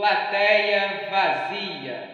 Plateia 0.00 1.10
Vazia. 1.10 2.08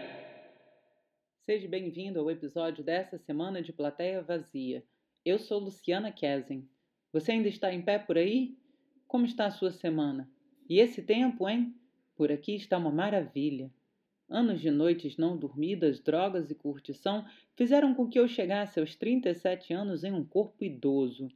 Seja 1.44 1.68
bem-vindo 1.68 2.18
ao 2.18 2.28
episódio 2.28 2.82
dessa 2.82 3.16
semana 3.16 3.62
de 3.62 3.72
Plateia 3.72 4.20
Vazia. 4.20 4.82
Eu 5.24 5.38
sou 5.38 5.60
Luciana 5.60 6.10
Kesen. 6.10 6.68
Você 7.12 7.30
ainda 7.30 7.46
está 7.46 7.72
em 7.72 7.80
pé 7.80 7.96
por 8.00 8.18
aí? 8.18 8.58
Como 9.06 9.24
está 9.24 9.46
a 9.46 9.52
sua 9.52 9.70
semana? 9.70 10.28
E 10.68 10.80
esse 10.80 11.00
tempo, 11.00 11.48
hein? 11.48 11.76
Por 12.16 12.32
aqui 12.32 12.56
está 12.56 12.76
uma 12.76 12.90
maravilha. 12.90 13.70
Anos 14.28 14.60
de 14.60 14.72
noites 14.72 15.16
não 15.16 15.36
dormidas, 15.36 16.00
drogas 16.00 16.50
e 16.50 16.56
curtição 16.56 17.24
fizeram 17.54 17.94
com 17.94 18.08
que 18.08 18.18
eu 18.18 18.26
chegasse 18.26 18.80
aos 18.80 18.96
37 18.96 19.72
anos 19.72 20.02
em 20.02 20.12
um 20.12 20.24
corpo 20.24 20.64
idoso. 20.64 21.30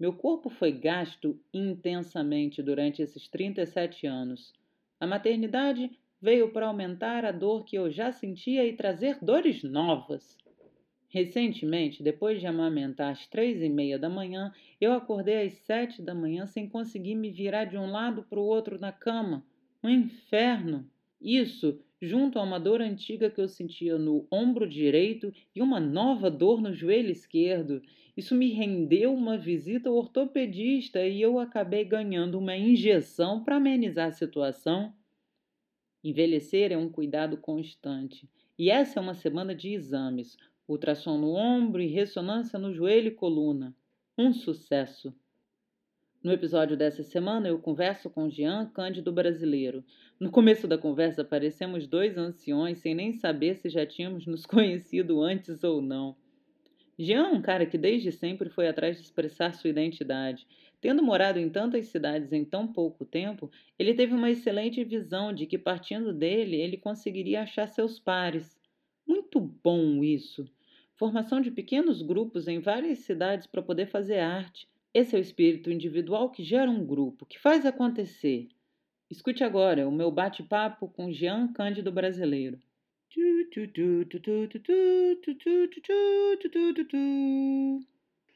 Meu 0.00 0.12
corpo 0.12 0.50
foi 0.50 0.72
gasto 0.72 1.40
intensamente 1.54 2.60
durante 2.60 3.00
esses 3.00 3.28
37 3.28 4.04
anos. 4.08 4.52
A 5.02 5.06
maternidade 5.08 5.90
veio 6.20 6.52
para 6.52 6.68
aumentar 6.68 7.24
a 7.24 7.32
dor 7.32 7.64
que 7.64 7.74
eu 7.74 7.90
já 7.90 8.12
sentia 8.12 8.64
e 8.64 8.76
trazer 8.76 9.18
dores 9.20 9.64
novas. 9.64 10.38
Recentemente, 11.08 12.04
depois 12.04 12.38
de 12.38 12.46
amamentar 12.46 13.10
às 13.10 13.26
três 13.26 13.60
e 13.60 13.68
meia 13.68 13.98
da 13.98 14.08
manhã, 14.08 14.52
eu 14.80 14.92
acordei 14.92 15.44
às 15.44 15.54
sete 15.54 16.00
da 16.00 16.14
manhã 16.14 16.46
sem 16.46 16.68
conseguir 16.68 17.16
me 17.16 17.32
virar 17.32 17.64
de 17.64 17.76
um 17.76 17.90
lado 17.90 18.22
para 18.22 18.38
o 18.38 18.44
outro 18.44 18.78
na 18.78 18.92
cama. 18.92 19.44
Um 19.82 19.88
inferno! 19.88 20.88
Isso, 21.20 21.80
junto 22.02 22.36
a 22.36 22.42
uma 22.42 22.58
dor 22.58 22.80
antiga 22.80 23.30
que 23.30 23.40
eu 23.40 23.46
sentia 23.46 23.96
no 23.96 24.26
ombro 24.28 24.68
direito 24.68 25.32
e 25.54 25.62
uma 25.62 25.78
nova 25.78 26.28
dor 26.28 26.60
no 26.60 26.74
joelho 26.74 27.12
esquerdo. 27.12 27.80
Isso 28.16 28.34
me 28.34 28.50
rendeu 28.50 29.14
uma 29.14 29.38
visita 29.38 29.88
ao 29.88 29.94
ortopedista 29.94 31.06
e 31.06 31.22
eu 31.22 31.38
acabei 31.38 31.84
ganhando 31.84 32.40
uma 32.40 32.56
injeção 32.56 33.44
para 33.44 33.56
amenizar 33.56 34.08
a 34.08 34.12
situação. 34.12 34.92
Envelhecer 36.02 36.72
é 36.72 36.76
um 36.76 36.88
cuidado 36.88 37.36
constante. 37.36 38.28
E 38.58 38.68
essa 38.68 38.98
é 38.98 39.02
uma 39.02 39.14
semana 39.14 39.54
de 39.54 39.72
exames: 39.72 40.36
ultrassom 40.66 41.16
no 41.16 41.36
ombro 41.36 41.80
e 41.80 41.86
ressonância 41.86 42.58
no 42.58 42.74
joelho 42.74 43.08
e 43.08 43.12
coluna. 43.12 43.72
Um 44.18 44.32
sucesso! 44.32 45.14
No 46.22 46.30
episódio 46.30 46.76
dessa 46.76 47.02
semana, 47.02 47.48
eu 47.48 47.58
converso 47.58 48.08
com 48.08 48.30
Jean 48.30 48.66
Cândido 48.66 49.10
Brasileiro. 49.10 49.84
No 50.20 50.30
começo 50.30 50.68
da 50.68 50.78
conversa, 50.78 51.24
parecemos 51.24 51.88
dois 51.88 52.16
anciões 52.16 52.78
sem 52.78 52.94
nem 52.94 53.12
saber 53.12 53.56
se 53.56 53.68
já 53.68 53.84
tínhamos 53.84 54.24
nos 54.24 54.46
conhecido 54.46 55.20
antes 55.20 55.64
ou 55.64 55.82
não. 55.82 56.14
Jean 56.96 57.26
é 57.26 57.32
um 57.32 57.42
cara 57.42 57.66
que 57.66 57.76
desde 57.76 58.12
sempre 58.12 58.48
foi 58.48 58.68
atrás 58.68 58.98
de 58.98 59.02
expressar 59.02 59.52
sua 59.52 59.70
identidade. 59.70 60.46
Tendo 60.80 61.02
morado 61.02 61.40
em 61.40 61.50
tantas 61.50 61.86
cidades 61.86 62.32
em 62.32 62.44
tão 62.44 62.72
pouco 62.72 63.04
tempo, 63.04 63.50
ele 63.76 63.92
teve 63.92 64.14
uma 64.14 64.30
excelente 64.30 64.84
visão 64.84 65.32
de 65.32 65.44
que, 65.44 65.58
partindo 65.58 66.12
dele, 66.12 66.54
ele 66.54 66.76
conseguiria 66.76 67.42
achar 67.42 67.66
seus 67.66 67.98
pares. 67.98 68.56
Muito 69.04 69.40
bom 69.40 70.04
isso! 70.04 70.48
Formação 70.94 71.40
de 71.40 71.50
pequenos 71.50 72.00
grupos 72.00 72.46
em 72.46 72.60
várias 72.60 73.00
cidades 73.00 73.48
para 73.48 73.60
poder 73.60 73.86
fazer 73.86 74.20
arte. 74.20 74.70
Esse 74.94 75.16
é 75.16 75.18
o 75.18 75.22
espírito 75.22 75.70
individual 75.70 76.30
que 76.30 76.44
gera 76.44 76.70
um 76.70 76.86
grupo, 76.86 77.24
que 77.24 77.38
faz 77.38 77.64
acontecer. 77.64 78.48
Escute 79.10 79.42
agora 79.42 79.88
o 79.88 79.92
meu 79.92 80.10
bate-papo 80.10 80.88
com 80.88 81.12
Jean 81.12 81.52
Cândido 81.52 81.90
Brasileiro. 81.90 82.58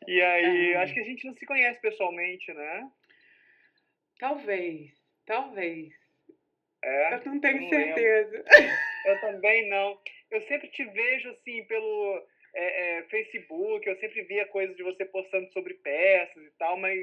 E 0.07 0.21
aí, 0.21 0.75
acho 0.75 0.95
que 0.95 1.01
a 1.01 1.05
gente 1.05 1.27
não 1.27 1.35
se 1.35 1.47
conhece 1.47 1.81
pessoalmente, 1.81 2.53
né? 2.53 2.91
Talvez, 4.19 4.93
talvez. 5.25 5.95
É, 6.83 7.15
eu 7.15 7.25
não 7.27 7.41
tenho 7.41 7.61
não 7.63 7.69
certeza. 7.69 8.45
Eu 9.07 9.21
também 9.21 9.69
não. 9.69 9.99
Eu 10.33 10.41
sempre 10.43 10.69
te 10.69 10.85
vejo 10.85 11.31
assim 11.31 11.65
pelo 11.67 12.27
é, 12.59 12.99
é, 12.99 13.03
Facebook, 13.05 13.87
eu 13.87 13.97
sempre 13.97 14.23
via 14.23 14.47
coisas 14.47 14.75
de 14.77 14.83
você 14.83 15.05
postando 15.05 15.53
sobre 15.53 15.75
peças 15.75 16.43
e 16.43 16.51
tal, 16.59 16.79
mas 16.79 16.99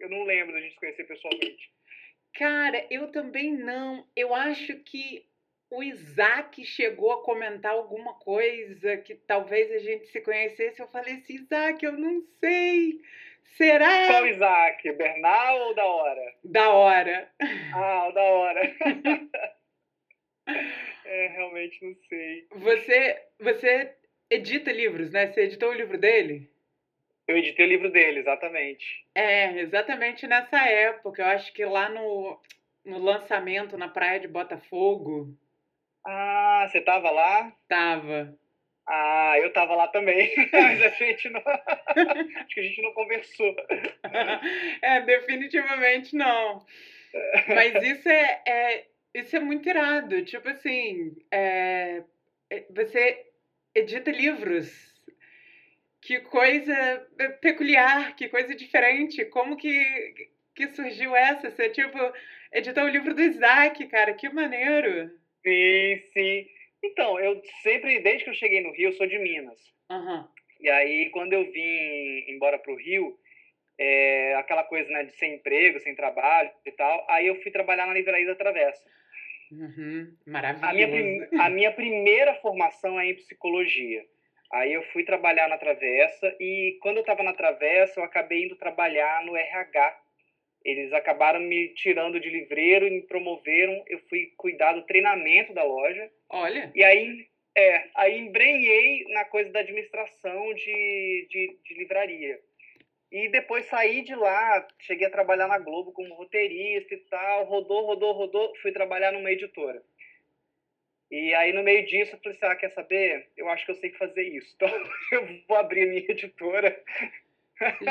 eu 0.00 0.08
não 0.08 0.24
lembro 0.24 0.54
da 0.54 0.60
gente 0.60 0.72
se 0.72 0.80
conhecer 0.80 1.04
pessoalmente. 1.04 1.70
Cara, 2.34 2.86
eu 2.90 3.12
também 3.12 3.52
não. 3.52 4.08
Eu 4.16 4.34
acho 4.34 4.74
que 4.80 5.26
o 5.70 5.82
Isaac 5.82 6.64
chegou 6.64 7.12
a 7.12 7.22
comentar 7.22 7.72
alguma 7.72 8.14
coisa 8.14 8.96
que 8.96 9.14
talvez 9.14 9.70
a 9.72 9.78
gente 9.78 10.06
se 10.06 10.22
conhecesse. 10.22 10.80
Eu 10.80 10.88
falei 10.88 11.16
assim, 11.16 11.34
Isaac, 11.34 11.84
eu 11.84 11.92
não 11.92 12.22
sei. 12.40 12.98
Será? 13.56 14.06
Qual 14.08 14.26
Isaac? 14.26 14.90
Bernal 14.92 15.68
ou 15.68 15.74
da 15.74 15.84
hora? 15.84 16.34
Da 16.44 16.70
hora. 16.70 17.30
Ah, 17.74 18.10
da 18.10 18.22
hora. 18.22 18.76
é, 21.04 21.26
realmente 21.28 21.84
não 21.84 21.94
sei. 22.08 22.46
Você, 22.50 23.22
você 23.38 23.94
edita 24.34 24.72
livros, 24.72 25.10
né? 25.10 25.26
Você 25.26 25.42
editou 25.42 25.70
o 25.70 25.74
livro 25.74 25.98
dele? 25.98 26.50
Eu 27.26 27.38
editei 27.38 27.64
o 27.64 27.68
livro 27.68 27.90
dele, 27.90 28.20
exatamente. 28.20 29.06
É, 29.14 29.58
exatamente 29.60 30.26
nessa 30.26 30.58
época. 30.68 31.22
Eu 31.22 31.26
acho 31.26 31.52
que 31.52 31.64
lá 31.64 31.88
no, 31.88 32.38
no 32.84 32.98
lançamento 32.98 33.78
na 33.78 33.88
praia 33.88 34.20
de 34.20 34.28
Botafogo. 34.28 35.34
Ah, 36.06 36.66
você 36.68 36.80
tava 36.82 37.10
lá? 37.10 37.50
Tava. 37.66 38.36
Ah, 38.86 39.36
eu 39.38 39.50
tava 39.54 39.74
lá 39.74 39.88
também, 39.88 40.30
mas 40.52 40.82
a 40.82 40.88
gente 40.90 41.30
não. 41.30 41.40
Acho 41.40 42.46
que 42.48 42.60
a 42.60 42.62
gente 42.62 42.82
não 42.82 42.92
conversou. 42.92 43.56
é, 44.82 45.00
definitivamente 45.00 46.14
não. 46.14 46.62
Mas 47.48 47.82
isso 47.82 48.08
é, 48.08 48.42
é, 48.46 48.86
isso 49.14 49.34
é 49.34 49.40
muito 49.40 49.66
irado. 49.66 50.22
Tipo 50.26 50.50
assim, 50.50 51.16
é, 51.32 52.02
você 52.70 53.24
edita 53.74 54.10
livros. 54.10 54.94
Que 56.00 56.20
coisa 56.20 57.06
peculiar, 57.40 58.14
que 58.14 58.28
coisa 58.28 58.54
diferente. 58.54 59.24
Como 59.26 59.56
que, 59.56 60.28
que 60.54 60.68
surgiu 60.74 61.16
essa? 61.16 61.50
Você, 61.50 61.70
tipo, 61.70 61.98
editou 62.52 62.84
o 62.84 62.88
livro 62.88 63.14
do 63.14 63.22
Isaac, 63.22 63.86
cara, 63.88 64.14
que 64.14 64.28
maneiro. 64.28 65.10
Sim, 65.42 65.98
sim. 66.12 66.46
Então, 66.82 67.18
eu 67.18 67.40
sempre, 67.62 68.00
desde 68.00 68.24
que 68.24 68.30
eu 68.30 68.34
cheguei 68.34 68.60
no 68.60 68.72
Rio, 68.72 68.88
eu 68.88 68.92
sou 68.92 69.06
de 69.06 69.18
Minas. 69.18 69.58
Uhum. 69.90 70.28
E 70.60 70.68
aí, 70.68 71.10
quando 71.10 71.32
eu 71.32 71.50
vim 71.50 72.24
embora 72.28 72.58
para 72.58 72.72
o 72.72 72.76
Rio, 72.76 73.18
é, 73.78 74.34
aquela 74.36 74.62
coisa 74.62 74.90
né, 74.90 75.04
de 75.04 75.12
sem 75.12 75.34
emprego, 75.34 75.80
sem 75.80 75.94
trabalho 75.94 76.50
e 76.64 76.72
tal, 76.72 77.06
aí 77.08 77.26
eu 77.26 77.40
fui 77.42 77.50
trabalhar 77.50 77.86
na 77.86 77.94
Livraria 77.94 78.26
da 78.26 78.34
Travessa. 78.34 78.84
Uhum. 79.50 80.16
Maravilhoso. 80.26 80.66
A 80.66 80.72
minha, 80.72 81.28
a 81.40 81.50
minha 81.50 81.72
primeira 81.72 82.34
formação 82.36 82.98
é 82.98 83.06
em 83.06 83.14
psicologia. 83.14 84.04
Aí 84.52 84.72
eu 84.72 84.82
fui 84.92 85.04
trabalhar 85.04 85.48
na 85.48 85.58
Travessa 85.58 86.34
e 86.38 86.78
quando 86.80 86.98
eu 86.98 87.00
estava 87.00 87.22
na 87.22 87.32
Travessa, 87.32 88.00
eu 88.00 88.04
acabei 88.04 88.44
indo 88.44 88.56
trabalhar 88.56 89.24
no 89.24 89.36
RH 89.36 90.04
eles 90.64 90.92
acabaram 90.94 91.40
me 91.40 91.68
tirando 91.74 92.18
de 92.18 92.30
livreiro 92.30 92.86
e 92.86 92.90
me 92.90 93.02
promoveram. 93.02 93.84
Eu 93.86 93.98
fui 94.08 94.32
cuidar 94.36 94.72
do 94.72 94.86
treinamento 94.86 95.52
da 95.52 95.62
loja. 95.62 96.10
Olha. 96.30 96.72
E 96.74 96.82
aí, 96.82 97.28
é, 97.54 97.90
aí 97.94 98.18
embrenhei 98.18 99.04
na 99.10 99.26
coisa 99.26 99.50
da 99.50 99.60
administração 99.60 100.54
de, 100.54 101.26
de, 101.30 101.58
de 101.62 101.74
livraria. 101.74 102.40
E 103.14 103.28
depois 103.28 103.64
saí 103.66 104.02
de 104.02 104.12
lá, 104.14 104.66
cheguei 104.80 105.06
a 105.06 105.10
trabalhar 105.10 105.46
na 105.46 105.58
Globo 105.58 105.92
como 105.92 106.14
roteirista 106.14 106.94
e 106.94 106.98
tal, 106.98 107.44
rodou, 107.44 107.86
rodou, 107.86 108.12
rodou, 108.12 108.52
fui 108.56 108.72
trabalhar 108.72 109.12
numa 109.12 109.30
editora. 109.30 109.80
E 111.08 111.32
aí, 111.34 111.52
no 111.52 111.62
meio 111.62 111.86
disso, 111.86 112.16
eu 112.16 112.18
falei 112.18 112.36
assim, 112.36 112.46
ah, 112.46 112.56
quer 112.56 112.70
saber? 112.70 113.28
Eu 113.36 113.48
acho 113.48 113.64
que 113.64 113.70
eu 113.70 113.76
sei 113.76 113.90
fazer 113.92 114.24
isso. 114.24 114.52
Então, 114.56 114.68
eu 115.12 115.44
vou 115.46 115.56
abrir 115.56 115.84
a 115.84 115.86
minha 115.86 116.04
editora 116.08 116.76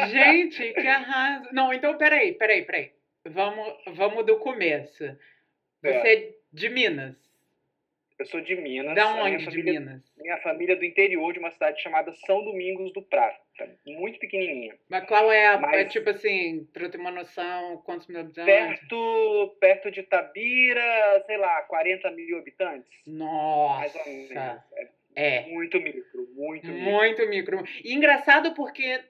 Gente, 0.10 0.74
que 0.74 0.88
arraso. 0.88 1.50
Não, 1.54 1.74
então 1.74 1.98
peraí, 1.98 2.34
peraí, 2.34 2.66
peraí. 2.66 2.92
Vamos, 3.26 3.82
vamos 3.96 4.26
do 4.26 4.38
começo. 4.38 5.06
Você 5.82 5.88
é, 5.88 6.14
é 6.16 6.34
de 6.52 6.70
Minas? 6.70 7.16
Eu 8.20 8.26
sou 8.26 8.42
de 8.42 8.56
Minas. 8.56 8.96
Da 8.96 9.08
onde 9.16 9.44
família, 9.44 9.74
de 9.74 9.80
Minas? 9.80 10.02
Minha 10.18 10.38
família 10.38 10.74
é 10.74 10.76
do 10.76 10.86
interior 10.86 11.34
de 11.34 11.40
uma 11.40 11.52
cidade 11.52 11.82
chamada 11.82 12.14
São 12.26 12.44
Domingos 12.44 12.94
do 12.94 13.02
Prata. 13.02 13.42
Muito 13.86 14.20
pequenininha. 14.20 14.76
Mas 14.88 15.06
qual 15.06 15.32
é 15.32 15.48
a. 15.48 15.60
Mas, 15.60 15.74
é 15.74 15.86
tipo 15.86 16.10
assim, 16.10 16.68
pra 16.72 16.84
eu 16.84 16.92
ter 16.92 17.00
uma 17.00 17.12
noção, 17.12 17.78
quantos 17.86 18.08
mil 18.08 18.20
habitantes? 18.20 18.46
Perto, 18.46 19.58
perto 19.60 19.92
de 19.92 20.04
Tabira, 20.04 21.24
sei 21.26 21.38
lá, 21.38 21.62
40 21.64 22.12
mil 22.12 22.38
habitantes. 22.38 23.02
Nossa! 23.06 23.80
Mais 23.80 23.96
ou 23.96 24.06
menos. 24.06 24.32
É. 24.32 24.90
é. 25.16 25.48
Muito 25.48 25.80
micro, 25.80 26.28
muito 26.36 26.68
micro. 26.68 26.92
Muito 26.92 27.28
micro. 27.28 27.64
E 27.84 27.94
engraçado 27.94 28.54
porque 28.54 29.02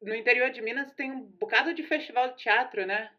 no 0.00 0.14
interior 0.14 0.50
de 0.50 0.62
Minas 0.62 0.92
tem 0.92 1.10
um 1.10 1.20
bocado 1.22 1.74
de 1.74 1.82
festival 1.82 2.28
de 2.28 2.36
teatro, 2.36 2.86
né? 2.86 3.10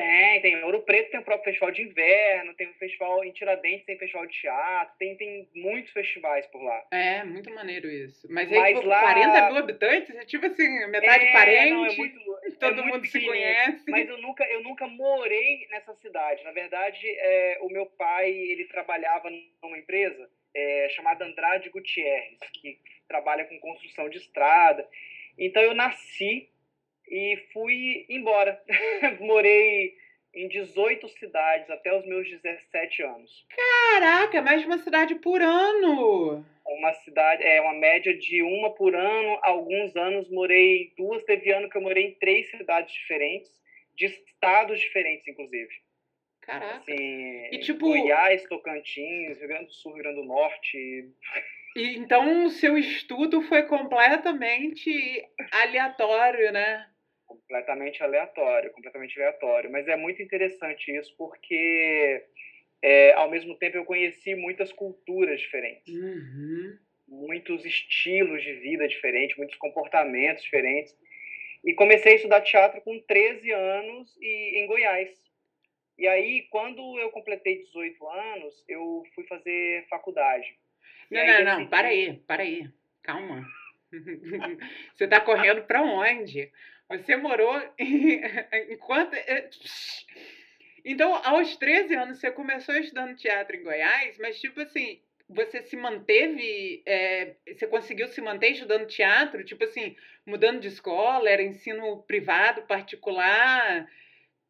Tem, 0.00 0.40
tem. 0.40 0.64
Ouro 0.64 0.82
Preto 0.82 1.10
tem 1.10 1.20
o 1.20 1.24
próprio 1.24 1.44
festival 1.44 1.70
de 1.70 1.82
inverno, 1.82 2.54
tem 2.54 2.68
o 2.68 2.74
festival 2.74 3.24
em 3.24 3.30
Tiradentes, 3.30 3.86
tem 3.86 3.96
festival 3.96 4.26
de 4.26 4.40
teatro, 4.40 4.94
tem, 4.98 5.16
tem 5.16 5.48
muitos 5.54 5.92
festivais 5.92 6.46
por 6.48 6.62
lá. 6.62 6.84
É, 6.90 7.22
muito 7.22 7.52
maneiro 7.54 7.88
isso. 7.88 8.26
Mas 8.30 8.50
aí, 8.50 8.58
Mas 8.58 8.76
tipo, 8.76 8.88
lá... 8.88 9.00
40 9.00 9.46
mil 9.46 9.56
habitantes, 9.56 10.16
é 10.16 10.24
tipo 10.24 10.46
assim, 10.46 10.86
metade 10.88 11.24
é, 11.26 11.32
parente. 11.32 11.70
Não, 11.70 11.86
é 11.86 11.96
muito, 11.96 12.20
Todo 12.58 12.80
é 12.80 12.84
mundo 12.84 13.06
se 13.06 13.20
conhece. 13.24 13.90
Mas 13.90 14.08
eu 14.08 14.18
nunca, 14.18 14.44
eu 14.44 14.62
nunca 14.62 14.88
morei 14.88 15.66
nessa 15.70 15.94
cidade. 15.94 16.42
Na 16.42 16.52
verdade, 16.52 17.06
é, 17.06 17.58
o 17.62 17.68
meu 17.68 17.86
pai 17.86 18.30
ele 18.30 18.64
trabalhava 18.64 19.30
numa 19.62 19.78
empresa 19.78 20.28
é, 20.54 20.88
chamada 20.90 21.24
Andrade 21.24 21.70
Gutierrez, 21.70 22.38
que 22.60 22.78
trabalha 23.06 23.44
com 23.44 23.60
construção 23.60 24.08
de 24.08 24.18
estrada. 24.18 24.88
Então 25.38 25.62
eu 25.62 25.74
nasci 25.74 26.48
e 27.08 27.36
fui 27.52 28.06
embora. 28.08 28.60
Morei 29.20 29.94
em 30.34 30.48
18 30.48 31.08
cidades 31.10 31.70
até 31.70 31.96
os 31.96 32.04
meus 32.06 32.28
17 32.28 33.02
anos. 33.02 33.46
Caraca, 33.90 34.42
mais 34.42 34.60
de 34.62 34.66
uma 34.66 34.78
cidade 34.78 35.14
por 35.16 35.40
ano. 35.40 36.44
Uma 36.66 36.92
cidade, 36.94 37.42
é 37.44 37.60
uma 37.60 37.74
média 37.74 38.16
de 38.16 38.42
uma 38.42 38.74
por 38.74 38.94
ano. 38.96 39.38
Alguns 39.42 39.94
anos 39.96 40.28
morei 40.30 40.84
em 40.84 40.94
duas, 40.96 41.22
teve 41.24 41.52
ano 41.52 41.68
que 41.70 41.76
eu 41.76 41.82
morei 41.82 42.06
em 42.06 42.14
três 42.14 42.50
cidades 42.50 42.92
diferentes, 42.92 43.50
de 43.94 44.06
estados 44.06 44.80
diferentes, 44.80 45.28
inclusive. 45.28 45.68
Caraca. 46.40 46.76
Assim, 46.78 47.46
E, 47.52 47.58
tipo- 47.60 47.86
Goiás, 47.88 48.42
Tocantins, 48.44 49.38
Rio 49.38 49.48
Grande 49.48 49.66
do 49.66 49.72
Sul, 49.72 49.92
Rio 49.94 50.02
Grande 50.02 50.20
do 50.20 50.26
Norte. 50.26 51.08
E, 51.76 51.96
então 51.96 52.44
o 52.44 52.50
seu 52.50 52.76
estudo 52.76 53.40
foi 53.42 53.62
completamente 53.64 55.24
aleatório, 55.52 56.50
né? 56.52 56.86
Completamente 57.36 58.02
aleatório, 58.02 58.70
completamente 58.72 59.18
aleatório. 59.20 59.70
Mas 59.70 59.86
é 59.88 59.96
muito 59.96 60.22
interessante 60.22 60.90
isso 60.96 61.14
porque, 61.16 62.24
é, 62.82 63.12
ao 63.14 63.30
mesmo 63.30 63.56
tempo, 63.56 63.76
eu 63.76 63.84
conheci 63.84 64.34
muitas 64.34 64.72
culturas 64.72 65.40
diferentes, 65.40 65.94
Uhum. 65.94 66.78
muitos 67.08 67.64
estilos 67.64 68.42
de 68.42 68.52
vida 68.54 68.86
diferentes, 68.88 69.36
muitos 69.36 69.56
comportamentos 69.56 70.42
diferentes. 70.42 70.96
E 71.64 71.72
comecei 71.74 72.12
a 72.12 72.16
estudar 72.16 72.40
teatro 72.42 72.80
com 72.82 72.98
13 73.00 73.50
anos 73.50 74.14
e 74.20 74.58
em 74.58 74.66
Goiás. 74.66 75.10
E 75.96 76.06
aí, 76.06 76.42
quando 76.50 76.98
eu 76.98 77.08
completei 77.10 77.58
18 77.62 78.06
anos, 78.08 78.64
eu 78.68 79.02
fui 79.14 79.24
fazer 79.26 79.86
faculdade. 79.88 80.58
Não, 81.10 81.20
aí 81.20 81.26
não, 81.26 81.34
decidi- 81.44 81.60
não, 81.62 81.66
para 81.68 81.88
aí, 81.88 82.12
para 82.26 82.42
aí. 82.42 82.68
Calma. 83.02 83.46
Você 84.94 85.06
tá 85.06 85.20
correndo 85.20 85.62
para 85.62 85.82
onde? 85.82 86.50
Você 86.88 87.16
morou 87.16 87.56
em- 87.78 88.20
enquanto. 88.72 89.14
eh, 89.14 89.48
Então, 90.84 91.14
aos 91.24 91.56
13 91.56 91.94
anos, 91.94 92.18
você 92.20 92.30
começou 92.30 92.74
estudando 92.76 93.16
teatro 93.16 93.56
em 93.56 93.62
Goiás, 93.62 94.18
mas, 94.18 94.38
tipo 94.40 94.60
assim, 94.60 95.00
você 95.28 95.62
se 95.62 95.76
manteve. 95.76 96.82
eh, 96.86 97.36
você 97.46 97.66
conseguiu 97.66 98.06
se 98.08 98.20
manter 98.20 98.50
estudando 98.50 98.86
teatro? 98.86 99.44
Tipo 99.44 99.64
assim, 99.64 99.96
mudando 100.26 100.60
de 100.60 100.68
escola? 100.68 101.28
Era 101.28 101.42
ensino 101.42 102.02
privado, 102.02 102.62
particular? 102.66 103.88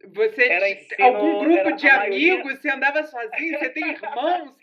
Você. 0.07 0.43
Ensino- 0.73 1.05
algum 1.05 1.39
grupo 1.39 1.73
de 1.77 1.89
a 1.89 1.97
maioria- 1.99 2.33
amigos? 2.35 2.61
Você 2.61 2.69
andava 2.69 3.03
sozinho? 3.05 3.59
Você 3.59 3.71
tem 3.71 3.85
irmãos? 3.95 4.57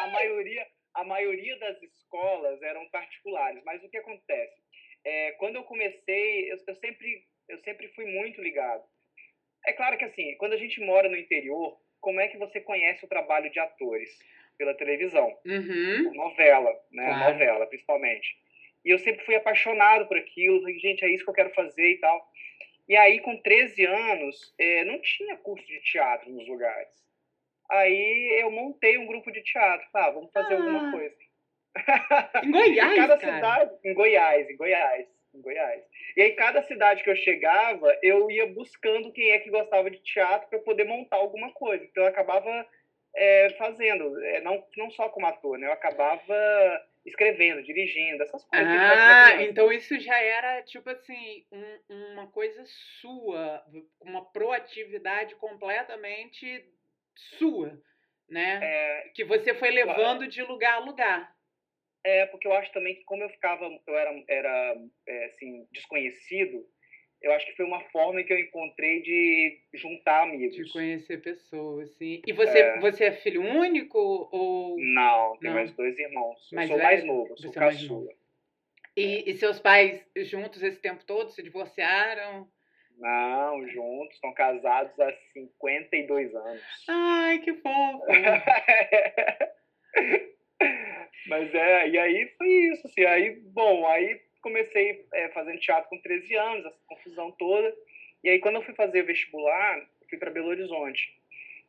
a 0.00 0.06
maioria, 0.08 0.66
a 0.94 1.04
maioria 1.04 1.58
das 1.58 1.82
escolas 1.82 2.62
eram 2.62 2.86
particulares, 2.90 3.62
mas 3.64 3.82
o 3.82 3.88
que 3.88 3.96
acontece? 3.96 4.54
É, 5.08 5.32
quando 5.38 5.54
eu 5.54 5.62
comecei, 5.62 6.50
eu, 6.50 6.56
eu 6.66 6.74
sempre, 6.74 7.24
eu 7.48 7.58
sempre 7.58 7.86
fui 7.94 8.04
muito 8.06 8.42
ligado. 8.42 8.82
É 9.64 9.72
claro 9.72 9.96
que 9.96 10.04
assim, 10.04 10.34
quando 10.36 10.54
a 10.54 10.56
gente 10.58 10.80
mora 10.80 11.08
no 11.08 11.16
interior, 11.16 11.78
como 12.00 12.20
é 12.20 12.26
que 12.28 12.36
você 12.36 12.60
conhece 12.60 13.04
o 13.04 13.08
trabalho 13.08 13.48
de 13.50 13.60
atores? 13.60 14.10
Pela 14.58 14.74
televisão, 14.74 15.28
Uhum. 15.44 16.14
novela, 16.14 16.72
né? 16.90 17.04
Claro. 17.06 17.32
Novela, 17.34 17.66
principalmente. 17.66 18.36
E 18.84 18.90
eu 18.90 18.98
sempre 18.98 19.24
fui 19.24 19.34
apaixonado 19.36 20.08
por 20.08 20.16
aquilo, 20.16 20.60
falei, 20.60 20.78
gente, 20.78 21.04
é 21.04 21.08
isso 21.10 21.24
que 21.24 21.30
eu 21.30 21.34
quero 21.34 21.50
fazer 21.54 21.90
e 21.90 21.98
tal. 21.98 22.26
E 22.88 22.96
aí, 22.96 23.20
com 23.20 23.36
13 23.42 23.84
anos, 23.84 24.54
eh, 24.58 24.84
não 24.84 24.98
tinha 25.02 25.36
curso 25.36 25.66
de 25.66 25.78
teatro 25.82 26.30
nos 26.30 26.48
lugares. 26.48 26.88
Aí 27.70 28.40
eu 28.40 28.50
montei 28.50 28.96
um 28.96 29.06
grupo 29.06 29.30
de 29.30 29.42
teatro. 29.42 29.86
Ah, 29.92 30.10
vamos 30.10 30.32
fazer 30.32 30.54
Ah. 30.54 30.56
alguma 30.56 30.90
coisa. 30.90 31.16
Em 32.44 32.50
Goiás, 32.50 32.92
em 32.92 32.96
cada 32.96 33.16
cara. 33.18 33.34
cidade, 33.34 33.70
em 33.84 33.94
Goiás, 33.94 34.50
em 34.50 34.56
Goiás, 34.56 35.06
em 35.34 35.40
Goiás. 35.40 35.82
E 36.16 36.22
aí, 36.22 36.32
cada 36.32 36.62
cidade 36.62 37.02
que 37.02 37.10
eu 37.10 37.16
chegava, 37.16 37.96
eu 38.02 38.30
ia 38.30 38.46
buscando 38.46 39.12
quem 39.12 39.30
é 39.30 39.38
que 39.38 39.50
gostava 39.50 39.90
de 39.90 39.98
teatro 40.02 40.48
para 40.48 40.58
poder 40.60 40.84
montar 40.84 41.16
alguma 41.16 41.52
coisa. 41.52 41.84
Então, 41.84 42.02
eu 42.04 42.08
acabava 42.08 42.66
eh, 43.14 43.48
fazendo, 43.58 44.18
eh, 44.24 44.40
não, 44.40 44.62
não 44.76 44.90
só 44.90 45.08
como 45.08 45.26
ator, 45.26 45.58
né? 45.58 45.66
Eu 45.66 45.72
acabava 45.72 46.34
escrevendo, 47.04 47.62
dirigindo, 47.62 48.22
essas 48.22 48.44
coisas. 48.44 48.68
Ah, 48.68 49.42
então 49.42 49.72
isso 49.72 49.98
já 50.00 50.18
era, 50.20 50.62
tipo 50.62 50.90
assim, 50.90 51.46
um- 51.52 52.12
uma 52.12 52.26
coisa 52.26 52.62
sua, 53.00 53.64
uma 54.00 54.24
proatividade 54.32 55.34
completamente 55.36 56.64
sua, 57.38 57.78
né? 58.28 58.58
É, 58.62 59.08
Que 59.14 59.24
você 59.24 59.54
foi 59.54 59.70
levando 59.70 60.26
de 60.26 60.42
lugar 60.42 60.74
a 60.74 60.84
lugar. 60.84 61.35
É, 62.04 62.26
porque 62.26 62.46
eu 62.46 62.52
acho 62.52 62.72
também 62.72 62.94
que 62.94 63.04
como 63.04 63.22
eu 63.22 63.30
ficava, 63.30 63.64
eu 63.64 63.98
era, 63.98 64.24
era 64.28 64.76
é, 65.08 65.24
assim, 65.26 65.66
desconhecido, 65.72 66.64
eu 67.22 67.32
acho 67.32 67.46
que 67.46 67.56
foi 67.56 67.64
uma 67.64 67.80
forma 67.90 68.22
que 68.22 68.32
eu 68.32 68.38
encontrei 68.38 69.02
de 69.02 69.58
juntar 69.74 70.22
amigos. 70.22 70.54
De 70.54 70.70
conhecer 70.72 71.20
pessoas, 71.22 71.90
sim. 71.96 72.22
E 72.26 72.32
você 72.32 72.58
É. 72.60 72.78
você 72.78 73.04
é 73.06 73.12
filho 73.12 73.42
único 73.42 73.98
ou 74.30 74.76
Não, 74.78 75.36
tenho 75.38 75.54
Não. 75.54 75.60
mais 75.60 75.72
dois 75.74 75.98
irmãos. 75.98 76.48
Mais 76.52 76.70
eu 76.70 76.76
sou 76.76 76.84
mais 76.84 77.00
velho? 77.00 77.12
novo, 77.12 77.36
sou 77.38 77.52
é 77.54 77.60
mais 77.60 77.80
caçula. 77.80 78.12
e, 78.96 79.30
e 79.30 79.34
seus 79.34 79.58
pais 79.58 80.06
juntos 80.16 80.62
esse 80.62 80.80
tempo 80.80 81.04
todo 81.04 81.30
se 81.30 81.42
divorciaram? 81.42 82.48
Não, 82.98 83.66
juntos, 83.68 84.14
estão 84.14 84.32
casados 84.32 84.98
há 85.00 85.12
52 85.34 86.34
anos. 86.34 86.62
Ai, 86.88 87.40
que 87.40 87.52
fofo. 87.54 88.04
Mas 91.28 91.54
é, 91.54 91.88
e 91.88 91.98
aí 91.98 92.26
foi 92.38 92.48
isso, 92.48 92.86
assim, 92.86 93.04
aí, 93.04 93.30
bom, 93.52 93.86
aí 93.86 94.20
comecei 94.42 95.04
é, 95.12 95.28
fazendo 95.30 95.58
teatro 95.58 95.88
com 95.90 96.00
13 96.00 96.34
anos, 96.36 96.64
essa 96.66 96.78
confusão 96.86 97.32
toda, 97.32 97.74
e 98.22 98.28
aí 98.28 98.38
quando 98.38 98.56
eu 98.56 98.62
fui 98.62 98.74
fazer 98.74 99.02
vestibular, 99.02 99.80
fui 100.08 100.18
para 100.18 100.30
Belo 100.30 100.48
Horizonte, 100.48 101.12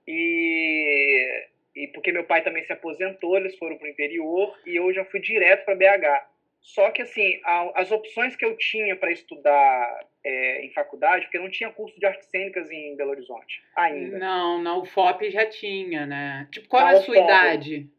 e, 0.08 1.48
e 1.76 1.88
porque 1.88 2.12
meu 2.12 2.24
pai 2.24 2.44
também 2.44 2.64
se 2.66 2.72
aposentou, 2.74 3.38
eles 3.38 3.58
foram 3.58 3.78
para 3.78 3.88
o 3.88 3.92
interior, 3.92 4.58
e 4.66 4.76
eu 4.76 4.94
já 4.94 5.04
fui 5.06 5.20
direto 5.20 5.66
para 5.66 5.76
BH, 5.76 6.26
só 6.62 6.92
que, 6.92 7.02
assim, 7.02 7.40
a- 7.46 7.72
as 7.76 7.92
opções 7.92 8.36
que 8.36 8.44
eu 8.44 8.56
tinha 8.58 8.96
para 8.96 9.12
estudar 9.12 10.06
é, 10.24 10.66
em 10.66 10.70
faculdade, 10.72 11.24
porque 11.26 11.40
não 11.40 11.50
tinha 11.50 11.70
curso 11.70 11.98
de 11.98 12.06
artes 12.06 12.28
cênicas 12.30 12.70
em 12.70 12.96
Belo 12.98 13.12
Horizonte, 13.12 13.64
ainda. 13.76 14.18
Não, 14.20 14.62
na 14.62 14.78
UFOP 14.78 15.30
já 15.30 15.46
tinha, 15.46 16.06
né? 16.06 16.48
Tipo, 16.52 16.68
qual 16.68 16.84
Na 16.84 16.92
é 16.92 16.94
a 16.96 17.02
sua 17.02 17.14
UFOP. 17.16 17.24
idade? 17.26 17.90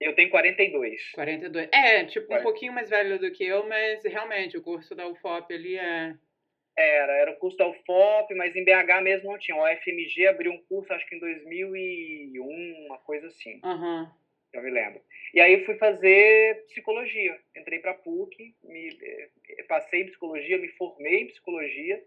Eu 0.00 0.14
tenho 0.14 0.30
42. 0.30 1.12
42. 1.12 1.68
É, 1.72 2.04
tipo, 2.04 2.34
um 2.34 2.42
pouquinho 2.42 2.72
mais 2.72 2.88
velho 2.88 3.18
do 3.18 3.30
que 3.32 3.44
eu, 3.44 3.66
mas 3.68 4.02
realmente 4.04 4.56
o 4.56 4.62
curso 4.62 4.94
da 4.94 5.08
UFOP 5.08 5.52
ali 5.52 5.76
é. 5.76 6.14
Era, 6.76 7.12
era 7.12 7.30
o 7.32 7.36
curso 7.36 7.56
da 7.56 7.66
UFOP, 7.66 8.32
mas 8.36 8.54
em 8.54 8.64
BH 8.64 9.02
mesmo 9.02 9.32
não 9.32 9.38
tinha. 9.38 9.56
O 9.56 9.64
UFMG 9.64 10.28
abriu 10.28 10.52
um 10.52 10.62
curso, 10.68 10.92
acho 10.92 11.04
que 11.08 11.16
em 11.16 11.18
2001, 11.18 12.86
uma 12.86 12.98
coisa 12.98 13.26
assim, 13.26 13.60
Aham. 13.64 14.08
eu 14.52 14.62
me 14.62 14.70
lembro. 14.70 15.02
E 15.34 15.40
aí 15.40 15.64
fui 15.64 15.74
fazer 15.74 16.64
psicologia. 16.66 17.36
Entrei 17.56 17.80
para 17.80 17.94
PUC, 17.94 18.54
me, 18.62 18.96
eh, 19.02 19.62
passei 19.66 20.02
em 20.02 20.06
psicologia, 20.06 20.56
me 20.56 20.68
formei 20.68 21.22
em 21.22 21.26
psicologia. 21.26 22.00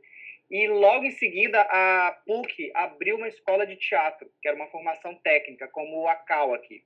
E 0.50 0.68
logo 0.70 1.04
em 1.04 1.12
seguida 1.12 1.62
a 1.62 2.22
PUC 2.26 2.72
abriu 2.74 3.18
uma 3.18 3.28
escola 3.28 3.68
de 3.68 3.76
teatro, 3.76 4.32
que 4.42 4.48
era 4.48 4.56
uma 4.56 4.68
formação 4.68 5.16
técnica, 5.16 5.68
como 5.68 6.08
a 6.08 6.16
CAL 6.16 6.54
aqui. 6.54 6.82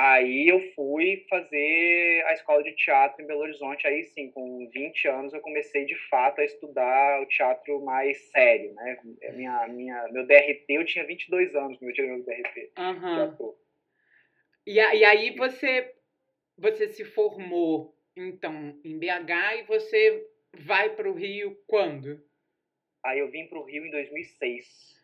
Aí 0.00 0.46
eu 0.46 0.60
fui 0.76 1.26
fazer 1.28 2.24
a 2.26 2.32
escola 2.32 2.62
de 2.62 2.72
teatro 2.76 3.20
em 3.20 3.26
Belo 3.26 3.40
Horizonte. 3.40 3.84
Aí 3.84 4.04
sim, 4.04 4.30
com 4.30 4.70
20 4.72 5.08
anos 5.08 5.34
eu 5.34 5.40
comecei 5.40 5.86
de 5.86 5.96
fato 6.08 6.40
a 6.40 6.44
estudar 6.44 7.20
o 7.20 7.26
teatro 7.26 7.84
mais 7.84 8.16
sério, 8.30 8.72
né? 8.74 8.96
Minha, 9.32 9.66
minha, 9.66 10.08
meu 10.12 10.24
DRT, 10.24 10.66
eu 10.68 10.84
tinha 10.84 11.04
22 11.04 11.52
anos 11.56 11.78
quando 11.78 11.90
eu 11.90 11.94
tirei 11.94 12.10
meu 12.12 12.22
DRT 12.22 12.70
ator. 13.24 13.58
E, 14.64 14.74
e 14.74 15.04
aí 15.04 15.36
você, 15.36 15.92
você 16.56 16.86
se 16.90 17.04
formou, 17.04 17.92
então, 18.14 18.78
em 18.84 18.96
BH 19.00 19.56
e 19.58 19.62
você 19.64 20.24
vai 20.60 20.90
para 20.90 21.10
o 21.10 21.14
Rio 21.14 21.60
quando? 21.66 22.22
Aí 23.04 23.18
eu 23.18 23.28
vim 23.32 23.48
para 23.48 23.58
o 23.58 23.64
Rio 23.64 23.84
em 23.84 23.90
2006. 23.90 24.96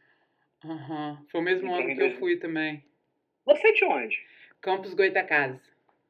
Aham. 0.65 1.27
Foi 1.33 1.41
o 1.41 1.45
mesmo 1.45 1.75
ano 1.75 1.97
que 1.97 2.01
eu 2.01 2.17
fui 2.21 2.37
também. 2.37 2.85
Você 3.45 3.73
de 3.73 3.85
onde? 3.85 4.34
Campos 4.65 4.95
Goitacazes. 4.95 5.61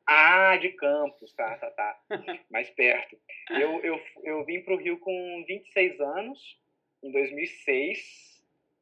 Ah, 0.06 0.56
de 0.56 0.68
Campos, 0.70 1.32
tá, 1.32 1.56
tá, 1.56 1.70
tá. 1.72 2.00
Mais 2.48 2.70
perto. 2.70 3.18
Eu, 3.50 3.80
eu, 3.82 4.00
eu 4.22 4.44
vim 4.44 4.60
para 4.60 4.74
o 4.74 4.76
Rio 4.76 4.98
com 4.98 5.44
26 5.48 6.00
anos, 6.00 6.60
em 7.02 7.10
2006. 7.10 8.32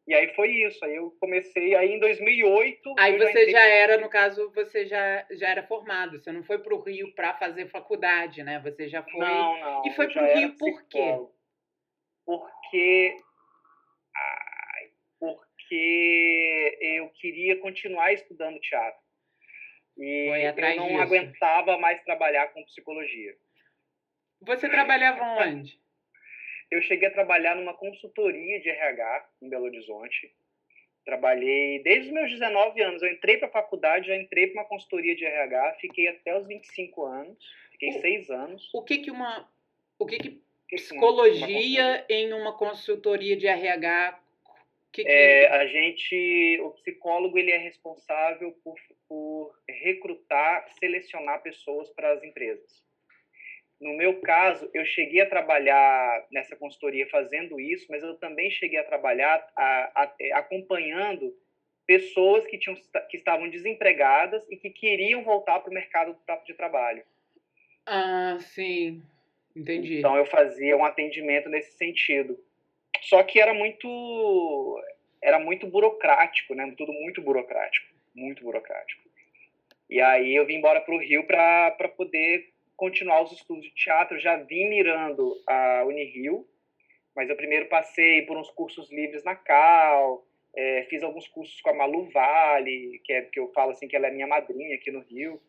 E 0.07 0.15
aí 0.15 0.35
foi 0.35 0.51
isso. 0.51 0.85
Aí 0.85 0.97
eu 0.97 1.11
comecei, 1.19 1.75
aí 1.75 1.93
em 1.93 1.99
2008. 2.01 2.95
Aí 2.99 3.17
você 3.17 3.31
entrei- 3.31 3.51
já 3.51 3.65
era, 3.67 3.97
no 3.99 4.11
caso, 4.11 4.51
você 4.55 4.85
já, 4.85 5.25
já 5.31 5.49
era 5.49 5.63
formado. 5.63 6.21
Você 6.21 6.31
não 6.31 6.43
foi 6.43 6.59
para 6.59 6.75
o 6.75 6.83
Rio 6.83 7.15
para 7.15 7.33
fazer 7.39 7.71
faculdade, 7.71 8.43
né? 8.43 8.61
Você 8.61 8.89
já 8.89 9.03
foi. 9.03 9.21
Não, 9.21 9.59
não. 9.59 9.87
E 9.87 9.93
foi 9.93 10.11
já 10.11 10.21
pro 10.21 10.29
era 10.29 10.39
Rio 10.39 10.57
por 10.59 10.83
quê? 10.89 11.19
porque 12.27 13.17
porque 15.19 16.79
eu 16.81 17.09
queria 17.11 17.57
continuar 17.61 18.13
estudando 18.13 18.59
teatro. 18.61 19.02
E 20.03 20.27
eu 20.27 20.77
não 20.77 20.89
disso. 20.89 21.01
aguentava 21.01 21.79
mais 21.79 22.03
trabalhar 22.03 22.49
com 22.49 22.65
psicologia. 22.65 23.37
Você 24.41 24.69
trabalhava 24.69 25.23
onde? 25.23 25.81
Eu 26.69 26.83
cheguei 26.83 27.07
a 27.07 27.13
trabalhar 27.13 27.55
numa 27.55 27.75
consultoria 27.75 28.61
de 28.61 28.69
RH 28.69 29.29
em 29.43 29.49
Belo 29.49 29.67
Horizonte. 29.67 30.35
Trabalhei 31.05 31.81
desde 31.85 32.09
os 32.09 32.15
meus 32.15 32.31
19 32.33 32.81
anos. 32.83 33.03
Eu 33.03 33.13
entrei 33.13 33.37
para 33.37 33.47
a 33.47 33.53
faculdade, 33.53 34.09
já 34.09 34.17
entrei 34.17 34.49
para 34.49 34.63
uma 34.63 34.69
consultoria 34.69 35.15
de 35.15 35.25
RH, 35.25 35.77
fiquei 35.81 36.09
até 36.09 36.37
os 36.37 36.49
25 36.49 37.05
anos, 37.05 37.39
fiquei 37.71 37.91
o, 37.91 38.01
seis 38.01 38.31
anos. 38.31 38.71
O 38.75 38.83
que 38.83 38.99
que 38.99 39.11
uma, 39.11 39.49
o 39.99 40.07
que 40.07 40.19
que 40.19 40.43
psicologia 40.69 41.85
uma, 41.85 41.97
uma 41.97 42.07
em 42.09 42.33
uma 42.33 42.57
consultoria 42.57 43.37
de 43.37 43.47
RH? 43.47 44.21
Que 44.93 45.05
que... 45.05 45.11
É, 45.11 45.49
a 45.49 45.67
gente, 45.67 46.61
o 46.63 46.71
psicólogo, 46.71 47.39
ele 47.39 47.53
é 47.53 47.59
responsável 47.59 48.53
por, 48.65 48.75
por 49.13 49.55
recrutar, 49.69 50.67
selecionar 50.81 51.43
pessoas 51.43 51.91
para 51.91 52.15
as 52.15 52.25
empresas. 52.25 52.83
No 53.79 53.93
meu 53.95 54.23
caso, 54.23 54.71
eu 54.73 54.87
cheguei 54.87 55.21
a 55.21 55.29
trabalhar 55.29 56.27
nessa 56.33 56.57
consultoria 56.57 57.07
fazendo 57.11 57.61
isso, 57.61 57.87
mas 57.91 58.03
eu 58.03 58.15
também 58.17 58.51
cheguei 58.51 58.79
a 58.79 58.85
trabalhar 58.85 59.47
a, 59.55 60.03
a, 60.03 60.15
é, 60.19 60.33
acompanhando 60.33 61.37
pessoas 61.87 62.47
que, 62.47 62.57
tinham, 62.57 62.75
que 63.11 63.19
estavam 63.19 63.51
desempregadas 63.51 64.47
e 64.51 64.57
que 64.57 64.71
queriam 64.71 65.23
voltar 65.23 65.61
para 65.61 65.71
o 65.71 65.75
mercado 65.75 66.17
de 66.47 66.55
trabalho. 66.55 67.03
Ah, 67.85 68.39
sim. 68.41 69.03
Entendi. 69.55 69.99
Então 69.99 70.17
eu 70.17 70.25
fazia 70.25 70.75
um 70.75 70.87
atendimento 70.87 71.51
nesse 71.51 71.77
sentido. 71.77 72.43
Só 73.03 73.23
que 73.23 73.39
era 73.39 73.53
muito 73.53 74.83
era 75.21 75.39
muito 75.39 75.67
burocrático, 75.67 76.55
né? 76.55 76.73
Tudo 76.79 76.93
muito 76.93 77.21
burocrático, 77.21 77.92
muito 78.15 78.43
burocrático. 78.43 79.03
E 79.89 80.01
aí 80.01 80.35
eu 80.35 80.47
vim 80.47 80.55
embora 80.55 80.81
para 80.81 80.95
o 80.95 80.99
Rio 80.99 81.27
para 81.27 81.89
poder 81.97 82.51
continuar 82.77 83.23
os 83.23 83.33
estudos 83.33 83.65
de 83.65 83.75
teatro, 83.75 84.19
já 84.19 84.37
vim 84.37 84.69
mirando 84.69 85.35
a 85.47 85.85
Unirio, 85.87 86.47
mas 87.15 87.29
eu 87.29 87.37
primeiro 87.37 87.67
passei 87.67 88.23
por 88.23 88.37
uns 88.37 88.51
cursos 88.51 88.91
livres 88.91 89.23
na 89.23 89.37
Cal, 89.37 90.27
é, 90.55 90.85
fiz 90.89 91.03
alguns 91.03 91.29
cursos 91.29 91.61
com 91.61 91.71
a 91.71 91.75
Malu 91.75 92.11
Vale, 92.11 93.01
que 93.05 93.13
é 93.13 93.23
que 93.23 93.39
eu 93.39 93.53
falo 93.53 93.71
assim 93.71 93.89
que 93.89 93.97
ela 93.97 94.09
é 94.09 94.11
minha 94.11 94.27
madrinha 94.27 94.75
aqui 94.75 94.91
no 94.91 95.01
Rio. 95.01 95.41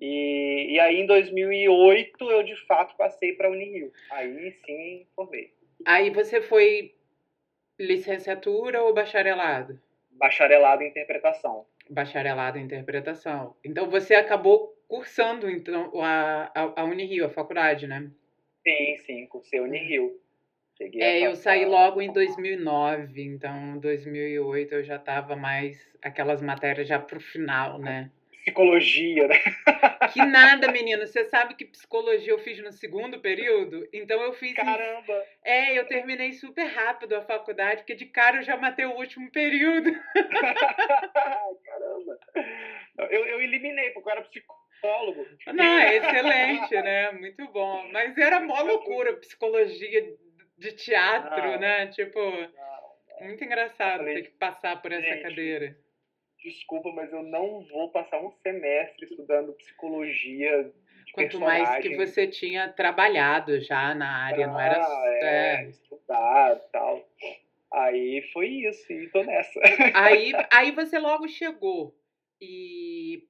E, 0.00 0.74
e 0.74 0.80
aí 0.80 1.00
em 1.00 1.06
2008 1.06 2.30
eu 2.30 2.42
de 2.42 2.56
fato 2.66 2.96
passei 2.96 3.32
para 3.32 3.48
a 3.48 3.50
Unirio. 3.50 3.92
Aí 4.10 4.52
sim 4.64 5.06
formei. 5.14 5.52
Aí 5.84 6.10
você 6.10 6.40
foi 6.40 6.94
licenciatura 7.78 8.82
ou 8.82 8.92
bacharelado? 8.92 9.80
Bacharelado 10.10 10.82
em 10.82 10.88
interpretação. 10.88 11.66
Bacharelado 11.90 12.58
em 12.58 12.64
interpretação. 12.64 13.54
Então 13.64 13.88
você 13.88 14.14
acabou 14.14 14.74
cursando 14.86 15.48
então 15.50 15.90
a, 16.00 16.50
a, 16.54 16.80
a 16.80 16.84
Unirio, 16.84 17.26
a 17.26 17.30
faculdade, 17.30 17.86
né? 17.86 18.10
Sim, 18.62 18.98
sim, 19.06 19.26
cursei 19.26 19.60
Unirio. 19.60 20.18
Cheguei 20.76 21.02
é, 21.02 21.26
eu 21.26 21.34
saí 21.34 21.64
logo 21.64 22.00
em 22.00 22.12
2009, 22.12 23.20
então 23.20 23.76
em 23.76 23.80
2008 23.80 24.74
eu 24.76 24.84
já 24.84 24.96
estava 24.96 25.34
mais 25.34 25.76
aquelas 26.00 26.40
matérias 26.40 26.86
já 26.86 27.00
pro 27.00 27.20
final, 27.20 27.78
né? 27.78 28.10
Psicologia, 28.48 29.28
né? 29.28 29.36
Que 30.12 30.24
nada, 30.24 30.72
menino. 30.72 31.06
Você 31.06 31.24
sabe 31.24 31.54
que 31.54 31.66
psicologia 31.66 32.32
eu 32.32 32.38
fiz 32.38 32.58
no 32.60 32.72
segundo 32.72 33.20
período? 33.20 33.86
Então 33.92 34.22
eu 34.22 34.32
fiz. 34.32 34.54
Caramba! 34.54 35.24
Em... 35.44 35.50
É, 35.50 35.78
eu 35.78 35.86
terminei 35.86 36.32
super 36.32 36.64
rápido 36.64 37.14
a 37.14 37.22
faculdade, 37.22 37.82
porque 37.82 37.94
de 37.94 38.06
cara 38.06 38.38
eu 38.38 38.42
já 38.42 38.56
matei 38.56 38.86
o 38.86 38.96
último 38.96 39.30
período. 39.30 39.90
Caramba! 41.62 42.18
Eu, 43.10 43.26
eu 43.26 43.42
eliminei, 43.42 43.90
porque 43.90 44.08
eu 44.08 44.12
era 44.12 44.22
psicólogo. 44.22 45.26
Não, 45.52 45.78
é 45.78 45.96
excelente, 45.96 46.74
né? 46.76 47.10
Muito 47.12 47.46
bom. 47.48 47.86
Mas 47.92 48.16
era 48.16 48.40
mó 48.40 48.62
loucura, 48.62 49.16
psicologia 49.16 50.16
de 50.56 50.72
teatro, 50.72 51.52
não, 51.52 51.58
né? 51.58 51.86
Tipo, 51.88 52.18
não, 52.18 53.26
muito 53.26 53.44
engraçado 53.44 53.98
falei, 53.98 54.14
ter 54.14 54.22
que 54.22 54.30
passar 54.38 54.80
por 54.80 54.90
essa 54.90 55.02
gente, 55.02 55.22
cadeira. 55.22 55.76
Desculpa, 56.48 56.90
mas 56.92 57.12
eu 57.12 57.22
não 57.22 57.60
vou 57.66 57.90
passar 57.90 58.20
um 58.20 58.30
semestre 58.42 59.04
estudando 59.04 59.52
psicologia. 59.52 60.72
Quanto 61.12 61.40
mais 61.40 61.82
que 61.82 61.96
você 61.96 62.26
tinha 62.26 62.68
trabalhado 62.68 63.60
já 63.60 63.94
na 63.94 64.24
área, 64.24 64.46
ah, 64.46 64.48
não 64.48 64.60
era. 64.60 64.82
Ah, 64.82 65.02
é, 65.06 65.64
é. 65.64 65.68
estudado 65.68 66.60
e 66.66 66.72
tal. 66.72 67.08
Aí 67.72 68.22
foi 68.32 68.46
isso, 68.48 68.90
e 68.92 69.08
tô 69.08 69.22
nessa. 69.22 69.60
Aí, 69.94 70.32
aí 70.50 70.70
você 70.70 70.98
logo 70.98 71.28
chegou 71.28 71.94
e 72.40 73.28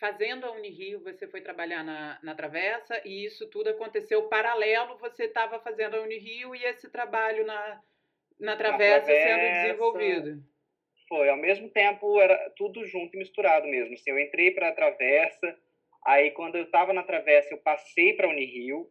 fazendo 0.00 0.46
a 0.46 0.52
Unirio, 0.52 1.02
você 1.02 1.26
foi 1.26 1.42
trabalhar 1.42 1.82
na, 1.82 2.18
na 2.22 2.34
Travessa 2.34 3.00
e 3.04 3.26
isso 3.26 3.46
tudo 3.48 3.68
aconteceu 3.68 4.28
paralelo, 4.28 4.96
você 4.96 5.24
estava 5.24 5.58
fazendo 5.58 5.96
a 5.96 6.02
Unirio 6.02 6.54
e 6.54 6.64
esse 6.64 6.88
trabalho 6.88 7.44
na, 7.44 7.82
na 8.38 8.56
Travessa, 8.56 9.06
Travessa 9.06 9.28
sendo 9.28 9.62
desenvolvido. 9.62 10.42
Foi, 11.08 11.28
ao 11.28 11.36
mesmo 11.36 11.70
tempo 11.70 12.20
era 12.20 12.36
tudo 12.56 12.86
junto 12.86 13.14
e 13.16 13.18
misturado 13.18 13.66
mesmo. 13.66 13.94
Assim, 13.94 14.10
eu 14.10 14.18
entrei 14.18 14.50
para 14.50 14.68
a 14.68 14.72
Travessa, 14.72 15.56
aí 16.04 16.30
quando 16.32 16.56
eu 16.56 16.64
estava 16.64 16.92
na 16.92 17.02
Travessa 17.02 17.54
eu 17.54 17.58
passei 17.58 18.12
para 18.12 18.26
a 18.26 18.30
Unirio. 18.30 18.88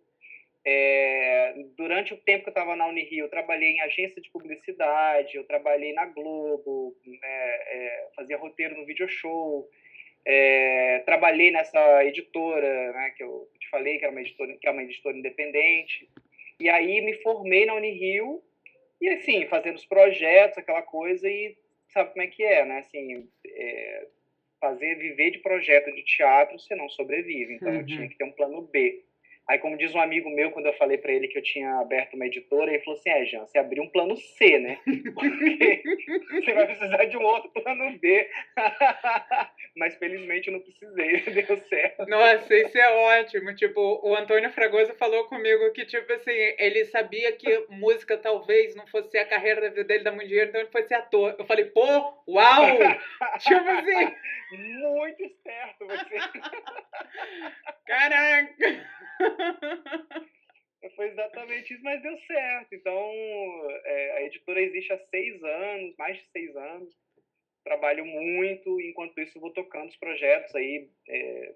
É, 0.66 1.54
durante 1.78 2.14
o 2.14 2.18
tempo 2.18 2.44
que 2.44 2.50
eu 2.50 2.52
estava 2.52 2.76
na 2.76 2.88
Unirio, 2.88 3.26
eu 3.26 3.30
trabalhei 3.30 3.70
em 3.70 3.82
agência 3.82 4.22
de 4.22 4.30
publicidade, 4.32 5.38
eu 5.38 5.46
trabalhei 5.46 5.94
na 5.94 6.08
Globo, 6.08 6.94
né, 7.06 7.20
é, 7.22 8.08
fazia 8.14 8.38
roteiro 8.38 8.76
no 8.76 8.86
video 8.86 9.08
show, 9.08 9.70
é, 10.26 11.04
trabalhei 11.06 11.52
nessa 11.52 12.04
editora, 12.04 12.92
né, 12.92 13.14
que 13.16 13.24
eu 13.24 13.50
te 13.58 13.70
falei, 13.70 13.98
que, 13.98 14.04
era 14.04 14.12
uma 14.12 14.20
editora, 14.20 14.58
que 14.60 14.68
é 14.68 14.72
uma 14.72 14.84
editora 14.84 15.18
independente. 15.18 16.10
E 16.60 16.68
aí 16.68 17.00
me 17.00 17.14
formei 17.22 17.66
na 17.66 17.76
Unirio, 17.76 18.44
e 19.00 19.08
assim, 19.08 19.46
fazendo 19.46 19.76
os 19.76 19.86
projetos, 19.86 20.58
aquela 20.58 20.82
coisa, 20.82 21.30
e 21.30 21.56
sabe 21.89 22.12
como 22.12 22.22
é 22.22 22.27
que 22.27 22.44
é, 22.44 22.65
né? 22.65 22.79
Assim, 22.79 23.27
é, 23.46 24.08
fazer, 24.60 24.96
viver 24.96 25.32
de 25.32 25.39
projeto 25.39 25.94
de 25.94 26.03
teatro, 26.03 26.60
você 26.60 26.75
não 26.75 26.89
sobrevive. 26.89 27.53
Então 27.56 27.70
uhum. 27.70 27.79
eu 27.79 27.86
tinha 27.86 28.10
que 28.10 28.17
ter 28.17 28.24
um 28.24 28.32
plano 28.32 28.62
B. 28.62 29.03
Aí, 29.50 29.60
como 29.60 29.77
diz 29.77 29.96
um 29.96 30.01
amigo 30.01 30.30
meu, 30.30 30.51
quando 30.51 30.66
eu 30.66 30.74
falei 30.74 30.98
para 30.98 31.13
ele 31.13 31.30
que 31.30 31.38
eu 31.38 31.42
tinha 31.42 31.80
aberto 31.80 32.16
uma 32.16 32.25
editora, 32.25 32.70
ele 32.70 32.84
falou 32.84 33.00
assim: 33.00 33.10
é, 33.10 33.25
Jean, 33.25 33.46
você 33.46 33.58
abriu 33.58 33.82
um 33.82 33.89
plano 33.89 34.18
C, 34.18 34.60
né? 34.60 34.77
Porque 35.13 35.82
você 36.30 36.54
vai 36.54 36.66
precisar 36.66 37.06
de 37.06 37.16
um 37.16 37.24
outro 37.24 37.50
plano 37.51 37.98
B. 37.98 38.30
Mas 39.77 39.96
felizmente 39.96 40.50
eu 40.50 40.54
não 40.54 40.60
precisei, 40.60 41.22
deu 41.32 41.58
certo. 41.58 42.06
Nossa, 42.08 42.54
isso 42.56 42.77
é 42.77 43.20
ótimo. 43.20 43.56
Tipo, 43.56 44.01
o 44.04 44.13
Antônio 44.16 44.51
Fragoso 44.51 44.94
falou 44.96 45.25
comigo 45.25 45.72
que, 45.72 45.86
tipo 45.86 46.12
assim, 46.12 46.32
ele 46.58 46.84
sabia 46.86 47.32
que 47.32 47.66
música 47.70 48.18
talvez 48.18 48.75
não 48.75 48.86
fosse 48.88 49.18
a 49.18 49.25
carreira 49.25 49.62
da 49.62 49.70
vida 49.70 49.84
dele 49.86 50.04
dar 50.04 50.12
muito 50.12 50.27
dinheiro, 50.27 50.50
então 50.50 50.60
ele 50.60 50.72
foi 50.72 50.84
ser 50.84 50.96
ator. 50.96 51.36
Eu 51.39 51.46
falei, 51.46 51.66
pô, 51.66 51.86
uau! 52.27 52.77
tipo 53.39 53.70
assim. 53.70 54.13
Muito 54.51 55.24
esperto 55.24 55.86
você. 55.86 56.18
Caraca! 57.86 58.98
Foi 60.96 61.08
exatamente 61.10 61.74
isso, 61.74 61.84
mas 61.84 62.01
deu 62.01 62.17
certo. 62.22 62.74
Então, 62.74 63.12
é, 63.86 64.12
a 64.17 64.24
editora 64.24 64.62
existe 64.62 64.94
há 64.94 64.98
seis 65.10 65.44
anos, 65.44 65.96
mais 65.98 66.17
de 66.17 66.25
seis 66.32 66.56
anos. 66.56 66.94
Trabalho 67.63 68.06
muito, 68.06 68.79
enquanto 68.82 69.20
isso 69.20 69.39
vou 69.39 69.51
tocando 69.51 69.89
os 69.89 69.98
projetos 69.98 70.56
aí, 70.56 70.89
é, 71.08 71.53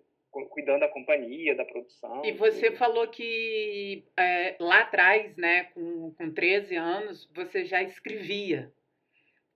cuidando 0.50 0.82
da 0.82 0.90
companhia, 0.90 1.56
da 1.56 1.66
produção. 1.66 2.24
E 2.26 2.32
você 2.34 2.72
falou 2.72 3.08
que 3.08 4.04
é, 4.18 4.56
lá 4.60 4.82
atrás, 4.82 5.36
né, 5.38 5.66
com, 5.74 6.14
com 6.14 6.34
13 6.34 6.76
anos, 6.76 7.30
você 7.34 7.66
já 7.66 7.82
escrevia. 7.82 8.72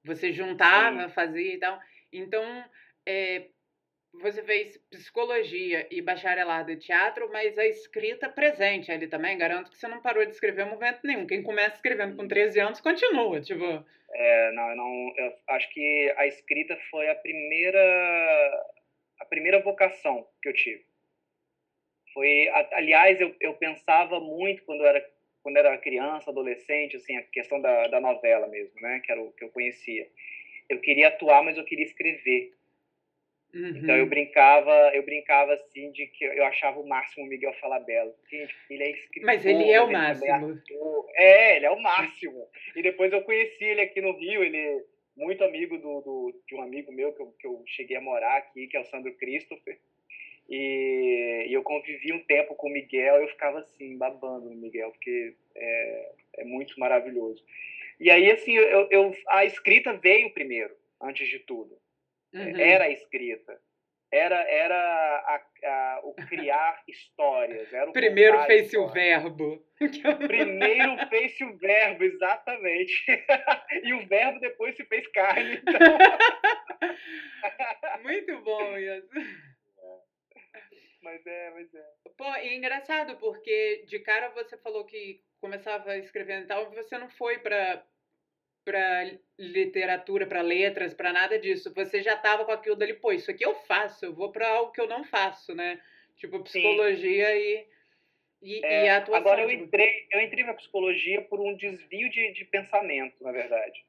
Você 0.04 0.32
juntava, 0.32 1.08
Sim. 1.08 1.14
fazia 1.14 1.54
e 1.54 1.60
tal. 1.60 1.80
Então, 2.12 2.44
é, 3.06 3.50
você 4.22 4.44
fez 4.44 4.78
psicologia 4.90 5.88
e 5.92 6.02
bacharelado 6.02 6.72
em 6.72 6.78
teatro, 6.78 7.30
mas 7.32 7.58
a 7.58 7.66
escrita 7.66 8.30
presente 8.30 8.92
ali 8.92 9.08
também. 9.08 9.38
Garanto 9.38 9.72
que 9.72 9.78
você 9.78 9.88
não 9.88 10.02
parou 10.02 10.26
de 10.26 10.32
escrever 10.32 10.66
em 10.66 10.70
momento 10.70 11.00
nenhum. 11.04 11.28
Quem 11.28 11.44
começa 11.44 11.76
escrevendo 11.76 12.16
com 12.16 12.28
13 12.28 12.60
anos 12.60 12.82
continua, 12.82 13.42
tipo. 13.42 13.64
É, 14.14 14.52
não, 14.52 14.70
eu 14.70 14.76
não. 14.76 15.14
Eu 15.18 15.34
acho 15.50 15.70
que 15.72 16.14
a 16.18 16.28
escrita 16.28 16.78
foi 16.90 17.10
a 17.10 17.16
primeira, 17.16 17.80
a 19.20 19.26
primeira 19.26 19.62
vocação 19.62 20.28
que 20.42 20.50
eu 20.50 20.54
tive. 20.54 20.86
Foi, 22.14 22.48
aliás, 22.72 23.20
eu, 23.20 23.36
eu 23.42 23.54
pensava 23.56 24.20
muito 24.22 24.64
quando 24.64 24.82
eu 24.82 24.88
era 24.88 25.16
quando 25.46 25.58
eu 25.58 25.64
era 25.64 25.78
criança, 25.78 26.32
adolescente, 26.32 26.96
assim, 26.96 27.16
a 27.18 27.22
questão 27.22 27.62
da, 27.62 27.88
da 27.88 28.02
novela 28.02 28.48
mesmo, 28.48 28.82
né, 28.82 29.00
que 29.06 29.12
era 29.12 29.22
o 29.22 29.32
que 29.32 29.44
eu 29.44 29.50
conhecia. 29.52 30.10
Eu 30.68 30.80
queria 30.82 31.10
atuar, 31.10 31.44
mas 31.44 31.56
eu 31.56 31.64
queria 31.64 31.86
escrever. 31.86 32.52
Uhum. 33.56 33.78
Então 33.78 33.96
eu 33.96 34.04
uhum. 34.04 34.10
brincava, 34.10 34.92
eu 34.94 35.02
brincava 35.04 35.54
assim 35.54 35.90
de 35.92 36.08
que 36.08 36.26
eu 36.26 36.44
achava 36.46 36.78
o 36.78 36.88
máximo 36.88 37.26
o 37.26 37.30
Miguel 37.30 37.54
Falabella. 37.54 38.14
Gente, 38.30 38.54
ele 38.70 38.84
é 38.84 38.92
escritor. 38.92 39.26
Mas 39.26 39.46
ele 39.46 39.72
é 39.72 39.82
o 39.82 39.90
máximo. 39.90 40.62
É, 41.16 41.56
ele 41.56 41.66
é 41.66 41.72
o 41.72 41.82
máximo. 41.82 42.46
E 42.76 42.82
depois 42.82 43.14
eu 43.14 43.22
conheci 43.22 43.64
ele 43.64 43.80
aqui 43.80 44.02
no 44.02 44.12
Rio, 44.12 44.44
ele 44.44 44.58
é 44.58 44.82
muito 45.16 45.42
amigo 45.46 45.78
do, 45.78 46.02
do 46.02 46.42
de 46.46 46.54
um 46.54 46.62
amigo 46.62 46.92
meu 46.92 47.14
que 47.14 47.22
eu, 47.22 47.34
que 47.40 47.48
eu 47.48 47.64
cheguei 47.66 47.96
a 47.96 48.02
morar 48.02 48.36
aqui, 48.36 48.68
que 48.68 48.76
é 48.76 48.82
o 48.82 48.86
Sandro 48.86 49.16
Christopher. 49.16 49.80
E, 50.50 51.46
e, 51.48 51.54
eu 51.54 51.64
convivi 51.64 52.12
um 52.12 52.24
tempo 52.26 52.56
com 52.56 52.68
o 52.68 52.72
Miguel, 52.72 53.16
eu 53.22 53.28
ficava 53.30 53.60
assim, 53.60 53.98
babando 53.98 54.50
no 54.50 54.56
Miguel, 54.56 54.92
porque 54.92 55.34
é, 55.56 56.12
é 56.40 56.44
muito 56.44 56.78
maravilhoso. 56.78 57.42
E 58.02 58.12
aí, 58.12 58.30
assim, 58.30 58.52
eu, 58.52 58.88
eu, 58.92 59.16
a 59.30 59.46
escrita 59.46 59.94
veio 59.94 60.34
primeiro, 60.34 60.76
antes 61.02 61.28
de 61.30 61.40
tudo. 61.40 61.78
Uhum. 62.36 62.60
Era 62.60 62.84
a 62.86 62.90
escrita. 62.90 63.60
Era, 64.12 64.36
era 64.50 64.76
a, 64.76 65.42
a, 65.64 66.02
o 66.04 66.14
criar 66.14 66.84
histórias. 66.88 67.72
Era 67.74 67.90
o 67.90 67.94
Primeiro 67.94 68.40
fez-se 68.44 68.78
o 68.78 68.88
verbo. 68.88 69.66
Primeiro 70.28 70.98
fez-se 71.10 71.44
o 71.44 71.58
verbo, 71.58 72.04
exatamente. 72.04 73.06
e 73.84 73.94
o 73.94 74.06
verbo 74.08 74.40
depois 74.40 74.76
se 74.76 74.86
fez 74.86 75.08
carne. 75.08 75.56
Então... 75.56 75.80
Muito 78.04 78.40
bom 78.42 78.78
isso. 78.78 79.10
Mas 81.02 81.26
é, 81.26 81.52
mas 81.52 81.74
é. 81.74 81.86
Pô, 82.18 82.26
e 82.26 82.50
é 82.50 82.56
engraçado, 82.56 83.18
porque 83.18 83.84
de 83.88 84.00
cara 84.00 84.30
você 84.30 84.58
falou 84.58 84.86
que 84.86 85.22
começava 85.40 85.98
escrevendo 85.98 86.46
e 86.46 86.48
tal, 86.48 86.72
você 86.72 86.98
não 86.98 87.10
foi 87.10 87.38
para 87.40 87.86
para 88.66 89.12
literatura, 89.38 90.26
para 90.26 90.42
letras, 90.42 90.94
para 90.94 91.14
nada 91.14 91.38
disso. 91.38 91.72
Você 91.76 92.02
já 92.02 92.16
estava 92.16 92.44
com 92.44 92.52
aquilo 92.52 92.76
dali, 92.76 92.96
pô, 92.96 93.12
isso 93.14 93.30
aqui 93.30 93.46
eu 93.46 93.54
faço, 93.54 94.06
eu 94.06 94.14
vou 94.14 94.32
para 94.32 94.50
algo 94.50 94.72
que 94.72 94.82
eu 94.82 94.88
não 94.88 95.04
faço, 95.04 95.54
né? 95.54 95.80
Tipo 96.18 96.44
psicologia 96.44 97.36
e, 97.38 97.68
e, 98.42 98.66
é, 98.66 98.86
e 98.86 98.90
a 98.90 98.98
atuação. 98.98 99.22
Agora 99.22 99.44
eu 99.44 99.50
tipo... 99.50 99.64
entrei, 99.64 100.08
eu 100.12 100.22
entrei 100.22 100.44
na 100.44 100.54
psicologia 100.56 101.22
por 101.22 101.40
um 101.40 101.56
desvio 101.56 102.10
de, 102.10 102.34
de 102.34 102.44
pensamento, 102.46 103.24
na 103.24 103.32
verdade. 103.32 103.86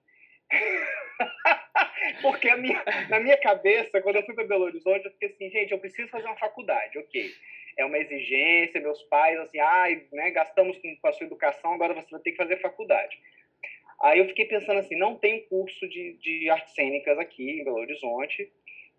Porque 2.22 2.54
minha, 2.56 2.84
na 3.08 3.18
minha 3.18 3.36
cabeça, 3.38 4.00
quando 4.02 4.16
eu 4.16 4.24
fui 4.24 4.34
para 4.34 4.44
Belo 4.44 4.64
Horizonte, 4.64 5.06
eu 5.06 5.12
fiquei 5.12 5.28
assim, 5.28 5.50
gente, 5.50 5.72
eu 5.72 5.78
preciso 5.78 6.08
fazer 6.08 6.26
uma 6.26 6.36
faculdade, 6.36 6.98
ok. 6.98 7.32
É 7.78 7.84
uma 7.84 7.98
exigência, 7.98 8.80
meus 8.80 9.02
pais, 9.04 9.38
assim, 9.38 9.58
ai, 9.58 10.06
ah, 10.12 10.16
né, 10.16 10.30
gastamos 10.30 10.78
com 10.78 11.08
a 11.08 11.12
sua 11.12 11.26
educação, 11.26 11.74
agora 11.74 11.94
você 11.94 12.10
vai 12.10 12.20
ter 12.20 12.30
que 12.32 12.36
fazer 12.36 12.60
faculdade. 12.60 13.18
Aí 14.02 14.18
eu 14.18 14.26
fiquei 14.26 14.44
pensando 14.44 14.78
assim, 14.78 14.96
não 14.96 15.16
tem 15.16 15.46
curso 15.48 15.88
de, 15.88 16.14
de 16.20 16.50
artes 16.50 16.74
cênicas 16.74 17.18
aqui 17.18 17.60
em 17.60 17.64
Belo 17.64 17.78
Horizonte. 17.78 18.50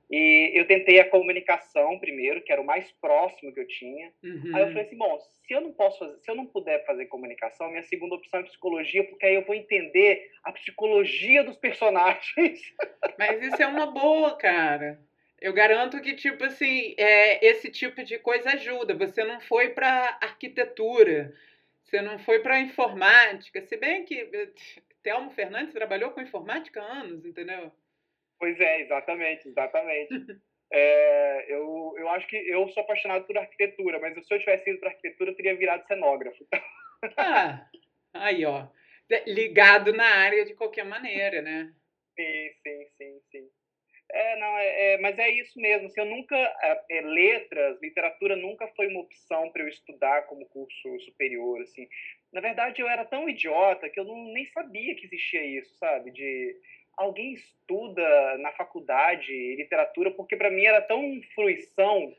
E 0.10 0.51
eu 0.54 0.66
tentei 0.66 1.00
a 1.00 1.10
comunicação 1.10 2.00
primeiro, 2.00 2.42
que 2.42 2.51
era 2.51 2.62
o 2.62 2.66
mais 2.66 2.89
próximo 2.94 3.54
que 3.54 3.60
eu 3.60 3.68
tinha. 3.68 4.12
Uhum. 4.24 4.56
Aí 4.56 4.62
eu 4.62 4.68
falei 4.70 4.84
assim, 4.84 4.98
bom, 4.98 5.20
se 5.20 5.54
eu 5.54 5.60
não 5.60 5.74
posso 5.74 6.00
fazer, 6.00 6.18
se 6.20 6.32
eu 6.32 6.36
não 6.36 6.46
puder 6.46 6.86
fazer 6.86 7.08
comunicação, 7.08 7.70
minha 7.70 7.84
segunda 7.84 8.16
opção 8.16 8.39
é 8.39 8.44
psicologia, 8.44 9.04
porque 9.04 9.25
aí 9.25 9.36
eu 9.36 9.46
vou 9.46 9.54
entender 9.54 10.32
a 10.44 10.51
psicologia 10.54 11.44
dos 11.44 11.58
personagens. 11.58 12.62
Mas 13.20 13.44
isso 13.44 13.62
é 13.62 13.68
uma 13.68 13.88
boa, 13.88 14.38
cara. 14.38 14.98
Eu 15.42 15.54
garanto 15.54 16.01
que, 16.01 16.16
tipo 16.16 16.44
assim, 16.46 16.96
é, 16.98 17.46
esse 17.46 17.70
tipo 17.70 18.01
de 18.04 18.18
coisa 18.18 18.51
ajuda. 18.51 18.96
Você 18.96 19.24
não 19.25 19.42
foi 19.42 19.70
para 19.70 20.18
arquitetura, 20.22 21.34
você 21.84 22.01
não 22.01 22.18
foi 22.20 22.39
para 22.39 22.60
informática, 22.60 23.62
se 23.62 23.77
bem 23.77 24.04
que 24.04 24.30
Telmo 25.04 25.32
Fernandes 25.32 25.74
trabalhou 25.74 26.12
com 26.12 26.22
informática 26.22 26.82
há 26.82 27.00
anos, 27.01 27.25
entendeu? 27.25 27.72
Pois 28.39 28.60
é, 28.60 28.82
exatamente, 28.82 29.48
exatamente. 29.48 30.10
é, 30.72 31.46
eu, 31.54 31.96
eu 31.98 32.10
acho 32.10 32.27
que 32.27 32.36
eu 32.36 32.68
sou 32.70 32.84
apaixonado 32.84 33.25
por 33.25 33.38
arquitetura, 33.38 34.00
mas 34.00 34.13
se 34.25 34.34
eu 34.34 34.39
tivesse 34.39 34.70
ido 34.70 34.80
para 34.80 34.89
arquitetura, 34.89 35.32
eu 35.32 35.36
teria 35.36 35.56
virado 35.56 35.88
cenógrafo. 35.88 36.46
ah, 37.18 37.68
aí, 38.14 38.46
ó. 38.46 38.68
Ligado 39.25 39.94
na 39.94 40.05
área 40.05 40.46
de 40.46 40.53
qualquer 40.53 40.83
maneira, 40.83 41.42
né? 41.42 41.74
Sim, 42.16 42.50
sim, 42.64 42.88
sim, 42.98 43.22
sim. 43.31 43.50
É, 44.10 44.40
não, 44.40 44.57
é, 44.57 44.94
é, 44.94 44.98
mas 45.00 45.18
é 45.20 45.29
isso 45.29 45.60
mesmo. 45.60 45.88
Assim, 45.88 46.00
eu 46.00 46.05
nunca, 46.05 46.36
é, 46.36 46.98
é 46.98 47.01
letras, 47.01 47.79
literatura 47.81 48.36
nunca 48.36 48.68
foi 48.70 48.88
uma 48.88 49.01
opção 49.01 49.51
para 49.51 49.64
eu 49.64 49.68
estudar 49.68 50.24
como 50.27 50.46
curso 50.48 51.00
superior, 51.01 51.62
assim. 51.62 51.88
Na 52.31 52.42
verdade, 52.42 52.81
eu 52.81 52.87
era 52.87 53.05
tão 53.05 53.29
idiota 53.29 53.90
que 53.90 54.00
eu 54.00 54.05
não, 54.05 54.25
nem 54.33 54.46
sabia 54.46 54.96
que 54.96 55.05
existia 55.05 55.44
isso, 55.46 55.74
sabe? 55.77 56.11
De 56.11 56.55
alguém 56.98 57.33
estuda 57.33 58.37
na 58.40 58.51
faculdade 58.53 59.31
literatura, 59.55 60.11
porque 60.11 60.35
para 60.35 60.50
mim 60.50 60.66
era 60.66 60.81
tão 60.81 61.22
fruição 61.35 62.13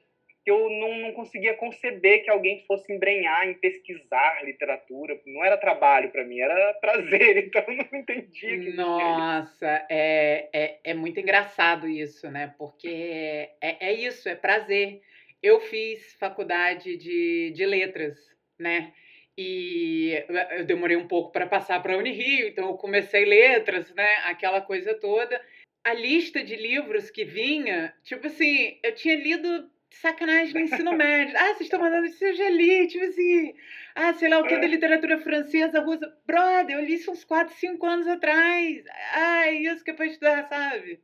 que 0.45 0.51
eu 0.51 0.71
não, 0.71 0.99
não 0.99 1.13
conseguia 1.13 1.53
conceber 1.55 2.25
que 2.25 2.31
alguém 2.31 2.65
fosse 2.67 2.91
embrenhar 2.91 3.47
em 3.47 3.55
pesquisar 3.55 4.43
literatura. 4.45 5.21
Não 5.27 5.45
era 5.45 5.59
trabalho 5.59 6.11
para 6.11 6.25
mim, 6.25 6.41
era 6.41 6.73
prazer, 6.81 7.37
então 7.37 7.63
eu 7.69 7.87
não 7.93 7.99
entendia. 7.99 8.59
Que 8.59 8.73
Nossa, 8.73 9.87
é, 9.91 10.49
é, 10.53 10.79
é 10.85 10.95
muito 10.95 11.21
engraçado 11.21 11.87
isso, 11.87 12.31
né? 12.31 12.55
Porque 12.57 13.51
é, 13.61 13.89
é 13.89 13.93
isso, 13.93 14.29
é 14.29 14.35
prazer. 14.35 15.03
Eu 15.43 15.61
fiz 15.61 16.15
faculdade 16.19 16.97
de, 16.97 17.53
de 17.55 17.67
letras, 17.67 18.17
né? 18.59 18.93
E 19.41 20.25
eu 20.51 20.65
demorei 20.65 20.97
um 20.97 21.07
pouco 21.07 21.31
para 21.31 21.47
passar 21.47 21.81
para 21.81 21.95
a 21.95 21.97
Unirio, 21.97 22.49
então 22.49 22.71
eu 22.71 22.75
comecei 22.75 23.25
letras, 23.25 23.89
né? 23.95 24.17
Aquela 24.25 24.61
coisa 24.61 24.95
toda. 24.95 25.41
A 25.85 25.95
lista 25.95 26.43
de 26.43 26.57
livros 26.57 27.09
que 27.09 27.25
vinha, 27.25 27.95
tipo 28.03 28.27
assim, 28.27 28.81
eu 28.83 28.93
tinha 28.97 29.15
lido 29.15 29.71
sacanagem 29.91 30.55
no 30.55 30.61
ensino 30.61 30.91
médio. 30.99 31.37
Ah, 31.39 31.55
vocês 31.55 31.61
estão 31.61 31.79
mandando 31.79 32.07
isso, 32.07 32.25
eu 32.25 32.35
já 32.35 32.51
li, 32.51 32.89
tipo 32.89 33.05
assim. 33.05 33.55
Ah, 33.95 34.13
sei 34.15 34.29
lá 34.29 34.41
o 34.41 34.45
que 34.45 34.57
da 34.57 34.65
é. 34.65 34.69
literatura 34.69 35.19
francesa, 35.19 35.79
russa. 35.79 36.13
Brother, 36.27 36.77
eu 36.77 36.85
li 36.85 36.95
isso 36.95 37.13
uns 37.13 37.23
4, 37.23 37.55
5 37.55 37.87
anos 37.87 38.09
atrás. 38.09 38.85
Ah, 39.13 39.53
isso 39.53 39.85
que 39.85 39.93
é 39.93 39.95
para 39.95 40.07
estudar, 40.07 40.49
sabe? 40.49 41.01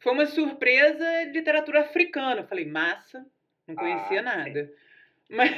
Foi 0.00 0.12
uma 0.12 0.26
surpresa 0.26 1.22
literatura 1.26 1.82
africana. 1.82 2.40
Eu 2.40 2.48
falei, 2.48 2.64
massa, 2.64 3.24
não 3.68 3.76
conhecia 3.76 4.18
ah, 4.18 4.22
nada. 4.22 4.64
Sim. 4.64 4.72
Mas, 5.30 5.52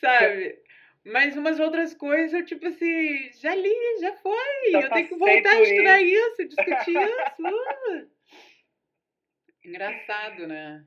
sabe? 0.00 0.65
Mas 1.06 1.36
umas 1.36 1.60
outras 1.60 1.94
coisas, 1.94 2.44
tipo 2.48 2.66
assim, 2.66 3.30
já 3.34 3.54
li, 3.54 4.00
já 4.00 4.12
foi. 4.16 4.72
Já 4.72 4.80
eu 4.80 4.90
tenho 4.90 5.08
que 5.08 5.14
voltar 5.14 5.50
a 5.50 5.62
estudar 5.62 6.02
isso, 6.02 6.48
discutir 6.48 6.96
isso. 7.38 8.10
Engraçado, 9.64 10.48
né? 10.48 10.84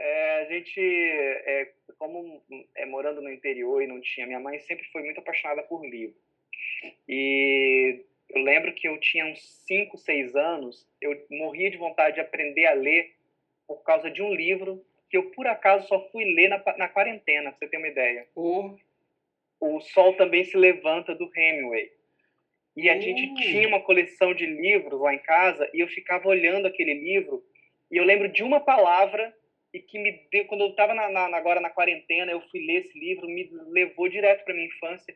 É, 0.00 0.42
a 0.42 0.44
gente, 0.46 0.80
é, 0.80 1.72
como 1.98 2.42
é, 2.74 2.84
morando 2.84 3.22
no 3.22 3.32
interior 3.32 3.80
e 3.80 3.86
não 3.86 4.00
tinha, 4.00 4.26
minha 4.26 4.40
mãe 4.40 4.58
sempre 4.58 4.84
foi 4.90 5.02
muito 5.04 5.20
apaixonada 5.20 5.62
por 5.62 5.84
livro. 5.84 6.16
E 7.08 8.04
eu 8.30 8.42
lembro 8.42 8.74
que 8.74 8.88
eu 8.88 8.98
tinha 8.98 9.24
uns 9.24 9.40
5, 9.66 9.96
6 9.98 10.34
anos, 10.34 10.84
eu 11.00 11.26
morria 11.30 11.70
de 11.70 11.76
vontade 11.76 12.16
de 12.16 12.20
aprender 12.20 12.66
a 12.66 12.74
ler 12.74 13.14
por 13.68 13.84
causa 13.84 14.10
de 14.10 14.20
um 14.20 14.34
livro 14.34 14.84
que 15.08 15.16
eu, 15.16 15.30
por 15.30 15.46
acaso, 15.46 15.86
só 15.86 16.08
fui 16.10 16.24
ler 16.24 16.48
na, 16.48 16.62
na 16.76 16.88
quarentena, 16.88 17.50
pra 17.50 17.58
você 17.60 17.68
ter 17.68 17.78
uma 17.78 17.88
ideia. 17.88 18.26
Oh. 18.34 18.76
O 19.60 19.80
Sol 19.80 20.14
Também 20.14 20.44
Se 20.44 20.56
Levanta, 20.56 21.14
do 21.14 21.30
Hemingway. 21.34 21.90
E 22.76 22.88
a 22.88 22.96
oh. 22.96 23.00
gente 23.00 23.34
tinha 23.34 23.66
uma 23.66 23.80
coleção 23.80 24.32
de 24.34 24.46
livros 24.46 25.00
lá 25.00 25.14
em 25.14 25.18
casa 25.18 25.68
e 25.74 25.80
eu 25.80 25.88
ficava 25.88 26.28
olhando 26.28 26.66
aquele 26.66 26.94
livro 26.94 27.42
e 27.90 27.96
eu 27.96 28.04
lembro 28.04 28.28
de 28.28 28.42
uma 28.42 28.60
palavra 28.60 29.34
e 29.72 29.80
que 29.80 29.98
me 29.98 30.12
deu, 30.30 30.46
quando 30.46 30.62
eu 30.62 30.70
estava 30.70 30.92
agora 30.92 31.60
na 31.60 31.70
quarentena, 31.70 32.32
eu 32.32 32.40
fui 32.50 32.64
ler 32.64 32.80
esse 32.80 32.98
livro, 32.98 33.28
me 33.28 33.48
levou 33.68 34.08
direto 34.08 34.44
para 34.44 34.54
minha 34.54 34.66
infância, 34.66 35.14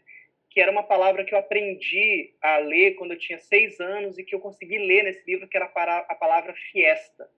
que 0.50 0.60
era 0.60 0.70
uma 0.70 0.82
palavra 0.82 1.24
que 1.24 1.34
eu 1.34 1.38
aprendi 1.38 2.34
a 2.42 2.58
ler 2.58 2.94
quando 2.94 3.12
eu 3.12 3.18
tinha 3.18 3.38
seis 3.38 3.80
anos 3.80 4.18
e 4.18 4.24
que 4.24 4.34
eu 4.34 4.40
consegui 4.40 4.78
ler 4.78 5.04
nesse 5.04 5.24
livro, 5.26 5.48
que 5.48 5.56
era 5.56 5.66
a 5.66 6.14
palavra 6.14 6.54
fiesta. 6.70 7.28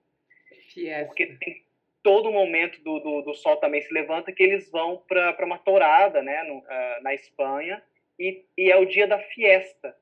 Fiesta. 0.73 1.05
Porque 1.05 1.27
tem 1.37 1.64
todo 2.05 2.31
momento 2.31 2.79
do, 2.83 2.99
do, 2.99 3.21
do 3.23 3.33
sol 3.33 3.57
também 3.57 3.81
se 3.81 3.91
levanta 3.91 4.31
que 4.31 4.43
eles 4.43 4.69
vão 4.69 5.03
para 5.07 5.43
uma 5.43 5.57
tourada, 5.57 6.21
né, 6.21 6.43
no, 6.43 6.59
uh, 6.59 7.01
na 7.01 7.15
Espanha, 7.15 7.81
e, 8.19 8.45
e 8.55 8.71
é 8.71 8.77
o 8.77 8.85
dia 8.85 9.07
da 9.07 9.17
fiesta. 9.17 9.97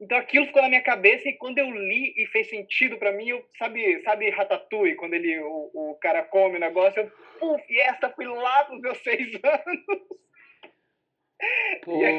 Então 0.00 0.16
aquilo 0.16 0.46
ficou 0.46 0.62
na 0.62 0.68
minha 0.68 0.82
cabeça 0.82 1.28
e 1.28 1.32
quando 1.32 1.58
eu 1.58 1.68
li 1.72 2.14
e 2.16 2.24
fez 2.26 2.48
sentido 2.48 2.98
para 2.98 3.10
mim, 3.10 3.30
eu 3.30 3.44
sabe, 3.58 4.00
sabe 4.02 4.30
Ratatouille, 4.30 4.94
quando 4.94 5.14
ele 5.14 5.36
o, 5.40 5.70
o 5.74 5.98
cara 6.00 6.22
come 6.22 6.56
o 6.56 6.60
negócio, 6.60 7.00
eu, 7.02 7.10
puf, 7.40 7.80
essa 7.80 8.08
fui 8.10 8.26
lá 8.26 8.64
pros 8.66 8.80
meus 8.80 8.98
seis 9.02 9.34
anos. 9.42 9.84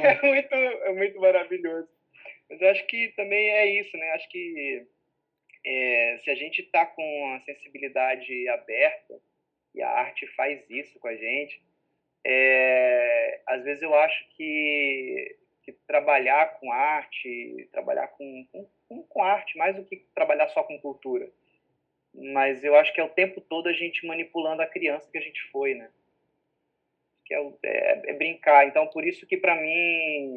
É 0.03 0.21
muito, 0.21 0.53
é 0.53 0.93
muito 0.93 1.19
maravilhoso. 1.21 1.87
Mas 2.49 2.61
eu 2.61 2.69
acho 2.69 2.85
que 2.87 3.13
também 3.15 3.49
é 3.49 3.79
isso, 3.79 3.95
né? 3.95 4.11
Acho 4.11 4.29
que 4.29 4.85
é, 5.65 6.19
se 6.23 6.29
a 6.29 6.35
gente 6.35 6.61
está 6.61 6.85
com 6.85 7.33
a 7.33 7.39
sensibilidade 7.41 8.47
aberta, 8.49 9.19
e 9.73 9.81
a 9.81 9.89
arte 9.89 10.27
faz 10.27 10.69
isso 10.69 10.99
com 10.99 11.07
a 11.07 11.15
gente, 11.15 11.61
é, 12.25 13.41
às 13.47 13.63
vezes 13.63 13.83
eu 13.83 13.93
acho 13.93 14.27
que 14.35 15.37
que 15.65 15.71
trabalhar 15.87 16.59
com 16.59 16.71
arte, 16.71 17.67
trabalhar 17.71 18.07
com, 18.09 18.47
com, 18.87 19.03
com, 19.03 19.23
arte, 19.23 19.57
mais 19.57 19.75
do 19.75 19.83
que 19.83 19.97
trabalhar 20.13 20.47
só 20.49 20.63
com 20.63 20.79
cultura. 20.79 21.27
mas 22.13 22.63
eu 22.63 22.75
acho 22.75 22.93
que 22.93 23.01
é 23.01 23.03
o 23.03 23.09
tempo 23.09 23.41
todo 23.41 23.67
a 23.67 23.73
gente 23.73 24.05
manipulando 24.05 24.61
a 24.61 24.67
criança 24.67 25.09
que 25.11 25.17
a 25.17 25.21
gente 25.21 25.41
foi, 25.51 25.73
né? 25.73 25.89
Que 27.25 27.33
é, 27.33 27.39
é, 27.63 28.11
é 28.11 28.13
brincar. 28.13 28.67
Então, 28.67 28.85
por 28.87 29.03
isso 29.03 29.25
que 29.25 29.37
para 29.37 29.55
mim 29.55 30.35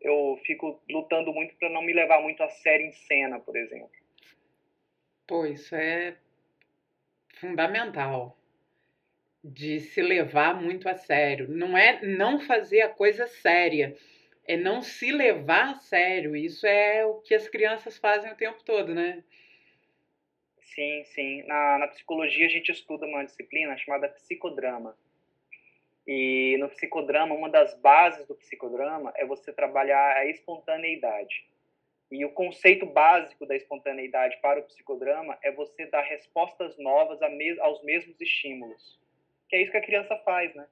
eu 0.00 0.40
fico 0.46 0.82
lutando 0.88 1.30
muito 1.30 1.54
para 1.56 1.68
não 1.68 1.82
me 1.82 1.92
levar 1.92 2.22
muito 2.22 2.42
a 2.42 2.48
sério 2.48 2.86
em 2.86 2.92
cena, 2.92 3.38
por 3.38 3.54
exemplo. 3.56 3.99
Pô, 5.30 5.46
isso 5.46 5.76
é 5.76 6.16
fundamental 7.34 8.36
de 9.44 9.78
se 9.78 10.02
levar 10.02 10.60
muito 10.60 10.88
a 10.88 10.96
sério. 10.96 11.48
Não 11.48 11.78
é 11.78 12.04
não 12.04 12.40
fazer 12.40 12.80
a 12.80 12.88
coisa 12.88 13.28
séria, 13.28 13.96
é 14.44 14.56
não 14.56 14.82
se 14.82 15.12
levar 15.12 15.70
a 15.70 15.74
sério. 15.76 16.34
Isso 16.34 16.66
é 16.66 17.06
o 17.06 17.20
que 17.20 17.32
as 17.32 17.48
crianças 17.48 17.96
fazem 17.96 18.32
o 18.32 18.36
tempo 18.36 18.64
todo, 18.64 18.92
né? 18.92 19.22
Sim, 20.62 21.04
sim. 21.04 21.44
Na, 21.44 21.78
na 21.78 21.86
psicologia 21.86 22.46
a 22.46 22.50
gente 22.50 22.72
estuda 22.72 23.06
uma 23.06 23.24
disciplina 23.24 23.78
chamada 23.78 24.08
psicodrama. 24.08 24.98
E 26.08 26.56
no 26.58 26.68
psicodrama, 26.70 27.36
uma 27.36 27.48
das 27.48 27.72
bases 27.80 28.26
do 28.26 28.34
psicodrama 28.34 29.12
é 29.14 29.24
você 29.24 29.52
trabalhar 29.52 30.16
a 30.16 30.26
espontaneidade. 30.26 31.48
E 32.10 32.24
o 32.24 32.32
conceito 32.32 32.84
básico 32.86 33.46
da 33.46 33.54
espontaneidade 33.54 34.36
para 34.42 34.60
o 34.60 34.64
psicodrama 34.64 35.38
é 35.42 35.52
você 35.52 35.86
dar 35.86 36.02
respostas 36.02 36.76
novas 36.78 37.20
aos 37.60 37.82
mesmos 37.84 38.20
estímulos. 38.20 38.98
Que 39.48 39.56
é 39.56 39.62
isso 39.62 39.70
que 39.70 39.76
a 39.76 39.82
criança 39.82 40.16
faz, 40.24 40.54
né? 40.54 40.66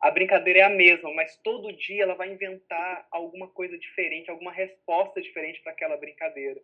A 0.00 0.10
brincadeira 0.10 0.58
é 0.58 0.62
a 0.62 0.68
mesma, 0.68 1.14
mas 1.14 1.36
todo 1.36 1.72
dia 1.72 2.02
ela 2.02 2.14
vai 2.14 2.32
inventar 2.32 3.06
alguma 3.12 3.46
coisa 3.46 3.78
diferente, 3.78 4.28
alguma 4.28 4.50
resposta 4.50 5.22
diferente 5.22 5.60
para 5.62 5.70
aquela 5.70 5.96
brincadeira. 5.96 6.60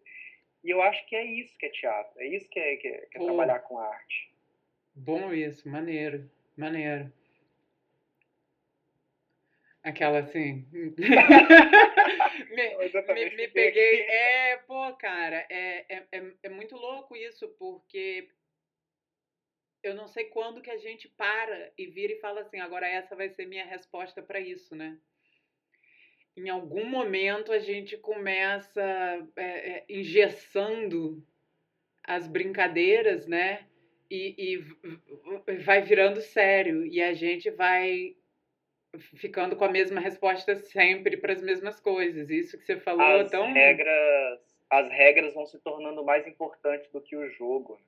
E 0.65 0.71
eu 0.71 0.83
acho 0.83 1.07
que 1.07 1.15
é 1.15 1.25
isso 1.25 1.57
que 1.57 1.67
é 1.67 1.71
teatro, 1.71 2.21
é 2.21 2.27
isso 2.27 2.49
que 2.49 2.59
é, 2.59 2.77
que 2.77 2.89
é, 2.89 3.07
que 3.07 3.19
é 3.19 3.25
trabalhar 3.25 3.61
com 3.61 3.79
arte. 3.79 4.33
Bom 4.93 5.33
isso, 5.33 5.69
maneiro, 5.69 6.29
maneiro. 6.57 7.13
Aquela 9.83 10.19
assim. 10.19 10.67
me, 10.73 10.91
me, 13.15 13.37
me, 13.37 13.49
peguei. 13.49 14.01
É, 14.03 14.57
pô, 14.67 14.93
cara, 14.95 15.47
é, 15.49 15.85
é, 15.89 16.05
é, 16.13 16.33
é 16.43 16.49
muito 16.49 16.77
louco 16.77 17.17
isso, 17.17 17.49
porque 17.59 18.29
eu 19.83 19.95
não 19.95 20.09
sei 20.09 20.25
quando 20.25 20.61
que 20.61 20.71
a 20.71 20.77
gente 20.77 21.09
para 21.09 21.73
e 21.79 21.87
vira 21.87 22.13
e 22.13 22.21
fala 22.21 22.41
assim, 22.41 22.59
agora 22.59 22.87
essa 22.87 23.15
vai 23.15 23.29
ser 23.31 23.47
minha 23.47 23.65
resposta 23.65 24.23
para 24.23 24.41
isso, 24.41 24.75
né? 24.75 24.99
Em 26.37 26.49
algum 26.49 26.85
momento 26.85 27.53
a 27.53 27.59
gente 27.59 27.97
começa 27.97 28.83
é, 29.37 29.43
é, 29.45 29.85
engessando 29.89 31.25
as 32.05 32.27
brincadeiras, 32.27 33.27
né? 33.27 33.67
E, 34.11 34.35
e 34.39 35.57
vai 35.65 35.83
virando 35.83 36.21
sério 36.21 36.87
e 36.87 37.03
a 37.03 37.13
gente 37.13 37.51
vai 37.51 38.17
ficando 38.97 39.57
com 39.57 39.65
a 39.65 39.71
mesma 39.71 40.01
resposta 40.01 40.57
sempre 40.57 41.17
para 41.17 41.33
as 41.33 41.43
mesmas 41.43 41.79
coisas. 41.81 42.31
Isso 42.31 42.59
que 42.59 42.65
você 42.65 42.79
falou 42.79 43.21
as 43.21 43.31
tão 43.31 43.53
regras 43.53 44.49
as 44.71 44.91
regras 44.91 45.35
vão 45.35 45.47
se 45.47 45.59
tornando 45.61 46.05
mais 46.05 46.27
importantes 46.27 46.91
do 46.91 47.01
que 47.01 47.17
o 47.17 47.31
jogo. 47.31 47.81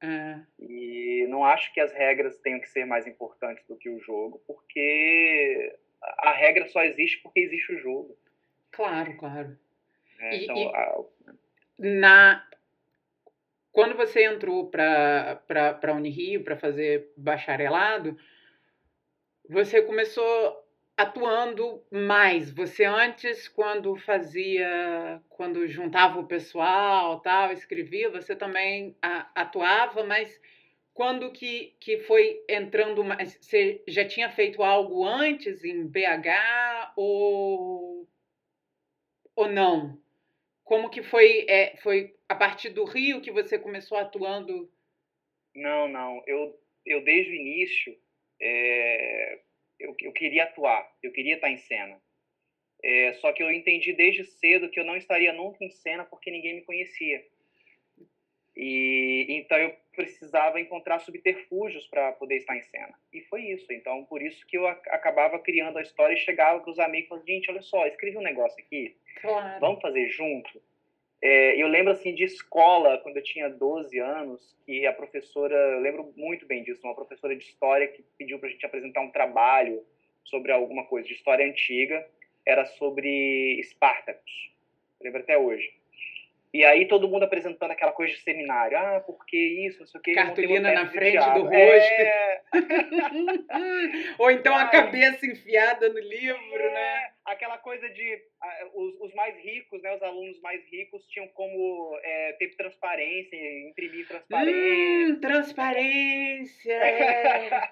É. 0.00 0.38
E 0.60 1.26
não 1.28 1.44
acho 1.44 1.72
que 1.74 1.80
as 1.80 1.92
regras 1.92 2.38
tenham 2.38 2.60
que 2.60 2.68
ser 2.68 2.84
mais 2.84 3.06
importantes 3.06 3.66
do 3.66 3.76
que 3.76 3.90
o 3.90 3.98
jogo, 3.98 4.40
porque 4.46 5.76
a 6.00 6.30
regra 6.30 6.66
só 6.68 6.84
existe 6.84 7.18
porque 7.22 7.40
existe 7.40 7.72
o 7.72 7.78
jogo. 7.78 8.16
Claro, 8.70 9.16
claro. 9.16 9.58
É, 10.20 10.36
e, 10.36 10.44
então, 10.44 10.56
e 10.56 10.66
a... 10.68 11.04
na 11.78 12.48
quando 13.72 13.96
você 13.96 14.24
entrou 14.24 14.70
para 14.70 15.36
para 15.46 15.94
Unirio 15.94 16.44
para 16.44 16.56
fazer 16.56 17.12
bacharelado, 17.16 18.16
você 19.48 19.82
começou 19.82 20.64
atuando 20.96 21.82
mais. 21.90 22.50
Você 22.50 22.84
antes, 22.84 23.48
quando 23.48 23.96
fazia, 23.96 25.22
quando 25.28 25.66
juntava 25.66 26.18
o 26.18 26.26
pessoal, 26.26 27.20
tal, 27.20 27.52
escrevia, 27.52 28.10
você 28.10 28.34
também 28.34 28.96
atuava, 29.34 30.04
mas 30.04 30.40
quando 30.92 31.30
que, 31.30 31.76
que 31.78 32.00
foi 32.00 32.44
entrando 32.48 33.04
mais? 33.04 33.38
Você 33.40 33.82
já 33.86 34.04
tinha 34.04 34.28
feito 34.30 34.62
algo 34.62 35.06
antes 35.06 35.64
em 35.64 35.86
BH 35.86 36.92
ou, 36.96 38.08
ou 39.36 39.48
não? 39.48 39.96
Como 40.64 40.90
que 40.90 41.02
foi? 41.02 41.46
É, 41.48 41.76
foi 41.76 42.14
a 42.28 42.34
partir 42.34 42.70
do 42.70 42.84
Rio 42.84 43.20
que 43.20 43.30
você 43.30 43.56
começou 43.58 43.96
atuando? 43.96 44.70
Não, 45.54 45.88
não. 45.88 46.22
Eu, 46.26 46.60
eu 46.84 47.02
desde 47.04 47.30
o 47.30 47.36
início 47.36 47.96
é, 48.40 49.38
eu, 49.78 49.94
eu 50.00 50.12
queria 50.12 50.44
atuar, 50.44 50.90
eu 51.02 51.12
queria 51.12 51.34
estar 51.34 51.50
em 51.50 51.56
cena. 51.58 52.00
É, 52.82 53.12
só 53.14 53.32
que 53.32 53.42
eu 53.42 53.50
entendi 53.50 53.92
desde 53.92 54.24
cedo 54.24 54.70
que 54.70 54.78
eu 54.78 54.84
não 54.84 54.96
estaria 54.96 55.32
nunca 55.32 55.64
em 55.64 55.70
cena 55.70 56.04
porque 56.04 56.30
ninguém 56.30 56.54
me 56.54 56.62
conhecia. 56.62 57.24
E 58.56 59.26
então 59.28 59.56
eu 59.56 59.74
precisava 59.94 60.60
encontrar 60.60 60.98
subterfúgios 61.00 61.86
para 61.86 62.12
poder 62.12 62.36
estar 62.36 62.56
em 62.56 62.62
cena. 62.62 62.94
E 63.12 63.20
foi 63.22 63.42
isso. 63.42 63.72
Então, 63.72 64.04
por 64.04 64.22
isso 64.22 64.44
que 64.46 64.56
eu 64.56 64.66
acabava 64.66 65.38
criando 65.38 65.78
a 65.78 65.82
história 65.82 66.14
e 66.14 66.18
chegava 66.18 66.60
para 66.60 66.70
os 66.70 66.78
amigos 66.78 67.24
gente, 67.24 67.50
olha 67.50 67.62
só, 67.62 67.86
escrevi 67.86 68.16
um 68.16 68.22
negócio 68.22 68.62
aqui, 68.62 68.96
claro. 69.20 69.60
vamos 69.60 69.80
fazer 69.80 70.08
junto? 70.08 70.62
É, 71.20 71.60
eu 71.60 71.66
lembro 71.66 71.92
assim 71.92 72.14
de 72.14 72.24
escola, 72.24 72.98
quando 72.98 73.16
eu 73.16 73.22
tinha 73.22 73.48
12 73.48 73.98
anos, 73.98 74.56
que 74.64 74.86
a 74.86 74.92
professora, 74.92 75.54
eu 75.54 75.80
lembro 75.80 76.12
muito 76.16 76.46
bem 76.46 76.62
disso, 76.62 76.80
uma 76.84 76.94
professora 76.94 77.34
de 77.34 77.42
história 77.42 77.88
que 77.88 78.04
pediu 78.16 78.38
para 78.38 78.48
a 78.48 78.52
gente 78.52 78.64
apresentar 78.64 79.00
um 79.00 79.10
trabalho 79.10 79.84
sobre 80.24 80.52
alguma 80.52 80.84
coisa 80.86 81.08
de 81.08 81.14
história 81.14 81.44
antiga, 81.44 82.06
era 82.46 82.64
sobre 82.66 83.58
Espartacus. 83.60 84.52
Eu 85.00 85.04
lembro 85.06 85.20
até 85.20 85.36
hoje. 85.36 85.77
E 86.52 86.64
aí 86.64 86.88
todo 86.88 87.08
mundo 87.08 87.24
apresentando 87.24 87.70
aquela 87.70 87.92
coisa 87.92 88.14
de 88.14 88.20
seminário. 88.20 88.78
Ah, 88.78 89.00
por 89.00 89.24
que 89.26 89.36
isso, 89.66 89.80
não 89.80 89.86
sei 89.86 89.98
o 89.98 90.02
que. 90.02 90.14
Cartolina 90.14 90.72
na 90.72 90.88
frente 90.88 91.18
do 91.34 91.42
rosto. 91.42 91.52
É... 91.52 92.42
Ou 94.18 94.30
então 94.30 94.54
a 94.56 94.66
cabeça 94.68 95.26
enfiada 95.26 95.88
no 95.90 95.98
livro, 95.98 96.62
é... 96.62 96.72
né? 96.72 97.10
Aquela 97.26 97.58
coisa 97.58 97.86
de... 97.90 98.22
os, 98.74 99.00
os, 99.00 99.14
mais 99.14 99.36
ricos, 99.36 99.82
né, 99.82 99.94
os 99.94 100.02
alunos 100.02 100.40
mais 100.40 100.64
ricos 100.70 101.06
tinham 101.08 101.28
como 101.28 101.98
é, 102.02 102.32
ter 102.38 102.56
transparência, 102.56 103.36
imprimir 103.68 104.08
transparência. 104.08 104.54
Hum, 104.56 105.20
transparência! 105.20 106.72
É. 106.72 107.68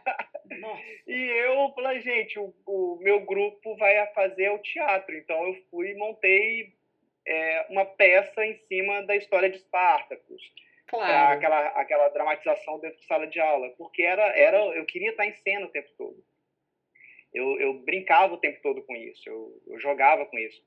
e 1.08 1.16
eu 1.46 1.72
falei, 1.74 2.00
gente, 2.00 2.38
o, 2.38 2.52
o 2.66 2.98
meu 3.00 3.20
grupo 3.20 3.74
vai 3.78 4.06
fazer 4.12 4.50
o 4.50 4.58
teatro. 4.58 5.16
Então 5.16 5.46
eu 5.46 5.54
fui 5.70 5.92
e 5.92 5.94
montei 5.94 6.76
é, 7.26 7.66
uma 7.68 7.84
peça 7.84 8.44
em 8.44 8.54
cima 8.68 9.02
da 9.02 9.16
história 9.16 9.50
de 9.50 9.56
Espartacus. 9.56 10.42
Claro. 10.86 11.36
Aquela, 11.36 11.66
aquela 11.68 12.08
dramatização 12.10 12.78
dentro 12.78 12.98
de 12.98 13.06
sala 13.06 13.26
de 13.26 13.40
aula. 13.40 13.70
Porque 13.76 14.02
era, 14.02 14.24
era, 14.36 14.58
eu 14.58 14.84
queria 14.86 15.10
estar 15.10 15.26
em 15.26 15.32
cena 15.32 15.66
o 15.66 15.70
tempo 15.70 15.90
todo. 15.98 16.24
Eu, 17.34 17.60
eu 17.60 17.74
brincava 17.80 18.32
o 18.32 18.38
tempo 18.38 18.60
todo 18.62 18.82
com 18.82 18.96
isso, 18.96 19.28
eu, 19.28 19.62
eu 19.66 19.78
jogava 19.78 20.24
com 20.24 20.38
isso. 20.38 20.62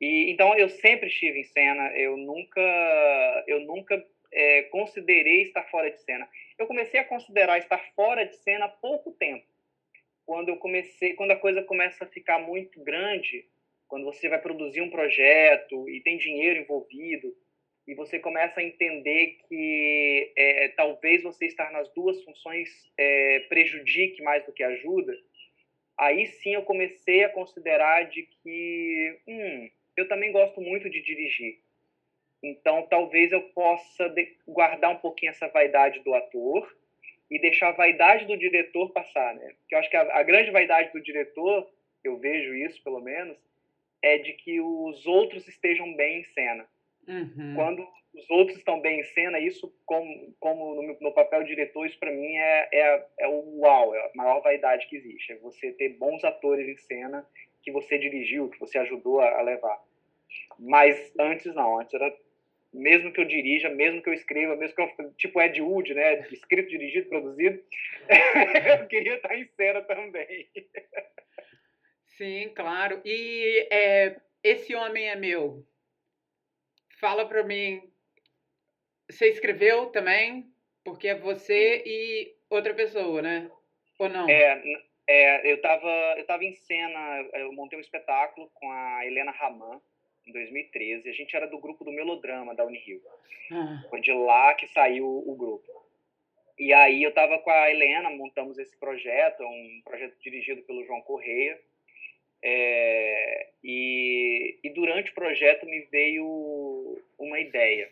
E, 0.00 0.30
então 0.30 0.54
eu 0.54 0.68
sempre 0.68 1.08
estive 1.08 1.40
em 1.40 1.44
cena, 1.44 1.90
eu 1.96 2.16
nunca, 2.16 3.44
eu 3.48 3.60
nunca 3.60 4.06
é, 4.32 4.62
considerei 4.64 5.42
estar 5.44 5.64
fora 5.64 5.90
de 5.90 6.00
cena. 6.02 6.28
Eu 6.58 6.66
comecei 6.66 7.00
a 7.00 7.04
considerar 7.04 7.58
estar 7.58 7.78
fora 7.94 8.24
de 8.24 8.36
cena 8.36 8.66
há 8.66 8.68
pouco 8.68 9.12
tempo. 9.12 9.44
Quando 10.24 10.48
eu 10.48 10.56
comecei, 10.58 11.14
quando 11.14 11.30
a 11.30 11.36
coisa 11.36 11.62
começa 11.62 12.04
a 12.04 12.08
ficar 12.08 12.38
muito 12.38 12.82
grande, 12.82 13.48
quando 13.88 14.04
você 14.04 14.28
vai 14.28 14.40
produzir 14.40 14.80
um 14.80 14.90
projeto 14.90 15.88
e 15.88 16.00
tem 16.00 16.16
dinheiro 16.16 16.60
envolvido 16.60 17.34
e 17.86 17.94
você 17.94 18.18
começa 18.18 18.58
a 18.60 18.64
entender 18.64 19.38
que 19.48 20.32
é, 20.36 20.68
talvez 20.70 21.22
você 21.22 21.46
estar 21.46 21.70
nas 21.70 21.88
duas 21.94 22.22
funções 22.24 22.68
é, 22.98 23.40
prejudique 23.48 24.22
mais 24.22 24.44
do 24.44 24.52
que 24.52 24.64
ajuda, 24.64 25.12
aí 25.96 26.26
sim 26.26 26.54
eu 26.54 26.62
comecei 26.62 27.22
a 27.24 27.28
considerar 27.28 28.08
de 28.08 28.22
que 28.22 29.20
hum, 29.28 29.70
eu 29.96 30.08
também 30.08 30.32
gosto 30.32 30.60
muito 30.60 30.90
de 30.90 31.00
dirigir. 31.00 31.60
Então 32.42 32.86
talvez 32.88 33.30
eu 33.30 33.42
possa 33.50 34.12
guardar 34.46 34.90
um 34.90 34.98
pouquinho 34.98 35.30
essa 35.30 35.48
vaidade 35.48 36.00
do 36.00 36.12
ator 36.12 36.76
e 37.30 37.40
deixar 37.40 37.68
a 37.68 37.72
vaidade 37.72 38.26
do 38.26 38.36
diretor 38.36 38.92
passar, 38.92 39.34
né? 39.34 39.54
Porque 39.60 39.74
eu 39.74 39.78
acho 39.78 39.90
que 39.90 39.96
a, 39.96 40.18
a 40.18 40.22
grande 40.22 40.50
vaidade 40.50 40.92
do 40.92 41.02
diretor, 41.02 41.68
eu 42.04 42.18
vejo 42.18 42.54
isso 42.54 42.82
pelo 42.82 43.00
menos, 43.00 43.36
é 44.06 44.18
de 44.18 44.32
que 44.34 44.60
os 44.60 45.04
outros 45.06 45.46
estejam 45.48 45.94
bem 45.94 46.20
em 46.20 46.24
cena. 46.24 46.66
Uhum. 47.08 47.54
Quando 47.54 47.86
os 48.14 48.30
outros 48.30 48.56
estão 48.56 48.80
bem 48.80 49.00
em 49.00 49.04
cena, 49.04 49.38
isso, 49.38 49.72
como, 49.84 50.34
como 50.38 50.74
no, 50.82 50.96
no 51.00 51.12
papel 51.12 51.42
de 51.42 51.48
diretor, 51.48 51.86
isso 51.86 51.98
para 51.98 52.12
mim 52.12 52.36
é, 52.36 52.68
é, 52.72 53.06
é 53.20 53.28
o 53.28 53.60
uau, 53.60 53.94
é 53.94 53.98
a 53.98 54.10
maior 54.14 54.40
vaidade 54.40 54.86
que 54.86 54.96
existe. 54.96 55.32
É 55.32 55.36
você 55.36 55.72
ter 55.72 55.90
bons 55.90 56.24
atores 56.24 56.68
em 56.68 56.76
cena 56.76 57.26
que 57.62 57.72
você 57.72 57.98
dirigiu, 57.98 58.48
que 58.48 58.60
você 58.60 58.78
ajudou 58.78 59.20
a, 59.20 59.38
a 59.38 59.42
levar. 59.42 59.82
Mas 60.58 61.12
antes 61.18 61.54
não, 61.54 61.80
antes 61.80 61.94
era 61.94 62.14
mesmo 62.72 63.12
que 63.12 63.20
eu 63.20 63.24
dirija, 63.24 63.68
mesmo 63.70 64.02
que 64.02 64.08
eu 64.08 64.14
escreva, 64.14 64.54
mesmo 64.54 64.76
que 64.76 64.82
eu, 64.82 65.12
tipo 65.14 65.40
Ed 65.40 65.60
Wood, 65.60 65.94
né, 65.94 66.26
escrito, 66.30 66.68
dirigido, 66.68 67.08
produzido, 67.08 67.60
eu 68.80 68.86
queria 68.86 69.16
estar 69.16 69.36
em 69.36 69.46
cena 69.56 69.80
também. 69.82 70.46
Sim, 72.16 72.50
claro. 72.54 73.00
E 73.04 73.68
é, 73.70 74.20
esse 74.42 74.74
homem 74.74 75.08
é 75.08 75.16
meu. 75.16 75.64
Fala 76.98 77.26
para 77.26 77.42
mim. 77.42 77.82
Você 79.10 79.28
escreveu 79.28 79.86
também? 79.86 80.50
Porque 80.84 81.08
é 81.08 81.14
você 81.14 81.82
e 81.84 82.34
outra 82.48 82.74
pessoa, 82.74 83.20
né? 83.20 83.50
Ou 83.98 84.08
não? 84.08 84.28
É, 84.28 84.62
é 85.06 85.50
eu 85.50 85.56
estava 85.56 85.88
eu 86.16 86.26
tava 86.26 86.44
em 86.44 86.54
cena, 86.54 87.28
eu 87.34 87.52
montei 87.52 87.78
um 87.78 87.82
espetáculo 87.82 88.50
com 88.54 88.70
a 88.70 89.06
Helena 89.06 89.30
Raman 89.32 89.80
em 90.26 90.32
2013. 90.32 91.08
A 91.08 91.12
gente 91.12 91.36
era 91.36 91.46
do 91.46 91.58
grupo 91.58 91.84
do 91.84 91.92
Melodrama 91.92 92.54
da 92.54 92.64
Unirio. 92.64 93.02
Ah. 93.52 93.84
Foi 93.90 94.00
de 94.00 94.12
lá 94.12 94.54
que 94.54 94.66
saiu 94.68 95.06
o 95.06 95.36
grupo. 95.36 95.86
E 96.58 96.72
aí 96.72 97.02
eu 97.02 97.10
estava 97.10 97.38
com 97.38 97.50
a 97.50 97.70
Helena, 97.70 98.08
montamos 98.08 98.58
esse 98.58 98.76
projeto, 98.78 99.42
um 99.44 99.82
projeto 99.84 100.16
dirigido 100.20 100.62
pelo 100.62 100.84
João 100.84 101.02
Correia. 101.02 101.60
É, 102.48 103.48
e, 103.64 104.56
e, 104.62 104.70
durante 104.70 105.10
o 105.10 105.14
projeto 105.14 105.66
me 105.66 105.80
veio 105.90 106.96
uma 107.18 107.40
ideia, 107.40 107.90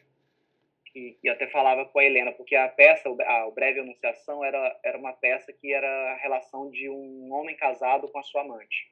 que, 0.85 1.17
que 1.21 1.29
até 1.29 1.49
falava 1.49 1.85
com 1.87 1.99
a 1.99 2.05
Helena, 2.05 2.31
porque 2.31 2.55
a 2.55 2.69
peça, 2.69 3.09
a, 3.09 3.51
Breve 3.51 3.81
Anunciação, 3.81 4.45
era, 4.45 4.81
era 4.85 4.97
uma 4.97 5.13
peça 5.13 5.53
que 5.53 5.73
era 5.73 5.89
a 5.89 6.17
relação 6.19 6.71
de 6.71 6.89
um 6.89 7.33
homem 7.33 7.57
casado 7.57 8.07
com 8.07 8.19
a 8.21 8.23
sua 8.23 8.43
amante. 8.43 8.89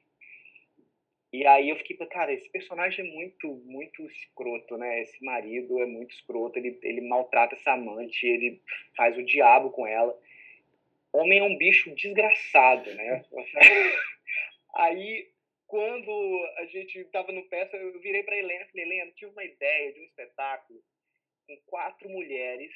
E 1.31 1.47
aí 1.47 1.69
eu 1.69 1.77
fiquei, 1.77 1.95
cara, 2.07 2.33
esse 2.33 2.49
personagem 2.49 3.07
é 3.07 3.09
muito, 3.09 3.47
muito 3.63 4.05
escroto, 4.05 4.77
né? 4.77 5.01
Esse 5.01 5.23
marido 5.23 5.79
é 5.79 5.85
muito 5.85 6.13
escroto, 6.13 6.59
ele, 6.59 6.77
ele 6.83 7.07
maltrata 7.07 7.55
essa 7.55 7.71
amante, 7.71 8.27
ele 8.27 8.61
faz 8.97 9.17
o 9.17 9.23
diabo 9.23 9.71
com 9.71 9.87
ela. 9.87 10.13
Homem 11.13 11.39
é 11.39 11.43
um 11.43 11.57
bicho 11.57 11.95
desgraçado, 11.95 12.93
né? 12.95 13.23
aí 14.75 15.31
quando 15.73 16.53
a 16.57 16.65
gente 16.65 16.99
estava 16.99 17.31
no 17.31 17.49
peça, 17.49 17.75
eu 17.75 17.99
virei 17.99 18.21
para 18.21 18.37
Helena 18.37 18.63
e 18.63 18.67
falei, 18.67 18.85
Helena, 18.85 19.11
tive 19.13 19.31
uma 19.31 19.43
ideia 19.43 19.91
de 19.91 20.01
um 20.01 20.03
espetáculo 20.03 20.79
com 21.47 21.57
quatro 21.65 22.07
mulheres, 22.09 22.71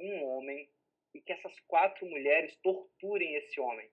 um 0.00 0.24
homem, 0.24 0.68
e 1.14 1.20
que 1.20 1.32
essas 1.32 1.54
quatro 1.68 2.04
mulheres 2.06 2.56
torturem 2.60 3.36
esse 3.36 3.60
homem. 3.60 3.88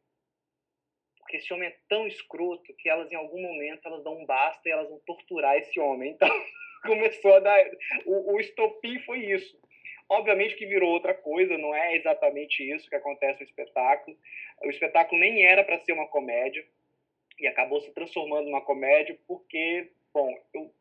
Porque 1.20 1.38
esse 1.38 1.54
homem 1.54 1.70
é 1.70 1.78
tão 1.88 2.08
escroto 2.08 2.74
que 2.80 2.90
elas, 2.90 3.12
em 3.12 3.16
algum 3.16 3.40
momento, 3.40 3.86
elas 3.86 4.04
dão 4.04 4.18
um 4.18 4.26
basta 4.26 4.68
e 4.68 4.72
elas 4.72 4.90
vão 4.90 5.00
torturar 5.06 5.56
esse 5.58 5.80
homem. 5.80 6.18
Então, 6.82 6.92
começou 6.96 7.36
a 7.36 7.40
dar... 7.42 7.64
O, 8.08 8.34
o 8.34 8.40
estopim 8.40 8.98
foi 9.02 9.20
isso. 9.20 9.56
Obviamente 10.10 10.56
que 10.56 10.66
virou 10.66 10.90
outra 10.90 11.14
coisa, 11.14 11.60
não 11.60 11.76
é 11.76 11.96
exatamente 11.96 12.68
isso 12.68 12.90
que 12.90 12.96
acontece 12.96 13.42
no 13.42 13.46
espetáculo. 13.46 14.18
O 14.64 14.70
espetáculo 14.72 15.22
nem 15.22 15.46
era 15.46 15.64
para 15.64 15.78
ser 15.82 15.92
uma 15.92 16.08
comédia 16.08 16.68
e 17.42 17.48
acabou 17.48 17.82
se 17.82 17.92
transformando 17.92 18.46
numa 18.46 18.62
comédia 18.62 19.18
porque, 19.28 19.90
bom, 20.14 20.32
eu, 20.54 20.72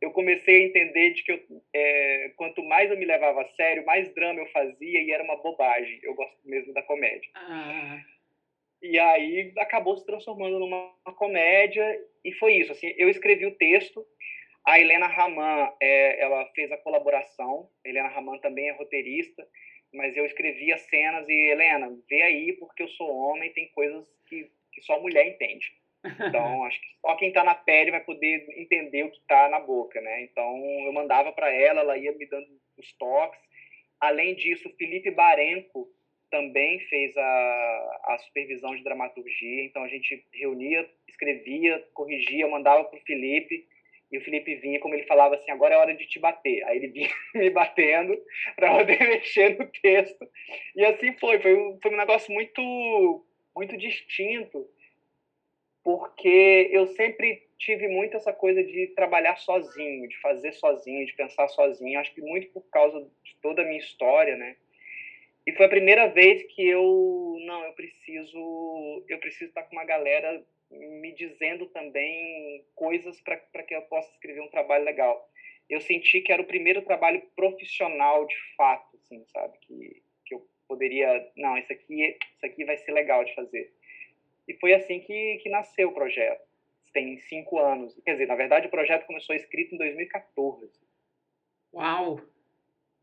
eu 0.00 0.10
comecei 0.10 0.62
a 0.62 0.66
entender 0.66 1.14
de 1.14 1.24
que 1.24 1.32
eu, 1.32 1.62
é, 1.72 2.32
quanto 2.36 2.62
mais 2.62 2.90
eu 2.90 2.98
me 2.98 3.06
levava 3.06 3.40
a 3.40 3.48
sério, 3.54 3.84
mais 3.86 4.12
drama 4.14 4.40
eu 4.40 4.46
fazia 4.48 5.02
e 5.02 5.10
era 5.10 5.24
uma 5.24 5.36
bobagem. 5.36 5.98
Eu 6.02 6.14
gosto 6.14 6.38
mesmo 6.44 6.74
da 6.74 6.82
comédia. 6.82 7.30
Ah. 7.34 7.98
E 8.82 8.98
aí 8.98 9.52
acabou 9.58 9.96
se 9.96 10.04
transformando 10.04 10.58
numa 10.58 10.92
comédia 11.16 11.98
e 12.22 12.32
foi 12.32 12.56
isso. 12.56 12.72
Assim, 12.72 12.94
eu 12.98 13.08
escrevi 13.08 13.46
o 13.46 13.56
texto, 13.56 14.06
a 14.66 14.78
Helena 14.78 15.06
Raman, 15.06 15.72
é, 15.80 16.20
ela 16.20 16.44
fez 16.54 16.70
a 16.70 16.76
colaboração. 16.76 17.70
A 17.84 17.88
Helena 17.88 18.08
Raman 18.08 18.38
também 18.38 18.68
é 18.68 18.72
roteirista, 18.72 19.46
mas 19.90 20.14
eu 20.16 20.26
escrevi 20.26 20.70
as 20.70 20.82
cenas 20.82 21.26
e 21.28 21.32
Helena, 21.32 21.90
vê 22.08 22.22
aí 22.22 22.52
porque 22.54 22.82
eu 22.82 22.88
sou 22.88 23.08
homem, 23.08 23.52
tem 23.54 23.68
coisas 23.68 24.06
que, 24.28 24.50
que 24.70 24.82
só 24.82 25.00
mulher 25.00 25.26
entende. 25.26 25.72
Então, 26.04 26.64
acho 26.64 26.80
que 26.80 26.86
só 27.00 27.16
quem 27.16 27.28
está 27.28 27.42
na 27.42 27.54
pele 27.54 27.90
vai 27.90 28.00
poder 28.00 28.46
entender 28.56 29.04
o 29.04 29.10
que 29.10 29.18
está 29.18 29.48
na 29.48 29.60
boca, 29.60 30.00
né? 30.00 30.22
Então, 30.22 30.56
eu 30.84 30.92
mandava 30.92 31.32
para 31.32 31.50
ela, 31.50 31.80
ela 31.80 31.96
ia 31.96 32.12
me 32.12 32.26
dando 32.26 32.46
os 32.78 32.92
toques. 32.94 33.40
Além 34.00 34.34
disso, 34.34 34.74
Felipe 34.76 35.10
Barenco 35.10 35.88
também 36.30 36.80
fez 36.80 37.16
a, 37.16 38.00
a 38.04 38.18
supervisão 38.18 38.74
de 38.74 38.82
dramaturgia. 38.82 39.64
Então, 39.64 39.82
a 39.82 39.88
gente 39.88 40.26
reunia, 40.32 40.88
escrevia, 41.08 41.82
corrigia, 41.94 42.48
mandava 42.48 42.84
para 42.84 42.98
o 42.98 43.02
Felipe. 43.02 43.66
E 44.12 44.18
o 44.18 44.20
Felipe 44.20 44.54
vinha, 44.56 44.78
como 44.78 44.94
ele 44.94 45.06
falava 45.06 45.34
assim, 45.34 45.50
agora 45.50 45.74
é 45.74 45.78
hora 45.78 45.94
de 45.94 46.06
te 46.06 46.18
bater. 46.18 46.62
Aí 46.64 46.76
ele 46.76 46.88
vinha 46.92 47.08
me 47.34 47.50
batendo 47.50 48.16
para 48.56 48.76
poder 48.76 48.98
mexer 49.08 49.58
no 49.58 49.66
texto. 49.66 50.28
E 50.76 50.84
assim 50.84 51.12
foi. 51.18 51.40
Foi 51.40 51.54
um, 51.54 51.78
foi 51.80 51.92
um 51.92 51.96
negócio 51.96 52.32
muito, 52.32 53.24
muito 53.56 53.76
distinto 53.76 54.68
porque 55.84 56.70
eu 56.72 56.86
sempre 56.88 57.46
tive 57.58 57.86
muito 57.88 58.16
essa 58.16 58.32
coisa 58.32 58.64
de 58.64 58.88
trabalhar 58.96 59.36
sozinho, 59.36 60.08
de 60.08 60.18
fazer 60.20 60.52
sozinho, 60.52 61.06
de 61.06 61.12
pensar 61.12 61.46
sozinho. 61.48 62.00
Acho 62.00 62.14
que 62.14 62.22
muito 62.22 62.50
por 62.52 62.62
causa 62.70 62.98
de 63.22 63.36
toda 63.42 63.62
a 63.62 63.64
minha 63.64 63.78
história, 63.78 64.36
né? 64.36 64.56
E 65.46 65.52
foi 65.52 65.66
a 65.66 65.68
primeira 65.68 66.06
vez 66.08 66.42
que 66.54 66.66
eu 66.66 67.36
não, 67.44 67.64
eu 67.64 67.72
preciso, 67.74 69.04
eu 69.08 69.18
preciso 69.18 69.50
estar 69.50 69.62
com 69.64 69.76
uma 69.76 69.84
galera 69.84 70.42
me 70.70 71.12
dizendo 71.12 71.66
também 71.66 72.64
coisas 72.74 73.20
para 73.20 73.62
que 73.62 73.74
eu 73.74 73.82
possa 73.82 74.10
escrever 74.12 74.40
um 74.40 74.48
trabalho 74.48 74.84
legal. 74.84 75.30
Eu 75.68 75.80
senti 75.80 76.22
que 76.22 76.32
era 76.32 76.42
o 76.42 76.46
primeiro 76.46 76.82
trabalho 76.82 77.22
profissional 77.36 78.26
de 78.26 78.36
fato, 78.56 78.96
assim, 78.96 79.22
sabe, 79.26 79.58
que 79.60 80.02
que 80.24 80.34
eu 80.34 80.46
poderia, 80.66 81.30
não, 81.36 81.56
isso 81.58 81.72
aqui, 81.72 82.16
isso 82.36 82.46
aqui 82.46 82.64
vai 82.64 82.76
ser 82.78 82.92
legal 82.92 83.24
de 83.24 83.34
fazer. 83.34 83.70
E 84.46 84.54
foi 84.54 84.74
assim 84.74 85.00
que, 85.00 85.38
que 85.42 85.48
nasceu 85.48 85.88
o 85.88 85.94
projeto. 85.94 86.42
Tem 86.92 87.18
cinco 87.18 87.58
anos. 87.58 87.98
Quer 88.04 88.12
dizer, 88.12 88.26
na 88.26 88.36
verdade, 88.36 88.68
o 88.68 88.70
projeto 88.70 89.06
começou 89.06 89.34
escrito 89.34 89.74
em 89.74 89.78
2014. 89.78 90.70
Uau! 91.72 92.20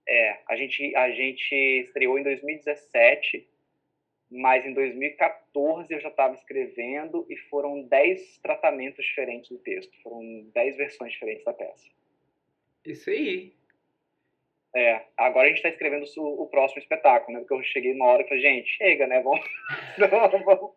É, 0.07 0.39
a 0.47 0.55
gente, 0.55 0.95
a 0.95 1.11
gente 1.11 1.53
estreou 1.53 2.17
em 2.17 2.23
2017, 2.23 3.47
mas 4.29 4.65
em 4.65 4.73
2014 4.73 5.93
eu 5.93 5.99
já 5.99 6.09
estava 6.09 6.33
escrevendo 6.33 7.25
e 7.29 7.35
foram 7.35 7.83
dez 7.83 8.37
tratamentos 8.39 9.05
diferentes 9.05 9.49
do 9.49 9.57
texto. 9.59 9.91
Foram 10.01 10.49
dez 10.53 10.77
versões 10.77 11.11
diferentes 11.11 11.43
da 11.43 11.53
peça. 11.53 11.89
Isso 12.85 13.09
aí. 13.09 13.53
É, 14.73 15.05
agora 15.17 15.47
a 15.47 15.49
gente 15.49 15.57
está 15.57 15.69
escrevendo 15.69 16.05
o, 16.17 16.43
o, 16.43 16.47
próximo 16.47 16.81
espetáculo, 16.81 17.33
né? 17.33 17.39
Porque 17.41 17.53
eu 17.53 17.63
cheguei 17.63 17.93
na 17.93 18.05
hora 18.05 18.23
e 18.23 18.27
falei, 18.27 18.41
gente, 18.41 18.69
chega, 18.69 19.05
né? 19.05 19.21
Vamos, 19.21 19.45
vamos, 20.45 20.71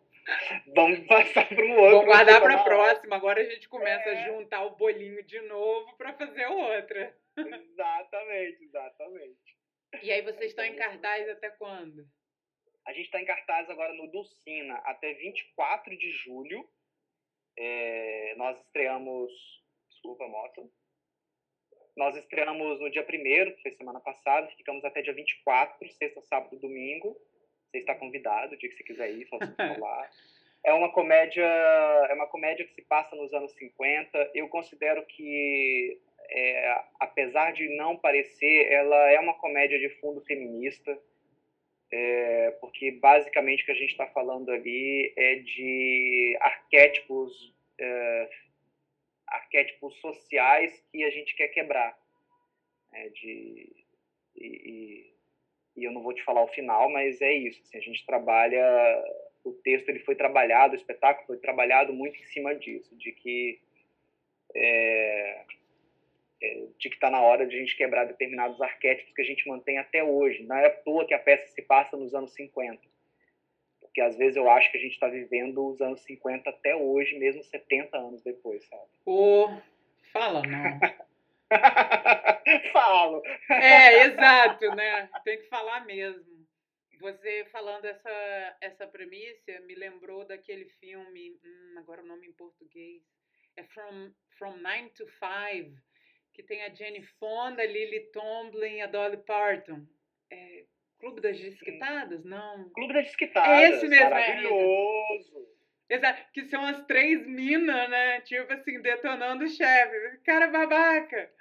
Vamos 0.75 0.99
passar 1.07 1.47
para 1.47 1.65
o 1.65 1.69
outro. 1.69 1.91
Vamos 1.91 2.05
guardar 2.05 2.41
para 2.41 2.55
a 2.55 2.63
próxima. 2.63 3.15
Agora 3.15 3.41
a 3.41 3.45
gente 3.45 3.69
começa 3.69 4.09
é. 4.09 4.11
a 4.11 4.27
juntar 4.27 4.63
o 4.63 4.75
bolinho 4.75 5.23
de 5.23 5.39
novo 5.41 5.95
para 5.97 6.13
fazer 6.13 6.45
outra. 6.47 7.15
Exatamente, 7.37 8.63
exatamente. 8.63 9.57
E 10.01 10.11
aí 10.11 10.21
vocês 10.21 10.51
estão 10.51 10.65
em 10.65 10.75
cartaz 10.75 11.29
até 11.29 11.49
quando? 11.51 12.07
A 12.85 12.93
gente 12.93 13.05
está 13.05 13.21
em 13.21 13.25
cartaz 13.25 13.69
agora 13.69 13.93
no 13.93 14.09
Dulcina 14.11 14.75
até 14.85 15.13
24 15.13 15.97
de 15.97 16.11
julho. 16.11 16.67
É, 17.57 18.35
nós 18.37 18.59
estreamos. 18.61 19.31
Desculpa, 19.89 20.27
moto. 20.27 20.71
Nós 21.95 22.15
estreamos 22.17 22.79
no 22.79 22.89
dia 22.89 23.03
1 23.03 23.05
que 23.55 23.61
foi 23.61 23.71
semana 23.71 24.01
passada, 24.01 24.47
ficamos 24.57 24.83
até 24.83 25.01
dia 25.01 25.13
24, 25.13 25.89
sexta, 25.93 26.21
sábado 26.21 26.55
e 26.55 26.59
domingo. 26.59 27.17
Você 27.75 27.79
está 27.79 27.93
convidado, 27.93 28.55
o 28.55 28.57
dia 28.57 28.69
que 28.69 28.75
você 28.75 28.83
quiser 28.83 29.11
ir, 29.11 29.25
você 29.25 29.51
falar. 29.57 30.09
É 30.63 30.71
uma 30.71 30.91
comédia, 30.93 31.43
é 31.43 32.13
uma 32.13 32.27
comédia 32.27 32.65
que 32.65 32.73
se 32.73 32.81
passa 32.83 33.15
nos 33.17 33.33
anos 33.33 33.51
50. 33.51 34.31
Eu 34.33 34.47
considero 34.47 35.05
que, 35.05 35.99
é, 36.29 36.83
apesar 37.01 37.51
de 37.51 37.67
não 37.75 37.97
parecer, 37.97 38.71
ela 38.71 39.11
é 39.11 39.19
uma 39.19 39.33
comédia 39.33 39.77
de 39.77 39.89
fundo 39.99 40.21
feminista, 40.21 40.97
é, 41.91 42.51
porque 42.61 42.91
basicamente 42.91 43.63
o 43.63 43.65
que 43.65 43.71
a 43.73 43.75
gente 43.75 43.91
está 43.91 44.07
falando 44.07 44.49
ali 44.49 45.13
é 45.17 45.35
de 45.35 46.37
arquétipos, 46.39 47.53
é, 47.77 48.29
arquétipos 49.27 49.99
sociais 49.99 50.81
que 50.91 51.03
a 51.03 51.09
gente 51.09 51.35
quer 51.35 51.49
quebrar, 51.49 51.99
é, 52.93 53.09
de 53.09 53.75
e, 54.37 54.45
e 54.45 55.14
eu 55.83 55.91
não 55.91 56.01
vou 56.01 56.13
te 56.13 56.23
falar 56.23 56.41
o 56.43 56.47
final, 56.47 56.89
mas 56.89 57.21
é 57.21 57.33
isso. 57.33 57.61
Assim, 57.61 57.77
a 57.77 57.81
gente 57.81 58.05
trabalha, 58.05 58.63
o 59.43 59.51
texto 59.51 59.89
ele 59.89 59.99
foi 59.99 60.15
trabalhado, 60.15 60.73
o 60.73 60.77
espetáculo 60.77 61.27
foi 61.27 61.37
trabalhado 61.37 61.93
muito 61.93 62.17
em 62.19 62.23
cima 62.25 62.55
disso, 62.55 62.95
de 62.95 63.11
que 63.11 63.59
é, 64.55 65.41
é, 66.41 66.65
de 66.77 66.89
que 66.89 66.95
está 66.95 67.09
na 67.09 67.21
hora 67.21 67.45
de 67.45 67.55
a 67.55 67.59
gente 67.59 67.75
quebrar 67.75 68.05
determinados 68.05 68.61
arquétipos 68.61 69.13
que 69.13 69.21
a 69.21 69.25
gente 69.25 69.47
mantém 69.47 69.77
até 69.77 70.03
hoje. 70.03 70.43
Não 70.43 70.55
é 70.55 70.67
à 70.67 70.69
toa 70.69 71.05
que 71.05 71.13
a 71.13 71.19
peça 71.19 71.47
se 71.47 71.61
passa 71.61 71.97
nos 71.97 72.15
anos 72.15 72.33
50. 72.33 72.81
Porque 73.81 74.01
às 74.01 74.17
vezes 74.17 74.35
eu 74.35 74.49
acho 74.49 74.71
que 74.71 74.77
a 74.77 74.81
gente 74.81 74.93
está 74.93 75.07
vivendo 75.07 75.65
os 75.65 75.81
anos 75.81 76.01
50 76.01 76.49
até 76.49 76.75
hoje, 76.75 77.17
mesmo 77.17 77.43
70 77.43 77.97
anos 77.97 78.21
depois, 78.21 78.65
sabe? 78.65 78.83
Ô, 79.05 79.45
oh, 79.45 79.61
fala 80.11 80.41
não. 80.41 80.79
Falo. 82.73 83.21
É, 83.49 84.05
exato, 84.05 84.67
né? 84.75 85.09
Tem 85.23 85.37
que 85.37 85.47
falar 85.47 85.85
mesmo. 85.85 86.35
Você 86.99 87.45
falando 87.51 87.85
essa, 87.85 88.57
essa 88.61 88.87
premissa 88.87 89.59
me 89.65 89.75
lembrou 89.75 90.25
daquele 90.25 90.65
filme, 90.79 91.37
hum, 91.43 91.75
agora 91.77 92.01
o 92.01 92.05
nome 92.05 92.27
em 92.27 92.33
português, 92.33 93.03
é 93.57 93.63
From, 93.63 94.11
From 94.37 94.57
Nine 94.57 94.89
to 94.91 95.05
Five, 95.07 95.75
que 96.33 96.43
tem 96.43 96.63
a 96.63 96.73
Jenny 96.73 97.01
Fonda, 97.19 97.61
a 97.61 97.65
Lily 97.65 98.11
Tomlin 98.11 98.77
e 98.77 98.81
a 98.81 98.87
Dolly 98.87 99.17
Parton. 99.17 99.85
É, 100.31 100.65
Clube 100.99 101.21
das 101.21 101.39
Desquitadas? 101.39 102.23
Não. 102.23 102.69
Clube 102.69 102.93
das 102.93 103.05
Desquitadas. 103.05 103.49
É 103.49 103.69
esse 103.69 103.87
mesmo, 103.87 104.05
é. 104.05 104.09
Maravilhoso. 104.09 105.55
Exato, 105.89 106.31
que 106.33 106.45
são 106.45 106.65
as 106.65 106.83
três 106.85 107.27
minas, 107.27 107.89
né? 107.89 108.21
Tipo 108.21 108.51
assim, 108.53 108.81
detonando 108.81 109.43
o 109.43 109.47
chefe. 109.47 110.17
Cara 110.25 110.47
babaca. 110.47 111.31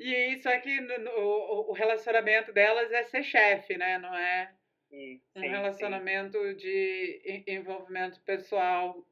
E 0.00 0.38
só 0.38 0.56
que 0.60 0.80
no, 0.80 0.98
no, 0.98 1.70
o, 1.70 1.72
relacionamento 1.72 2.52
delas 2.52 2.90
é 2.92 3.02
ser 3.04 3.22
chefe, 3.22 3.76
né? 3.76 3.98
Não 3.98 4.14
é 4.14 4.52
Sim, 4.90 5.20
um 5.36 5.40
sim, 5.40 5.48
relacionamento 5.48 6.54
de 6.54 7.20
en- 7.24 7.44
envolvimento 7.56 8.20
pessoal 8.22 9.04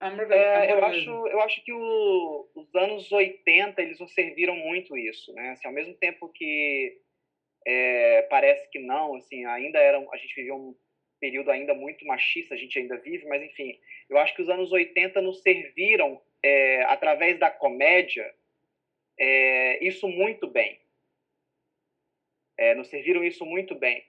É, 0.00 0.72
eu, 0.72 0.84
acho, 0.84 1.10
eu 1.28 1.40
acho 1.40 1.64
que 1.64 1.72
o- 1.72 2.48
os 2.54 2.74
anos 2.74 3.10
80 3.10 3.80
eles 3.82 3.98
nos 3.98 4.12
serviram 4.12 4.54
muito 4.56 4.96
isso, 4.96 5.32
né? 5.32 5.50
Assim, 5.50 5.66
ao 5.66 5.72
mesmo 5.72 5.94
tempo 5.94 6.28
que 6.28 7.00
é, 7.66 8.22
parece 8.22 8.68
que 8.70 8.78
não, 8.78 9.14
assim, 9.16 9.44
ainda 9.46 9.78
era, 9.78 9.98
a 9.98 10.16
gente 10.16 10.34
vivia 10.34 10.54
um 10.54 10.74
período 11.20 11.50
ainda 11.50 11.74
muito 11.74 12.04
machista, 12.06 12.54
a 12.54 12.58
gente 12.58 12.78
ainda 12.78 12.98
vive, 12.98 13.26
mas 13.26 13.42
enfim, 13.42 13.78
eu 14.10 14.18
acho 14.18 14.34
que 14.34 14.42
os 14.42 14.48
anos 14.50 14.70
80 14.72 15.22
nos 15.22 15.40
serviram, 15.42 16.20
é, 16.42 16.82
através 16.84 17.38
da 17.38 17.50
comédia, 17.50 18.30
é, 19.18 19.84
isso 19.84 20.08
muito 20.08 20.46
bem. 20.46 20.78
É, 22.56 22.74
nos 22.74 22.88
serviram 22.88 23.24
isso 23.24 23.44
muito 23.44 23.74
bem. 23.74 24.04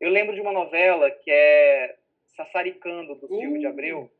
Eu 0.00 0.10
lembro 0.10 0.34
de 0.34 0.40
uma 0.40 0.52
novela 0.52 1.10
que 1.10 1.30
é 1.30 1.96
Sassaricando, 2.26 3.14
do 3.14 3.26
Silvio 3.26 3.58
de 3.58 3.66
Uh! 3.66 3.70
Abreu, 3.70 4.10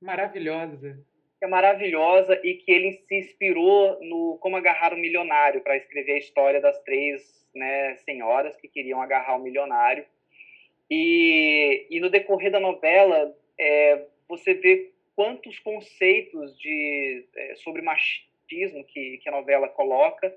Maravilhosa. 0.00 0.98
que 1.38 1.44
é 1.44 1.48
maravilhosa 1.48 2.38
e 2.44 2.54
que 2.54 2.70
ele 2.70 2.92
se 2.92 3.14
inspirou 3.14 3.98
no 4.02 4.38
Como 4.38 4.56
Agarrar 4.56 4.92
um 4.92 4.98
Milionário 4.98 5.62
para 5.62 5.76
escrever 5.76 6.12
a 6.12 6.18
história 6.18 6.60
das 6.60 6.78
três 6.82 7.46
né, 7.54 7.96
senhoras 7.96 8.56
que 8.56 8.68
queriam 8.68 9.00
agarrar 9.00 9.36
o 9.36 9.42
milionário. 9.42 10.04
E, 10.90 11.86
e 11.88 12.00
no 12.00 12.10
decorrer 12.10 12.50
da 12.50 12.60
novela, 12.60 13.34
é, 13.58 14.06
você 14.28 14.52
vê 14.54 14.92
quantos 15.16 15.58
conceitos 15.58 16.58
de, 16.58 17.24
é, 17.34 17.54
sobre 17.56 17.80
machismo 17.80 18.31
que, 18.84 19.18
que 19.18 19.28
a 19.28 19.32
novela 19.32 19.68
coloca 19.68 20.34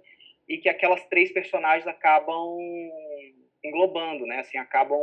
e 0.48 0.58
que 0.58 0.70
aquelas 0.70 1.04
três 1.06 1.32
personagens 1.32 1.88
acabam 1.88 2.58
englobando, 3.64 4.26
né? 4.26 4.40
Assim, 4.40 4.58
acabam 4.58 5.00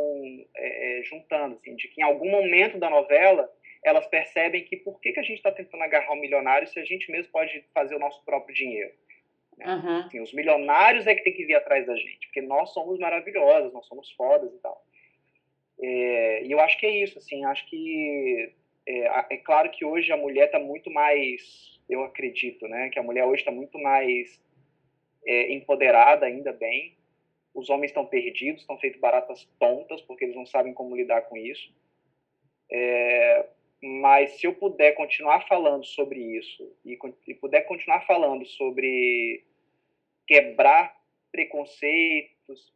é, 0.56 1.00
é, 1.00 1.02
juntando, 1.02 1.56
assim, 1.56 1.74
de 1.74 1.88
que 1.88 2.00
em 2.00 2.04
algum 2.04 2.30
momento 2.30 2.78
da 2.78 2.88
novela 2.88 3.50
elas 3.84 4.06
percebem 4.06 4.64
que 4.64 4.76
por 4.76 5.00
que, 5.00 5.12
que 5.12 5.18
a 5.18 5.24
gente 5.24 5.38
está 5.38 5.50
tentando 5.50 5.82
agarrar 5.82 6.12
o 6.12 6.20
milionário 6.20 6.68
se 6.68 6.78
a 6.78 6.84
gente 6.84 7.10
mesmo 7.10 7.32
pode 7.32 7.64
fazer 7.74 7.96
o 7.96 7.98
nosso 7.98 8.24
próprio 8.24 8.54
dinheiro? 8.54 8.92
Aham. 9.60 10.04
Assim, 10.06 10.20
os 10.20 10.32
milionários 10.32 11.06
é 11.06 11.14
que 11.14 11.24
tem 11.24 11.32
que 11.32 11.44
vir 11.44 11.56
atrás 11.56 11.86
da 11.86 11.96
gente, 11.96 12.26
porque 12.26 12.40
nós 12.40 12.72
somos 12.72 12.98
maravilhosas, 12.98 13.72
nós 13.72 13.86
somos 13.86 14.10
fodas 14.12 14.52
e 14.54 14.58
tal. 14.58 14.84
É, 15.80 16.44
e 16.44 16.52
eu 16.52 16.60
acho 16.60 16.78
que 16.78 16.86
é 16.86 17.02
isso, 17.02 17.18
assim, 17.18 17.44
acho 17.44 17.68
que 17.68 18.52
é, 18.86 19.34
é 19.34 19.36
claro 19.38 19.70
que 19.70 19.84
hoje 19.84 20.12
a 20.12 20.16
mulher 20.16 20.46
está 20.46 20.58
muito 20.58 20.90
mais, 20.90 21.71
eu 21.88 22.02
acredito, 22.04 22.66
né, 22.68 22.88
que 22.90 22.98
a 22.98 23.02
mulher 23.02 23.24
hoje 23.24 23.42
está 23.42 23.50
muito 23.50 23.78
mais 23.78 24.40
é, 25.26 25.52
empoderada, 25.52 26.26
ainda 26.26 26.52
bem. 26.52 26.96
Os 27.54 27.68
homens 27.68 27.90
estão 27.90 28.06
perdidos, 28.06 28.62
estão 28.62 28.78
feitos 28.78 29.00
baratas 29.00 29.44
tontas, 29.58 30.00
porque 30.02 30.24
eles 30.24 30.36
não 30.36 30.46
sabem 30.46 30.72
como 30.72 30.96
lidar 30.96 31.22
com 31.22 31.36
isso. 31.36 31.72
É, 32.70 33.46
mas 33.82 34.32
se 34.32 34.46
eu 34.46 34.54
puder 34.54 34.92
continuar 34.92 35.46
falando 35.46 35.84
sobre 35.84 36.20
isso 36.20 36.74
e, 36.84 36.98
e 37.26 37.34
puder 37.34 37.62
continuar 37.62 38.06
falando 38.06 38.46
sobre 38.46 39.44
quebrar 40.26 40.96
preconceitos. 41.30 42.72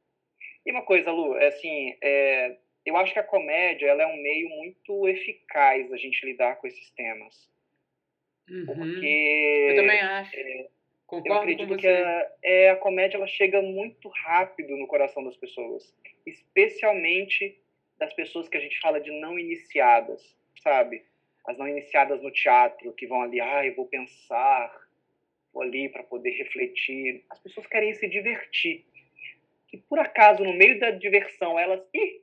E 0.65 0.71
uma 0.71 0.83
coisa, 0.83 1.13
Lu, 1.13 1.37
é 1.37 1.47
assim, 1.49 1.97
é, 2.03 2.57
eu 2.85 2.97
acho 2.97 3.13
que 3.13 3.19
a 3.19 3.25
comédia 3.25 3.87
ela 3.87 4.03
é 4.03 4.07
um 4.07 4.23
meio 4.23 4.49
muito 4.49 5.09
eficaz 5.09 5.89
da 5.89 5.97
gente 5.97 6.25
lidar 6.25 6.57
com 6.57 6.67
esses 6.67 6.91
temas. 6.91 7.49
Uhum. 8.49 8.67
Porque 8.67 9.67
Eu 9.71 9.77
também 9.77 10.01
acho. 10.01 10.37
eu 10.37 10.71
Concordo 11.07 11.29
com 11.29 11.35
acredito 11.35 11.77
que 11.77 11.87
a, 11.87 12.33
é, 12.43 12.71
a 12.71 12.77
comédia 12.77 13.17
ela 13.17 13.27
chega 13.27 13.63
muito 13.63 14.09
rápido 14.09 14.77
no 14.77 14.89
coração 14.89 15.23
das 15.23 15.37
pessoas, 15.37 15.95
especialmente 16.27 17.61
das 17.99 18.13
pessoas 18.13 18.49
que 18.49 18.57
a 18.57 18.61
gente 18.61 18.79
fala 18.81 19.01
de 19.01 19.11
não 19.21 19.39
iniciadas, 19.39 20.37
sabe? 20.63 21.05
As 21.47 21.57
não 21.57 21.69
iniciadas 21.69 22.21
no 22.23 22.31
teatro, 22.33 22.93
que 22.93 23.07
vão 23.07 23.23
ali, 23.23 23.41
ah, 23.41 23.65
eu 23.65 23.75
vou 23.77 23.87
pensar, 23.87 24.73
vou 25.53 25.63
ali 25.63 25.89
para 25.89 26.03
poder 26.03 26.31
refletir. 26.31 27.25
As 27.31 27.39
pessoas 27.39 27.67
querem 27.69 27.95
se 27.95 28.09
divertir. 28.09 28.85
Que 29.69 29.79
por 29.79 29.99
acaso, 29.99 30.43
no 30.43 30.53
meio 30.53 30.79
da 30.81 30.91
diversão, 30.91 31.57
elas, 31.59 31.81
ih, 31.95 32.21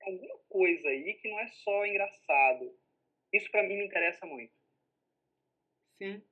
tem 0.00 0.14
alguma 0.14 0.38
coisa 0.50 0.88
aí 0.88 1.14
que 1.14 1.28
não 1.30 1.40
é 1.40 1.48
só 1.48 1.86
engraçado. 1.86 2.74
Isso 3.32 3.50
para 3.50 3.62
mim 3.62 3.78
me 3.78 3.86
interessa 3.86 4.26
muito. 4.26 4.52
Sim. 6.00 6.22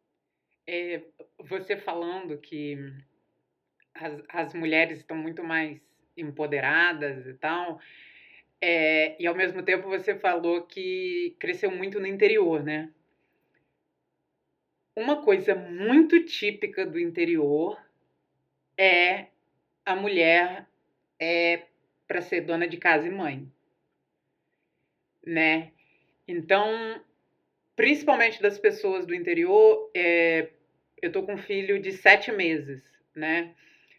É, 0.66 1.02
você 1.38 1.76
falando 1.76 2.38
que 2.38 2.76
as, 3.94 4.22
as 4.28 4.54
mulheres 4.54 4.98
estão 4.98 5.16
muito 5.16 5.44
mais 5.44 5.78
empoderadas 6.16 7.26
e 7.26 7.35
tal, 7.35 7.78
é, 8.61 9.20
e 9.22 9.26
ao 9.26 9.35
mesmo 9.35 9.62
tempo 9.62 9.88
você 9.88 10.18
falou 10.18 10.62
que 10.66 11.37
cresceu 11.38 11.70
muito 11.70 12.00
no 12.00 12.07
interior, 12.07 12.62
né? 12.64 12.92
Uma 14.96 15.22
coisa 15.22 15.54
muito 15.54 16.24
típica 16.24 16.85
do 16.85 16.98
interior 16.98 17.78
é 18.76 19.28
a 19.85 19.94
mulher 19.94 20.66
é 21.20 21.66
para 22.07 22.22
ser 22.22 22.42
dona 22.42 22.66
de 22.66 22.76
casa 22.78 23.07
e 23.07 23.11
mãe, 23.11 23.50
né? 25.24 25.72
Então, 26.26 27.02
principalmente 27.79 28.43
das 28.43 28.59
pessoas 28.59 29.07
do 29.07 29.14
interior, 29.14 29.88
é, 29.95 30.49
eu 31.01 31.12
tô 31.12 31.23
com 31.23 31.35
um 31.35 31.38
filho 31.38 31.79
de 31.79 31.93
sete 31.93 32.33
meses, 32.33 32.83
né? 33.14 33.55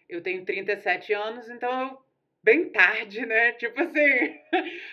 Eu 0.10 0.22
tenho 0.22 0.44
37 0.44 1.14
anos, 1.14 1.50
então 1.50 1.88
eu, 1.88 2.02
bem 2.44 2.70
tarde, 2.70 3.26
né? 3.26 3.54
Tipo 3.58 3.80
assim, 3.80 4.38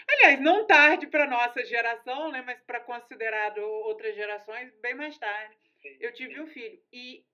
aliás, 0.09 0.40
não 0.40 0.64
tarde 0.68 1.09
para 1.09 1.27
nossa 1.27 1.64
geração, 1.64 2.31
né? 2.31 2.44
Mas 2.46 2.61
para 2.61 2.79
considerado 2.79 3.59
outras 3.59 4.14
gerações, 4.14 4.72
bem 4.81 4.94
mais 4.94 5.18
tarde. 5.18 5.57
Eu 5.99 6.12
tive 6.12 6.40
um 6.40 6.46
filho 6.46 6.79
e 6.92 7.25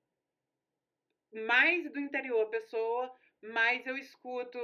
mais 1.34 1.84
do 1.92 2.00
interior 2.00 2.46
a 2.46 2.50
pessoa, 2.50 3.14
mais 3.42 3.86
eu 3.86 3.96
escuto, 3.96 4.58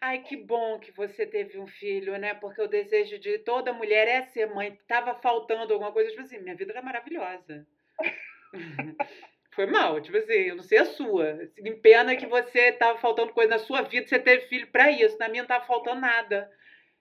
ai 0.00 0.22
que 0.22 0.36
bom 0.36 0.78
que 0.78 0.90
você 0.92 1.26
teve 1.26 1.58
um 1.58 1.66
filho, 1.66 2.16
né? 2.18 2.34
Porque 2.34 2.62
o 2.62 2.68
desejo 2.68 3.18
de 3.18 3.38
toda 3.38 3.72
mulher 3.72 4.08
é 4.08 4.22
ser 4.22 4.46
mãe. 4.46 4.78
Tava 4.88 5.14
faltando 5.16 5.72
alguma 5.72 5.92
coisa, 5.92 6.10
tipo 6.10 6.22
assim, 6.22 6.38
minha 6.38 6.56
vida 6.56 6.72
era 6.72 6.82
maravilhosa. 6.82 7.66
Foi 9.54 9.66
mal, 9.66 10.00
tipo 10.00 10.16
assim, 10.16 10.32
eu 10.32 10.56
não 10.56 10.62
sei 10.62 10.78
a 10.78 10.86
sua. 10.86 11.50
Em 11.58 11.78
pena 11.78 12.16
que 12.16 12.26
você 12.26 12.72
tava 12.72 12.98
faltando 12.98 13.34
coisa 13.34 13.50
na 13.50 13.58
sua 13.58 13.82
vida, 13.82 14.06
você 14.06 14.18
teve 14.18 14.46
filho 14.46 14.66
pra 14.68 14.90
isso. 14.90 15.18
Na 15.18 15.28
minha 15.28 15.42
não 15.42 15.48
tava 15.48 15.66
faltando 15.66 16.00
nada. 16.00 16.50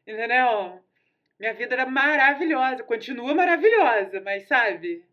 Entendeu? 0.06 0.84
Minha 1.40 1.54
vida 1.54 1.74
era 1.74 1.86
maravilhosa, 1.86 2.84
continua 2.84 3.34
maravilhosa, 3.34 4.22
mas 4.22 4.48
sabe? 4.48 5.04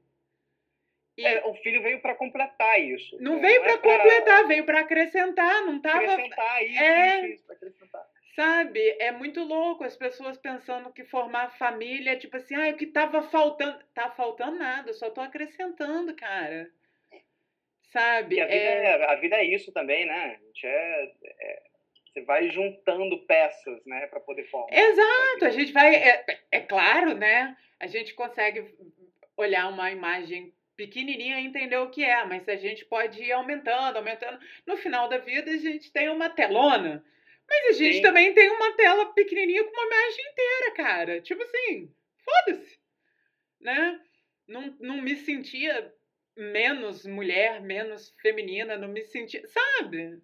E 1.18 1.26
É, 1.26 1.44
o 1.44 1.54
filho 1.56 1.82
veio 1.82 2.00
para 2.00 2.14
completar 2.14 2.80
isso. 2.80 3.18
não 3.20 3.34
né? 3.34 3.40
veio 3.40 3.60
é 3.64 3.64
pra 3.64 3.78
completar, 3.78 4.46
veio 4.46 4.64
pra 4.64 4.80
acrescentar, 4.80 5.66
não 5.66 5.80
tava 5.80 6.12
Acrescentar 6.12 6.64
isso, 6.64 6.80
É. 6.82 7.16
isso, 7.18 7.26
isso, 7.34 7.44
pra 7.46 7.56
acrescentar. 7.56 8.06
Sabe, 8.36 8.96
é 9.00 9.10
muito 9.10 9.42
louco 9.42 9.82
as 9.82 9.96
pessoas 9.96 10.38
pensando 10.38 10.92
que 10.92 11.04
formar 11.04 11.58
família 11.58 12.12
é 12.12 12.16
tipo 12.16 12.36
assim, 12.36 12.54
ah, 12.54 12.68
o 12.70 12.76
que 12.76 12.86
tava 12.86 13.20
faltando. 13.24 13.84
Tá 13.92 14.10
faltando 14.10 14.56
nada, 14.58 14.90
eu 14.90 14.94
só 14.94 15.10
tô 15.10 15.20
acrescentando, 15.20 16.14
cara. 16.14 16.70
Sabe? 17.92 18.36
E 18.36 18.40
a 18.40 18.46
vida 18.46 18.54
É, 18.56 18.84
é, 18.84 19.04
a 19.10 19.14
vida 19.16 19.36
é 19.36 19.44
isso 19.44 19.72
também, 19.72 20.06
né? 20.06 20.38
A 20.40 20.44
gente 20.46 20.66
é, 20.66 21.12
é- 21.40 21.62
você 22.12 22.20
vai 22.22 22.48
juntando 22.50 23.18
peças, 23.26 23.84
né, 23.84 24.06
para 24.06 24.20
poder 24.20 24.44
formar. 24.44 24.72
Exato, 24.72 25.44
a 25.44 25.50
gente 25.50 25.72
vai. 25.72 25.94
É, 25.96 26.24
é 26.52 26.60
claro, 26.60 27.14
né? 27.14 27.56
A 27.80 27.86
gente 27.88 28.14
consegue 28.14 28.72
olhar 29.36 29.68
uma 29.68 29.90
imagem 29.90 30.52
pequenininha 30.78 31.40
entender 31.40 31.76
o 31.76 31.90
que 31.90 32.04
é, 32.04 32.24
mas 32.24 32.48
a 32.48 32.54
gente 32.54 32.84
pode 32.84 33.20
ir 33.20 33.32
aumentando, 33.32 33.96
aumentando. 33.96 34.38
No 34.64 34.76
final 34.76 35.08
da 35.08 35.18
vida, 35.18 35.50
a 35.50 35.56
gente 35.56 35.90
tem 35.90 36.08
uma 36.08 36.30
telona. 36.30 37.04
Mas 37.48 37.66
a 37.66 37.72
gente 37.72 37.96
Sim. 37.96 38.02
também 38.02 38.32
tem 38.32 38.48
uma 38.48 38.72
tela 38.74 39.12
pequenininha 39.12 39.64
com 39.64 39.70
uma 39.70 39.86
imagem 39.86 40.24
inteira, 40.30 40.74
cara. 40.74 41.20
Tipo 41.20 41.42
assim, 41.42 41.92
foda-se. 42.24 42.78
Né? 43.60 44.00
Não, 44.46 44.76
não 44.78 45.02
me 45.02 45.16
sentia 45.16 45.92
menos 46.36 47.04
mulher, 47.04 47.60
menos 47.60 48.14
feminina, 48.22 48.76
não 48.76 48.88
me 48.88 49.02
sentia. 49.02 49.42
Sabe? 49.48 50.22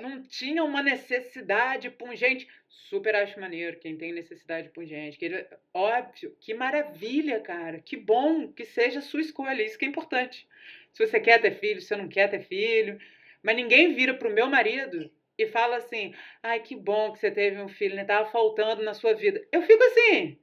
não 0.00 0.22
tinha 0.22 0.64
uma 0.64 0.82
necessidade 0.82 1.90
pungente. 1.90 2.48
Super 2.72 3.14
acho 3.14 3.38
maneiro 3.38 3.78
quem 3.78 3.98
tem 3.98 4.12
necessidade 4.12 4.70
pungente. 4.70 5.18
Que 5.18 5.26
ele, 5.26 5.46
óbvio, 5.74 6.34
que 6.40 6.54
maravilha, 6.54 7.38
cara. 7.40 7.80
Que 7.80 7.96
bom 7.96 8.50
que 8.50 8.64
seja 8.64 9.00
a 9.00 9.02
sua 9.02 9.20
escolha. 9.20 9.62
Isso 9.62 9.78
que 9.78 9.84
é 9.84 9.88
importante. 9.88 10.48
Se 10.92 11.06
você 11.06 11.20
quer 11.20 11.40
ter 11.40 11.52
filho, 11.52 11.80
se 11.80 11.88
você 11.88 11.96
não 11.96 12.08
quer 12.08 12.30
ter 12.30 12.40
filho. 12.40 12.98
Mas 13.42 13.56
ninguém 13.56 13.92
vira 13.92 14.14
pro 14.14 14.32
meu 14.32 14.46
marido 14.46 15.10
e 15.36 15.46
fala 15.46 15.76
assim: 15.76 16.14
ai, 16.42 16.60
que 16.60 16.74
bom 16.74 17.12
que 17.12 17.18
você 17.18 17.30
teve 17.30 17.60
um 17.60 17.68
filho, 17.68 17.94
né? 17.94 18.04
Tava 18.04 18.30
faltando 18.30 18.82
na 18.82 18.94
sua 18.94 19.12
vida. 19.12 19.46
Eu 19.52 19.62
fico 19.62 19.82
assim. 19.84 20.38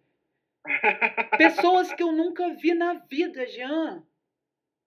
Pessoas 1.38 1.92
que 1.94 2.04
eu 2.04 2.12
nunca 2.12 2.54
vi 2.56 2.74
na 2.76 2.94
vida, 2.94 3.46
Jean. 3.48 4.06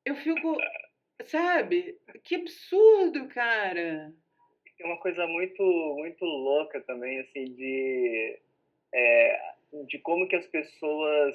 Eu 0.04 0.14
fico, 0.14 0.56
sabe? 1.24 1.98
Que 2.22 2.36
absurdo, 2.36 3.26
cara. 3.28 4.12
É 4.82 4.86
uma 4.86 4.96
coisa 4.96 5.26
muito, 5.26 5.62
muito 5.96 6.24
louca 6.24 6.80
também, 6.80 7.20
assim, 7.20 7.44
de, 7.44 8.38
é, 8.92 9.40
de 9.86 9.98
como 9.98 10.26
que 10.26 10.34
as 10.34 10.46
pessoas 10.46 11.34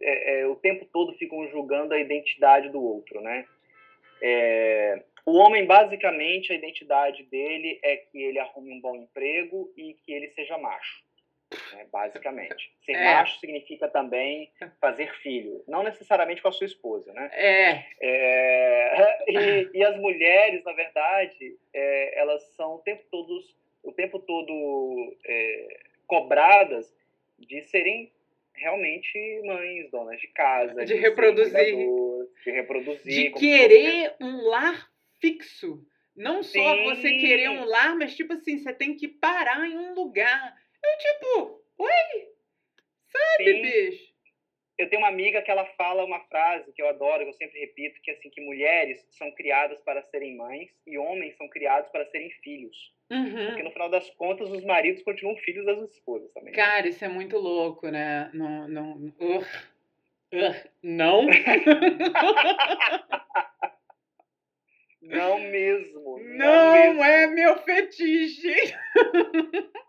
é, 0.00 0.40
é, 0.40 0.46
o 0.46 0.54
tempo 0.54 0.86
todo 0.92 1.14
ficam 1.14 1.48
julgando 1.48 1.94
a 1.94 1.98
identidade 1.98 2.68
do 2.68 2.82
outro, 2.82 3.20
né? 3.20 3.46
É, 4.22 5.02
o 5.24 5.32
homem, 5.38 5.66
basicamente, 5.66 6.52
a 6.52 6.56
identidade 6.56 7.24
dele 7.24 7.80
é 7.82 7.96
que 7.96 8.22
ele 8.22 8.38
arrume 8.38 8.72
um 8.72 8.80
bom 8.80 8.94
emprego 8.94 9.72
e 9.76 9.94
que 9.94 10.12
ele 10.12 10.28
seja 10.28 10.56
macho 10.58 11.07
né, 11.72 11.86
basicamente. 11.90 12.72
Ser 12.84 12.92
é. 12.92 13.04
macho 13.14 13.38
significa 13.40 13.88
também 13.88 14.50
fazer 14.80 15.12
filho, 15.22 15.62
não 15.66 15.82
necessariamente 15.82 16.42
com 16.42 16.48
a 16.48 16.52
sua 16.52 16.66
esposa, 16.66 17.12
né? 17.12 17.30
É. 17.32 17.84
é 18.00 19.24
e, 19.28 19.70
e, 19.78 19.84
as 19.84 19.96
mulheres, 19.98 20.62
na 20.64 20.72
verdade, 20.72 21.56
é, 21.72 22.20
elas 22.20 22.42
são 22.54 22.76
o 22.76 22.78
tempo 22.78 23.02
todo, 23.10 23.40
o 23.82 23.92
tempo 23.92 24.18
todo 24.18 25.16
é, 25.24 25.80
cobradas 26.06 26.94
de 27.38 27.62
serem 27.62 28.12
realmente 28.54 29.42
mães, 29.44 29.90
donas 29.90 30.20
de 30.20 30.26
casa, 30.28 30.84
de, 30.84 30.94
de 30.94 30.94
reproduzir, 30.94 31.76
de 32.44 32.50
reproduzir, 32.50 33.32
de 33.32 33.38
querer 33.38 34.14
um 34.20 34.48
lar 34.48 34.90
fixo. 35.20 35.84
Não 36.16 36.42
só 36.42 36.74
Sim. 36.74 36.84
você 36.84 37.12
querer 37.12 37.48
um 37.48 37.64
lar, 37.64 37.96
mas 37.96 38.16
tipo 38.16 38.32
assim, 38.32 38.58
você 38.58 38.72
tem 38.72 38.96
que 38.96 39.06
parar 39.06 39.64
em 39.68 39.78
um 39.78 39.94
lugar 39.94 40.56
eu, 40.84 40.98
tipo, 40.98 41.64
oi? 41.78 42.28
Sabe, 43.06 43.52
Sim. 43.52 43.62
bicho? 43.62 44.08
Eu 44.78 44.88
tenho 44.88 45.02
uma 45.02 45.08
amiga 45.08 45.42
que 45.42 45.50
ela 45.50 45.66
fala 45.76 46.04
uma 46.04 46.20
frase 46.26 46.72
que 46.72 46.80
eu 46.80 46.88
adoro, 46.88 47.24
que 47.24 47.30
eu 47.30 47.34
sempre 47.34 47.58
repito, 47.58 48.00
que 48.00 48.12
é 48.12 48.14
assim, 48.14 48.30
que 48.30 48.40
mulheres 48.40 49.04
são 49.10 49.28
criadas 49.32 49.82
para 49.82 50.04
serem 50.04 50.36
mães 50.36 50.70
e 50.86 50.96
homens 50.96 51.36
são 51.36 51.48
criados 51.48 51.90
para 51.90 52.06
serem 52.06 52.30
filhos. 52.42 52.94
Uhum. 53.10 53.46
Porque 53.46 53.64
no 53.64 53.72
final 53.72 53.90
das 53.90 54.08
contas, 54.10 54.48
os 54.50 54.64
maridos 54.64 55.02
continuam 55.02 55.36
filhos 55.38 55.66
das 55.66 55.90
esposas 55.90 56.32
também. 56.32 56.52
Cara, 56.52 56.86
isso 56.86 57.04
é 57.04 57.08
muito 57.08 57.36
louco, 57.38 57.88
né? 57.88 58.30
Não. 58.32 58.68
Não. 58.68 58.92
Uh. 59.18 59.40
Uh. 60.32 60.54
Não? 60.80 61.26
não 65.02 65.40
mesmo. 65.40 66.20
Não, 66.20 66.46
não 66.46 66.72
mesmo. 66.72 67.02
é 67.02 67.26
meu 67.26 67.56
fetiche. 67.64 68.54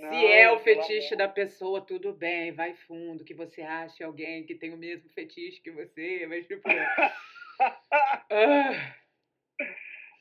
Não, 0.00 0.10
Se 0.10 0.26
é 0.26 0.50
o 0.50 0.58
fetiche 0.58 1.16
da 1.16 1.28
pessoa, 1.28 1.80
tudo 1.80 2.12
bem, 2.12 2.52
vai 2.52 2.74
fundo, 2.74 3.24
que 3.24 3.34
você 3.34 3.62
ache 3.62 4.02
alguém 4.02 4.44
que 4.44 4.54
tem 4.54 4.72
o 4.72 4.76
mesmo 4.76 5.08
fetiche 5.10 5.60
que 5.60 5.70
você, 5.70 6.26
mas 6.26 6.46
tipo. 6.46 6.68
ah. 8.30 8.94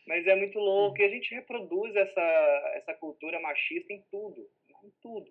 Mas 0.07 0.25
é 0.27 0.35
muito 0.35 0.59
louco. 0.59 0.99
E 1.01 1.03
a 1.03 1.09
gente 1.09 1.33
reproduz 1.33 1.95
essa, 1.95 2.71
essa 2.75 2.93
cultura 2.93 3.39
machista 3.39 3.91
em 3.91 4.03
tudo. 4.11 4.47
Em 4.83 4.91
tudo. 5.01 5.29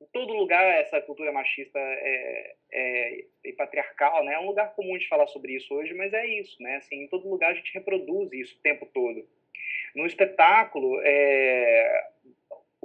Em 0.00 0.06
todo 0.12 0.32
lugar 0.32 0.64
essa 0.80 1.00
cultura 1.00 1.32
machista 1.32 1.78
é, 1.78 2.54
é, 2.72 3.24
é 3.44 3.52
patriarcal, 3.52 4.24
né? 4.24 4.34
É 4.34 4.38
um 4.38 4.46
lugar 4.46 4.74
comum 4.74 4.96
de 4.98 5.08
falar 5.08 5.26
sobre 5.28 5.54
isso 5.54 5.74
hoje, 5.74 5.94
mas 5.94 6.12
é 6.12 6.26
isso, 6.26 6.62
né? 6.62 6.76
Assim, 6.76 7.02
em 7.02 7.08
todo 7.08 7.28
lugar 7.28 7.50
a 7.50 7.54
gente 7.54 7.72
reproduz 7.74 8.32
isso 8.32 8.56
o 8.56 8.62
tempo 8.62 8.86
todo. 8.86 9.26
No 9.94 10.06
espetáculo, 10.06 11.00
é, 11.02 12.10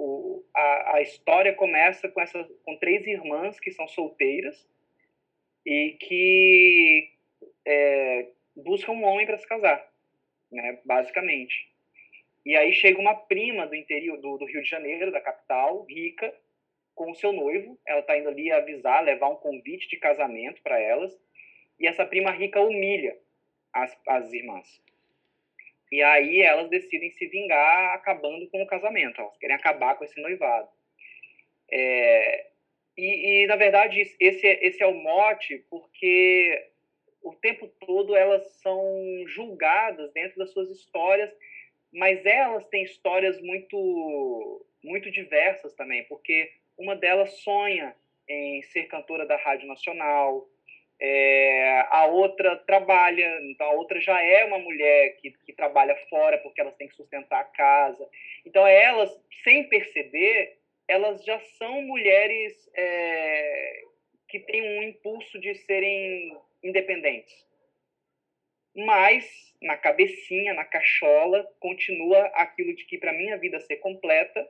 o, 0.00 0.42
a, 0.56 0.96
a 0.96 1.02
história 1.02 1.54
começa 1.54 2.08
com, 2.08 2.20
essa, 2.20 2.42
com 2.64 2.76
três 2.78 3.06
irmãs 3.06 3.60
que 3.60 3.70
são 3.70 3.86
solteiras 3.86 4.66
e 5.64 5.96
que 6.00 7.12
é, 7.66 8.28
buscam 8.56 8.92
um 8.92 9.04
homem 9.04 9.26
para 9.26 9.36
se 9.36 9.46
casar, 9.46 9.86
né, 10.50 10.80
basicamente. 10.86 11.70
E 12.46 12.56
aí 12.56 12.72
chega 12.72 12.98
uma 12.98 13.14
prima 13.14 13.66
do 13.66 13.74
interior 13.74 14.18
do, 14.18 14.38
do, 14.38 14.46
Rio 14.46 14.62
de 14.62 14.70
Janeiro, 14.70 15.12
da 15.12 15.20
capital, 15.20 15.84
rica, 15.84 16.34
com 16.94 17.10
o 17.10 17.14
seu 17.14 17.32
noivo. 17.32 17.78
Ela 17.86 18.00
está 18.00 18.16
indo 18.16 18.30
ali 18.30 18.50
avisar, 18.50 19.04
levar 19.04 19.28
um 19.28 19.36
convite 19.36 19.86
de 19.86 19.98
casamento 19.98 20.62
para 20.62 20.80
elas. 20.80 21.12
E 21.78 21.86
essa 21.86 22.06
prima 22.06 22.30
rica 22.30 22.58
humilha 22.58 23.18
as, 23.74 23.94
as 24.06 24.32
irmãs. 24.32 24.82
E 25.90 26.02
aí 26.02 26.40
elas 26.40 26.68
decidem 26.70 27.10
se 27.10 27.26
vingar 27.26 27.94
acabando 27.94 28.48
com 28.50 28.62
o 28.62 28.66
casamento. 28.66 29.20
Elas 29.20 29.36
querem 29.38 29.56
acabar 29.56 29.96
com 29.96 30.04
esse 30.04 30.20
noivado. 30.20 30.68
É, 31.70 32.46
e, 32.96 33.42
e, 33.42 33.46
na 33.46 33.56
verdade, 33.56 34.00
esse, 34.00 34.46
esse 34.46 34.82
é 34.82 34.86
o 34.86 34.94
mote 34.94 35.64
porque 35.70 36.70
o 37.22 37.34
tempo 37.34 37.68
todo 37.86 38.16
elas 38.16 38.60
são 38.60 38.82
julgadas 39.26 40.12
dentro 40.12 40.38
das 40.38 40.52
suas 40.52 40.70
histórias, 40.70 41.30
mas 41.92 42.24
elas 42.24 42.66
têm 42.68 42.82
histórias 42.82 43.40
muito, 43.40 44.66
muito 44.82 45.10
diversas 45.10 45.74
também, 45.74 46.04
porque 46.04 46.50
uma 46.78 46.96
delas 46.96 47.40
sonha 47.40 47.94
em 48.28 48.62
ser 48.62 48.84
cantora 48.84 49.26
da 49.26 49.36
Rádio 49.36 49.66
Nacional, 49.66 50.48
é, 51.00 51.86
a 51.88 52.06
outra 52.06 52.56
trabalha, 52.56 53.40
então 53.44 53.66
a 53.66 53.72
outra 53.72 53.98
já 54.00 54.22
é 54.22 54.44
uma 54.44 54.58
mulher 54.58 55.16
que, 55.16 55.30
que 55.46 55.52
trabalha 55.52 55.96
fora 56.10 56.36
porque 56.38 56.60
elas 56.60 56.76
têm 56.76 56.88
que 56.88 56.94
sustentar 56.94 57.40
a 57.40 57.44
casa. 57.44 58.06
Então 58.44 58.66
elas, 58.66 59.10
sem 59.42 59.66
perceber, 59.68 60.58
elas 60.86 61.24
já 61.24 61.38
são 61.58 61.80
mulheres 61.82 62.52
é, 62.74 63.82
que 64.28 64.40
têm 64.40 64.62
um 64.62 64.82
impulso 64.82 65.40
de 65.40 65.54
serem 65.54 66.36
independentes. 66.62 67.48
Mas 68.76 69.54
na 69.62 69.76
cabecinha, 69.76 70.52
na 70.52 70.64
cachola, 70.64 71.50
continua 71.58 72.26
aquilo 72.34 72.74
de 72.74 72.84
que 72.84 72.98
para 72.98 73.12
minha 73.12 73.38
vida 73.38 73.58
ser 73.60 73.76
completa, 73.76 74.46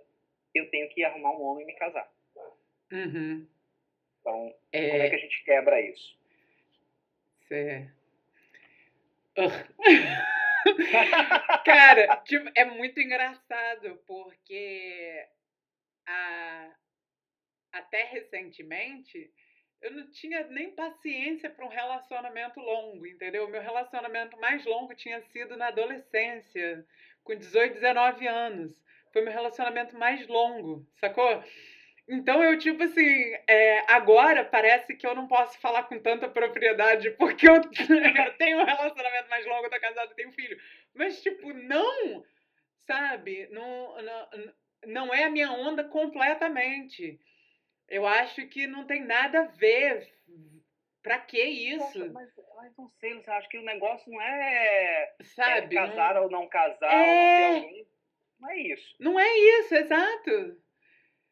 eu 0.55 0.68
tenho 0.68 0.88
que 0.88 1.05
arrumar 1.05 1.30
um 1.30 1.42
homem 1.42 1.62
e 1.62 1.66
me 1.66 1.74
casar. 1.74 2.11
Uhum. 2.92 3.46
Então, 4.20 4.55
é... 4.72 4.90
como 4.90 5.03
é 5.03 5.11
que 5.11 5.16
a 5.16 5.20
gente 5.20 5.44
quebra 5.44 5.80
isso? 5.80 6.20
É. 7.51 7.88
Cara, 11.64 12.16
tipo, 12.18 12.48
é 12.55 12.64
muito 12.64 13.01
engraçado 13.01 14.01
porque 14.07 15.26
a, 16.07 16.70
até 17.72 18.05
recentemente 18.05 19.32
eu 19.80 19.90
não 19.92 20.11
tinha 20.11 20.46
nem 20.48 20.70
paciência 20.72 21.48
para 21.48 21.64
um 21.64 21.68
relacionamento 21.68 22.61
longo, 22.61 23.07
entendeu? 23.07 23.48
Meu 23.48 23.62
relacionamento 23.62 24.38
mais 24.38 24.64
longo 24.66 24.94
tinha 24.94 25.22
sido 25.22 25.57
na 25.57 25.68
adolescência, 25.68 26.84
com 27.24 27.34
18, 27.34 27.74
19 27.74 28.28
anos. 28.28 28.78
Foi 29.12 29.22
meu 29.22 29.32
relacionamento 29.32 29.96
mais 29.96 30.26
longo, 30.28 30.86
sacou? 31.01 31.42
Então 32.09 32.42
eu, 32.42 32.59
tipo 32.59 32.82
assim, 32.82 33.34
é, 33.46 33.84
agora 33.92 34.44
parece 34.44 34.96
que 34.96 35.07
eu 35.07 35.14
não 35.14 35.28
posso 35.28 35.59
falar 35.61 35.84
com 35.84 35.98
tanta 35.98 36.28
propriedade 36.28 37.11
porque 37.18 37.48
eu, 37.48 37.55
eu 37.55 38.36
tenho 38.36 38.59
um 38.59 38.64
relacionamento 38.64 39.28
mais 39.28 39.46
longo, 39.46 39.66
eu 39.66 39.70
tô 39.70 39.80
casada, 39.80 40.14
tenho 40.14 40.32
filho. 40.32 40.59
Mas, 40.94 41.22
tipo, 41.22 41.53
não, 41.53 42.24
sabe? 42.86 43.48
Não, 43.53 44.03
não, 44.03 44.28
não 44.86 45.14
é 45.14 45.24
a 45.24 45.30
minha 45.30 45.53
onda 45.53 45.84
completamente. 45.84 47.20
Eu 47.88 48.07
acho 48.07 48.46
que 48.48 48.66
não 48.66 48.86
tem 48.86 49.05
nada 49.05 49.40
a 49.40 49.46
ver. 49.46 50.09
Pra 51.03 51.18
que 51.18 51.42
isso? 51.42 52.12
Mas, 52.12 52.30
mas 52.57 52.76
não 52.76 52.88
sei, 53.01 53.14
você 53.14 53.30
acha 53.30 53.48
que 53.48 53.59
o 53.59 53.64
negócio 53.64 54.12
não 54.12 54.20
é, 54.20 55.14
Sabe, 55.22 55.76
é 55.76 55.80
casar 55.80 56.14
não... 56.14 56.24
ou 56.24 56.30
não 56.30 56.46
casar, 56.46 56.92
é... 56.92 57.48
ou 57.48 57.55
não 57.55 57.68
ter. 57.68 57.86
Não 58.40 58.51
é 58.51 58.59
isso. 58.59 58.96
Não 58.98 59.20
é 59.20 59.38
isso, 59.38 59.74
exato. 59.74 60.62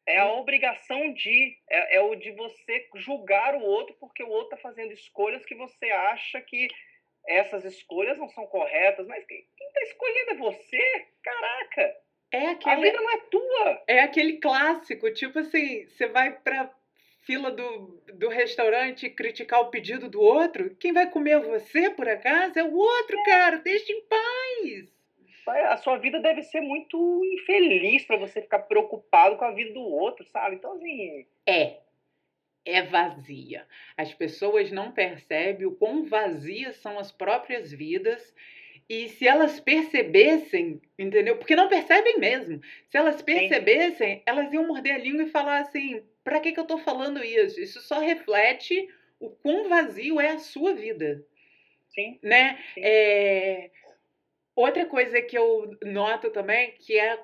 É 0.09 0.19
a 0.19 0.33
obrigação 0.33 1.13
de, 1.13 1.57
é, 1.69 1.97
é, 1.97 2.01
o 2.01 2.15
de 2.15 2.33
você 2.33 2.89
julgar 2.95 3.55
o 3.55 3.61
outro 3.61 3.95
porque 4.01 4.23
o 4.23 4.29
outro 4.29 4.55
está 4.55 4.57
fazendo 4.57 4.91
escolhas 4.91 5.45
que 5.45 5.55
você 5.55 5.91
acha 5.91 6.41
que 6.41 6.67
essas 7.27 7.63
escolhas 7.65 8.17
não 8.17 8.29
são 8.31 8.47
corretas, 8.47 9.07
mas 9.07 9.23
quem 9.27 9.47
está 9.59 9.83
escolhendo 9.83 10.31
é 10.31 10.35
você, 10.35 11.07
caraca. 11.23 11.97
É 12.33 12.47
aquele, 12.47 12.75
a 12.75 12.81
vida 12.81 13.01
não 13.03 13.11
é 13.11 13.21
tua. 13.31 13.85
É 13.87 14.01
aquele 14.01 14.39
clássico, 14.39 15.13
tipo 15.13 15.39
assim, 15.41 15.87
você 15.87 16.07
vai 16.07 16.33
para 16.41 16.73
fila 17.29 17.51
do, 17.51 18.03
do 18.15 18.29
restaurante 18.31 19.11
criticar 19.11 19.61
o 19.61 19.71
pedido 19.71 20.09
do 20.09 20.19
outro, 20.19 20.75
quem 20.77 20.95
vai 20.95 21.11
comer 21.11 21.39
você, 21.41 21.91
por 21.91 22.09
acaso, 22.09 22.59
é 22.59 22.65
o 22.65 22.75
outro, 22.75 23.23
cara, 23.25 23.59
deixa 23.59 23.93
em 23.93 24.01
paz. 24.07 24.98
A 25.49 25.77
sua 25.77 25.97
vida 25.99 26.21
deve 26.21 26.43
ser 26.43 26.61
muito 26.61 27.23
infeliz 27.25 28.05
para 28.05 28.17
você 28.17 28.41
ficar 28.43 28.61
preocupado 28.61 29.37
com 29.37 29.45
a 29.45 29.53
vida 29.53 29.73
do 29.73 29.81
outro, 29.81 30.25
sabe? 30.27 30.57
Então, 30.57 30.73
assim. 30.73 31.27
É. 31.47 31.79
É 32.65 32.83
vazia. 32.83 33.67
As 33.97 34.13
pessoas 34.13 34.71
não 34.71 34.93
percebem 34.93 35.67
o 35.67 35.75
quão 35.75 36.05
vazias 36.05 36.77
são 36.77 36.99
as 36.99 37.11
próprias 37.11 37.73
vidas. 37.73 38.35
E 38.89 39.09
se 39.09 39.27
elas 39.27 39.61
percebessem, 39.61 40.81
entendeu? 40.99 41.37
Porque 41.37 41.57
não 41.57 41.69
percebem 41.69 42.19
mesmo. 42.19 42.61
Se 42.89 42.97
elas 42.97 43.21
percebessem, 43.21 44.17
Sim. 44.17 44.23
elas 44.25 44.53
iam 44.53 44.67
morder 44.67 44.95
a 44.95 44.99
língua 44.99 45.25
e 45.25 45.31
falar 45.31 45.61
assim: 45.61 46.03
pra 46.25 46.41
que, 46.41 46.53
que 46.53 46.61
eu 46.61 46.67
tô 46.67 46.79
falando 46.79 47.23
isso? 47.23 47.61
Isso 47.61 47.81
só 47.81 48.01
reflete 48.01 48.89
o 49.21 49.31
quão 49.31 49.69
vazio 49.69 50.21
é 50.21 50.31
a 50.31 50.39
sua 50.39 50.75
vida. 50.75 51.25
Sim. 51.95 52.19
Né? 52.23 52.59
Sim. 52.75 52.81
É... 52.83 53.71
Outra 54.59 54.85
coisa 54.87 55.23
que 55.23 55.39
eu 55.39 55.79
noto 55.85 56.31
também, 56.31 56.73
que 56.81 56.99
é 56.99 57.17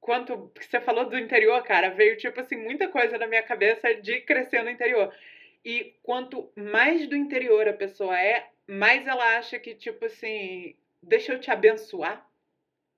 quanto 0.00 0.50
você 0.60 0.80
falou 0.80 1.08
do 1.08 1.16
interior, 1.16 1.62
cara, 1.62 1.90
veio 1.90 2.16
tipo 2.16 2.40
assim 2.40 2.56
muita 2.56 2.88
coisa 2.88 3.16
na 3.16 3.28
minha 3.28 3.44
cabeça 3.44 3.94
de 3.94 4.20
crescer 4.22 4.60
no 4.64 4.70
interior. 4.70 5.14
E 5.64 5.94
quanto 6.02 6.50
mais 6.56 7.08
do 7.08 7.14
interior 7.14 7.68
a 7.68 7.72
pessoa 7.72 8.20
é, 8.20 8.48
mais 8.66 9.06
ela 9.06 9.36
acha 9.36 9.56
que 9.56 9.72
tipo 9.76 10.06
assim, 10.06 10.74
deixa 11.00 11.34
eu 11.34 11.38
te 11.38 11.48
abençoar. 11.48 12.28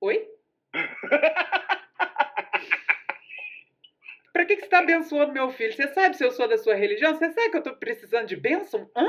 Oi? 0.01 0.27
Pra 4.33 4.47
que, 4.47 4.57
que 4.57 4.62
você 4.62 4.68
tá 4.68 4.79
abençoando 4.79 5.35
meu 5.35 5.51
filho? 5.51 5.74
Você 5.74 5.89
sabe 5.89 6.16
se 6.16 6.24
eu 6.24 6.31
sou 6.31 6.49
da 6.49 6.57
sua 6.57 6.74
religião? 6.74 7.14
Você 7.14 7.31
sabe 7.31 7.51
que 7.51 7.59
eu 7.59 7.62
tô 7.62 7.77
precisando 7.77 8.27
de 8.27 8.37
bênção? 8.37 8.91
Hã? 8.97 9.07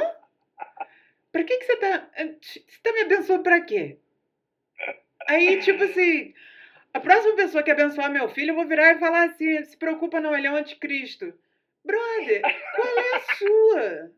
Pra 1.32 1.46
que, 1.46 1.56
que 1.56 1.66
você 1.66 1.78
tá. 1.78 2.10
Você 2.42 2.66
tá 2.84 2.92
me 2.92 3.02
abençoando 3.04 3.44
pra 3.44 3.62
quê? 3.62 3.98
Aí, 5.28 5.60
tipo 5.60 5.84
assim, 5.84 6.34
a 6.94 7.00
próxima 7.00 7.36
pessoa 7.36 7.64
que 7.64 7.72
abençoar 7.72 8.12
meu 8.12 8.30
filho, 8.30 8.52
eu 8.52 8.56
vou 8.56 8.66
virar 8.66 8.94
e 8.94 9.00
falar 9.00 9.24
assim: 9.26 9.64
se 9.64 9.78
preocupa 9.78 10.20
não, 10.20 10.36
ele 10.36 10.48
é 10.48 10.52
um 10.52 10.56
anticristo. 10.56 11.34
Brother, 11.86 12.42
qual 12.76 13.00
é 13.00 13.16
a 13.16 13.20
sua? 13.36 14.12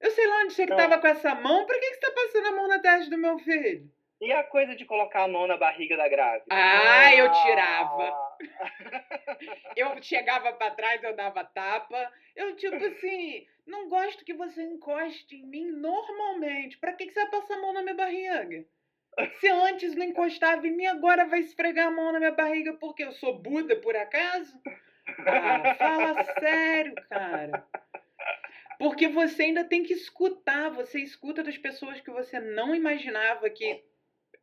Eu 0.00 0.10
sei 0.10 0.26
lá 0.26 0.40
onde 0.40 0.52
você 0.52 0.66
que 0.66 0.76
tava 0.76 0.98
com 0.98 1.06
essa 1.06 1.34
mão, 1.34 1.64
pra 1.64 1.78
que, 1.78 1.90
que 1.90 1.94
você 1.94 2.00
tá 2.00 2.12
passando 2.12 2.46
a 2.46 2.52
mão 2.52 2.68
na 2.68 2.78
testa 2.78 3.08
do 3.08 3.16
meu 3.16 3.38
filho? 3.38 3.90
E 4.20 4.32
a 4.32 4.42
coisa 4.44 4.74
de 4.74 4.84
colocar 4.84 5.24
a 5.24 5.28
mão 5.28 5.46
na 5.46 5.56
barriga 5.56 5.96
da 5.96 6.08
grávida? 6.08 6.46
Ah, 6.50 7.06
ah. 7.06 7.14
eu 7.14 7.30
tirava. 7.32 8.36
eu 9.76 10.02
chegava 10.02 10.52
para 10.52 10.74
trás, 10.74 11.02
eu 11.02 11.14
dava 11.14 11.44
tapa. 11.44 12.12
Eu, 12.34 12.54
tipo 12.56 12.76
assim, 12.76 13.46
não 13.66 13.88
gosto 13.88 14.24
que 14.24 14.34
você 14.34 14.62
encoste 14.62 15.36
em 15.36 15.46
mim 15.46 15.70
normalmente. 15.70 16.78
Pra 16.78 16.92
que, 16.92 17.06
que 17.06 17.12
você 17.12 17.20
vai 17.20 17.30
passar 17.30 17.54
a 17.54 17.60
mão 17.60 17.72
na 17.72 17.82
minha 17.82 17.94
barriga? 17.94 18.64
Se 19.40 19.48
antes 19.48 19.94
não 19.94 20.04
encostava 20.04 20.66
em 20.66 20.76
mim, 20.76 20.86
agora 20.86 21.24
vai 21.24 21.40
esfregar 21.40 21.88
a 21.88 21.90
mão 21.90 22.12
na 22.12 22.18
minha 22.18 22.32
barriga 22.32 22.72
porque 22.74 23.04
eu 23.04 23.12
sou 23.12 23.38
Buda, 23.38 23.76
por 23.76 23.94
acaso? 23.96 24.60
Ah, 25.26 25.74
fala 25.74 26.24
sério, 26.40 26.94
cara. 27.08 27.66
Porque 28.78 29.08
você 29.08 29.44
ainda 29.44 29.64
tem 29.64 29.84
que 29.84 29.92
escutar, 29.92 30.70
você 30.70 31.00
escuta 31.00 31.42
das 31.42 31.56
pessoas 31.56 32.00
que 32.00 32.10
você 32.10 32.40
não 32.40 32.74
imaginava 32.74 33.48
que 33.50 33.84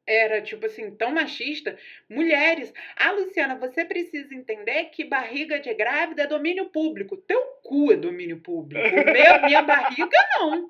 era, 0.05 0.41
tipo 0.41 0.65
assim, 0.65 0.95
tão 0.95 1.11
machista. 1.11 1.77
Mulheres. 2.09 2.73
Ah, 2.95 3.11
Luciana, 3.11 3.55
você 3.55 3.85
precisa 3.85 4.33
entender 4.33 4.85
que 4.85 5.03
barriga 5.03 5.59
de 5.59 5.73
grávida 5.73 6.23
é 6.23 6.27
domínio 6.27 6.69
público. 6.69 7.17
Teu 7.17 7.41
cu 7.63 7.91
é 7.91 7.95
domínio 7.95 8.39
público. 8.39 8.83
Meu, 8.83 9.41
minha 9.45 9.61
barriga, 9.61 10.17
não. 10.37 10.67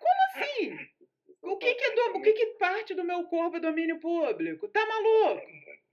Como 0.00 0.22
assim? 0.30 0.95
O 1.56 1.58
que 1.58 1.74
que, 1.74 1.84
é 1.84 1.94
do, 1.94 2.18
o 2.18 2.22
que 2.22 2.32
que 2.34 2.46
parte 2.58 2.94
do 2.94 3.02
meu 3.02 3.24
corpo 3.24 3.56
é 3.56 3.60
domínio 3.60 3.98
público? 3.98 4.68
Tá 4.68 4.84
maluco? 4.84 5.40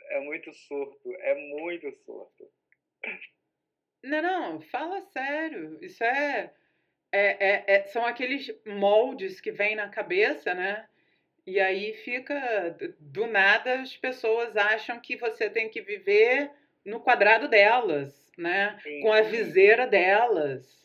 É 0.09 0.19
muito 0.19 0.53
surto, 0.53 1.15
é 1.19 1.35
muito 1.35 1.89
surto. 2.05 2.51
Não, 4.03 4.21
não, 4.21 4.61
fala 4.61 4.99
sério. 4.99 5.79
Isso 5.81 6.03
é, 6.03 6.51
é, 7.13 7.47
é, 7.47 7.63
é 7.65 7.83
são 7.83 8.05
aqueles 8.05 8.53
moldes 8.65 9.39
que 9.39 9.53
vêm 9.53 9.73
na 9.73 9.87
cabeça, 9.87 10.53
né? 10.53 10.85
E 11.47 11.61
aí 11.61 11.93
fica, 11.93 12.75
do 12.99 13.25
nada, 13.25 13.79
as 13.79 13.95
pessoas 13.95 14.57
acham 14.57 14.99
que 14.99 15.15
você 15.15 15.49
tem 15.49 15.69
que 15.69 15.81
viver 15.81 16.51
no 16.85 16.99
quadrado 16.99 17.47
delas, 17.47 18.29
né? 18.37 18.77
Sim. 18.83 18.99
Com 18.99 19.13
a 19.13 19.21
viseira 19.21 19.87
delas. 19.87 20.82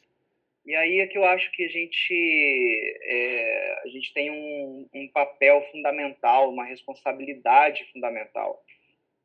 E 0.69 0.77
aí 0.77 1.01
é 1.01 1.07
que 1.07 1.17
eu 1.17 1.25
acho 1.25 1.51
que 1.53 1.65
a 1.65 1.69
gente, 1.69 2.99
é, 3.03 3.81
a 3.85 3.89
gente 3.89 4.13
tem 4.13 4.31
um, 4.31 4.87
um, 4.95 5.09
papel 5.09 5.67
fundamental, 5.73 6.51
uma 6.51 6.67
responsabilidade 6.67 7.91
fundamental. 7.91 8.63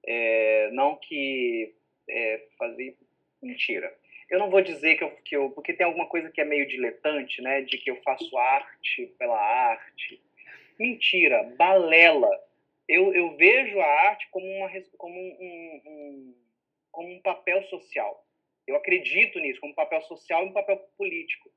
É, 0.07 0.69
não 0.71 0.95
que 0.95 1.75
é, 2.09 2.47
fazer 2.57 2.95
mentira. 3.41 3.93
Eu 4.29 4.39
não 4.39 4.49
vou 4.49 4.61
dizer 4.61 4.95
que 4.95 5.03
eu, 5.03 5.11
que 5.17 5.35
eu, 5.35 5.49
porque 5.49 5.73
tem 5.73 5.85
alguma 5.85 6.07
coisa 6.07 6.31
que 6.31 6.39
é 6.39 6.45
meio 6.45 6.65
diletante, 6.65 7.41
né, 7.41 7.59
de 7.59 7.77
que 7.77 7.91
eu 7.91 8.01
faço 8.03 8.37
arte 8.37 9.07
pela 9.19 9.37
arte. 9.37 10.21
Mentira, 10.79 11.43
balela. 11.57 12.31
Eu, 12.87 13.13
eu 13.13 13.35
vejo 13.35 13.81
a 13.81 14.07
arte 14.07 14.29
como, 14.31 14.47
uma, 14.47 14.69
como 14.97 15.19
um, 15.19 15.81
um, 15.85 16.35
como 16.89 17.13
um 17.13 17.21
papel 17.21 17.61
social. 17.63 18.25
Eu 18.67 18.75
acredito 18.75 19.39
nisso, 19.39 19.59
como 19.59 19.73
um 19.73 19.75
papel 19.75 20.01
social 20.01 20.45
e 20.45 20.49
um 20.49 20.53
papel 20.53 20.77
político. 20.97 21.49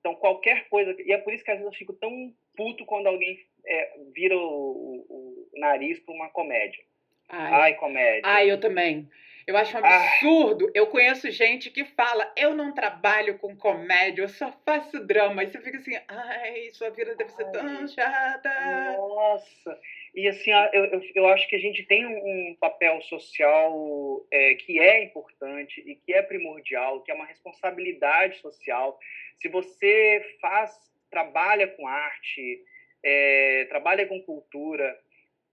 Então, 0.00 0.14
qualquer 0.14 0.68
coisa. 0.68 0.94
E 0.98 1.12
é 1.12 1.18
por 1.18 1.32
isso 1.32 1.44
que 1.44 1.50
às 1.50 1.58
vezes 1.58 1.72
eu 1.72 1.78
fico 1.78 1.94
tão 1.94 2.32
puto 2.56 2.84
quando 2.84 3.06
alguém 3.06 3.38
é, 3.66 3.98
vira 4.14 4.36
o, 4.36 4.40
o, 4.40 5.48
o 5.56 5.58
nariz 5.58 5.98
para 6.00 6.14
uma 6.14 6.28
comédia. 6.28 6.82
Ai. 7.28 7.52
Ai, 7.52 7.74
comédia. 7.74 8.22
Ai, 8.24 8.50
eu 8.50 8.60
também. 8.60 9.08
Eu 9.46 9.56
acho 9.56 9.76
um 9.76 9.84
ah. 9.84 9.96
absurdo. 9.96 10.66
Ah. 10.66 10.70
Eu 10.74 10.86
conheço 10.88 11.30
gente 11.30 11.70
que 11.70 11.84
fala, 11.84 12.32
eu 12.36 12.54
não 12.54 12.72
trabalho 12.72 13.38
com 13.38 13.56
comédia, 13.56 14.22
eu 14.22 14.28
só 14.28 14.52
faço 14.64 15.04
drama. 15.04 15.42
E 15.42 15.48
você 15.48 15.60
fica 15.60 15.78
assim, 15.78 15.98
ai, 16.08 16.70
sua 16.72 16.90
vida 16.90 17.14
deve 17.14 17.30
ser 17.30 17.44
ai. 17.44 17.52
tão 17.52 17.88
chata. 17.88 18.50
Nossa. 18.96 19.80
E 20.14 20.28
assim, 20.28 20.52
eu, 20.72 20.84
eu, 20.84 21.02
eu, 21.16 21.28
acho 21.28 21.48
que 21.48 21.56
a 21.56 21.58
gente 21.58 21.82
tem 21.84 22.06
um 22.06 22.56
papel 22.60 23.02
social 23.02 24.24
é, 24.30 24.54
que 24.54 24.78
é 24.78 25.02
importante 25.02 25.82
e 25.84 25.96
que 25.96 26.14
é 26.14 26.22
primordial, 26.22 27.02
que 27.02 27.10
é 27.10 27.14
uma 27.14 27.26
responsabilidade 27.26 28.38
social. 28.38 28.96
Se 29.36 29.48
você 29.48 30.24
faz, 30.40 30.72
trabalha 31.10 31.66
com 31.66 31.88
arte, 31.88 32.62
é, 33.02 33.66
trabalha 33.68 34.06
com 34.06 34.22
cultura, 34.22 34.96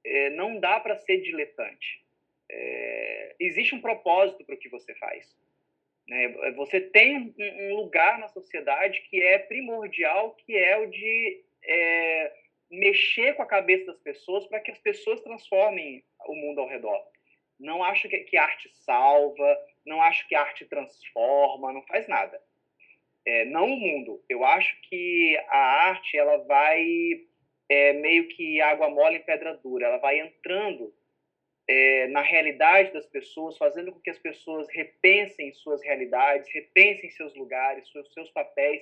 é, 0.05 0.29
não 0.31 0.59
dá 0.59 0.79
para 0.79 0.95
ser 0.95 1.21
diletante. 1.21 2.05
É, 2.49 3.35
existe 3.39 3.73
um 3.73 3.81
propósito 3.81 4.45
para 4.45 4.53
o 4.53 4.59
que 4.59 4.69
você 4.69 4.93
faz. 4.95 5.35
Né? 6.07 6.27
Você 6.55 6.79
tem 6.81 7.33
um, 7.39 7.75
lugar 7.75 8.19
na 8.19 8.27
sociedade 8.27 9.01
que 9.09 9.21
é 9.21 9.39
primordial, 9.39 10.35
que 10.35 10.55
é 10.55 10.77
o 10.77 10.85
de 10.85 11.43
é, 11.63 12.33
mexer 12.71 13.35
com 13.35 13.43
a 13.43 13.47
cabeça 13.47 13.85
das 13.87 13.99
pessoas 13.99 14.47
para 14.47 14.61
que 14.61 14.71
as 14.71 14.79
pessoas 14.79 15.21
transformem 15.21 16.03
o 16.25 16.33
mundo 16.33 16.61
ao 16.61 16.69
redor. 16.69 16.99
Não 17.59 17.83
acho 17.83 18.07
que, 18.07 18.17
que 18.19 18.37
arte 18.37 18.69
salva, 18.69 19.57
não 19.85 20.01
acho 20.01 20.27
que 20.27 20.33
arte 20.33 20.65
transforma, 20.65 21.73
não 21.73 21.83
faz 21.83 22.07
nada. 22.07 22.41
É, 23.25 23.45
não 23.45 23.65
o 23.65 23.75
mundo. 23.75 24.23
Eu 24.27 24.43
acho 24.43 24.75
que 24.89 25.37
a 25.49 25.89
arte 25.89 26.17
ela 26.17 26.37
vai 26.45 26.83
é, 27.69 27.93
meio 27.93 28.27
que 28.29 28.59
água 28.61 28.89
mole 28.89 29.17
em 29.17 29.23
pedra 29.23 29.53
dura. 29.57 29.85
Ela 29.85 29.97
vai 29.97 30.19
entrando 30.19 30.93
é, 31.67 32.07
na 32.07 32.21
realidade 32.21 32.91
das 32.93 33.05
pessoas, 33.05 33.57
fazendo 33.57 33.91
com 33.91 33.99
que 33.99 34.09
as 34.09 34.17
pessoas 34.17 34.67
repensem 34.69 35.53
suas 35.53 35.83
realidades, 35.83 36.51
repensem 36.51 37.09
seus 37.11 37.35
lugares, 37.35 37.89
seus, 37.91 38.11
seus 38.13 38.31
papéis, 38.31 38.81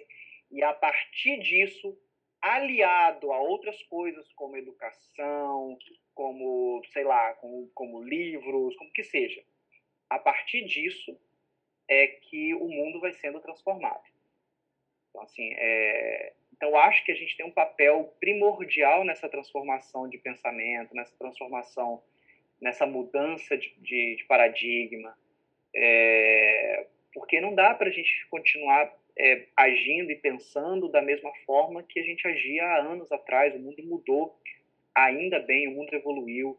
e 0.52 0.64
a 0.64 0.74
partir 0.74 1.40
disso 1.40 1.98
aliado 2.42 3.32
a 3.32 3.40
outras 3.40 3.82
coisas 3.84 4.32
como 4.34 4.58
educação, 4.58 5.78
como, 6.14 6.82
sei 6.92 7.04
lá, 7.04 7.34
como, 7.36 7.70
como 7.74 8.04
livros, 8.04 8.76
como 8.78 8.92
que 8.92 9.04
seja. 9.04 9.44
A 10.10 10.18
partir 10.18 10.66
disso 10.66 11.20
é 11.88 12.08
que 12.08 12.54
o 12.54 12.68
mundo 12.68 13.00
vai 13.00 13.14
sendo 13.14 13.40
transformado. 13.40 14.04
Então, 15.10 15.24
assim, 15.24 15.54
é... 15.58 16.34
então 16.54 16.78
acho 16.78 17.04
que 17.04 17.12
a 17.12 17.16
gente 17.16 17.36
tem 17.36 17.46
um 17.46 17.52
papel 17.52 18.16
primordial 18.20 19.04
nessa 19.04 19.28
transformação 19.28 20.08
de 20.08 20.18
pensamento, 20.18 20.96
nessa 20.96 21.16
transformação, 21.18 22.02
nessa 22.62 22.86
mudança 22.86 23.58
de, 23.58 23.74
de, 23.80 24.16
de 24.18 24.24
paradigma, 24.26 25.18
é... 25.76 26.88
porque 27.14 27.42
não 27.42 27.54
dá 27.56 27.74
para 27.74 27.90
a 27.90 27.92
gente 27.92 28.28
continuar 28.30 28.94
é, 29.20 29.48
agindo 29.56 30.12
e 30.12 30.16
pensando 30.16 30.88
da 30.88 31.02
mesma 31.02 31.32
forma 31.46 31.84
que 31.84 32.00
a 32.00 32.04
gente 32.04 32.26
agia 32.26 32.64
há 32.64 32.78
anos 32.80 33.12
atrás. 33.12 33.54
O 33.54 33.60
mundo 33.60 33.84
mudou, 33.84 34.40
ainda 34.96 35.40
bem, 35.40 35.68
o 35.68 35.72
mundo 35.72 35.94
evoluiu. 35.94 36.58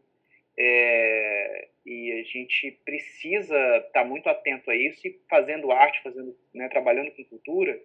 É, 0.57 1.67
e 1.85 2.11
a 2.11 2.23
gente 2.23 2.79
precisa 2.85 3.77
estar 3.77 4.03
muito 4.03 4.29
atento 4.29 4.69
a 4.69 4.75
isso 4.75 5.07
e 5.07 5.19
fazendo 5.29 5.71
arte, 5.71 6.03
fazendo, 6.03 6.37
né, 6.53 6.69
trabalhando 6.69 7.11
com 7.11 7.23
cultura, 7.23 7.81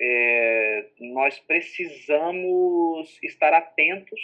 é, 0.00 0.86
nós 1.00 1.40
precisamos 1.40 3.18
estar 3.22 3.52
atentos 3.52 4.20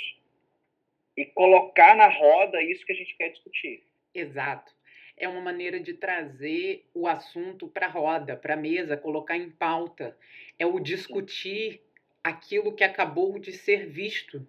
e 1.17 1.25
colocar 1.25 1.97
na 1.97 2.09
roda 2.09 2.63
isso 2.63 2.85
que 2.85 2.93
a 2.93 2.97
gente 2.97 3.17
quer 3.17 3.31
discutir. 3.31 3.83
Exato. 4.15 4.74
É 5.17 5.29
uma 5.29 5.41
maneira 5.41 5.79
de 5.79 5.95
trazer 5.95 6.85
o 6.93 7.07
assunto 7.07 7.69
para 7.69 7.87
a 7.87 7.91
roda, 7.91 8.37
para 8.37 8.55
a 8.55 8.57
mesa, 8.57 8.97
colocar 8.97 9.37
em 9.37 9.51
pauta. 9.51 10.17
É 10.59 10.67
o 10.67 10.81
discutir 10.81 11.81
aquilo 12.23 12.75
que 12.75 12.83
acabou 12.83 13.39
de 13.39 13.53
ser 13.53 13.87
visto, 13.87 14.47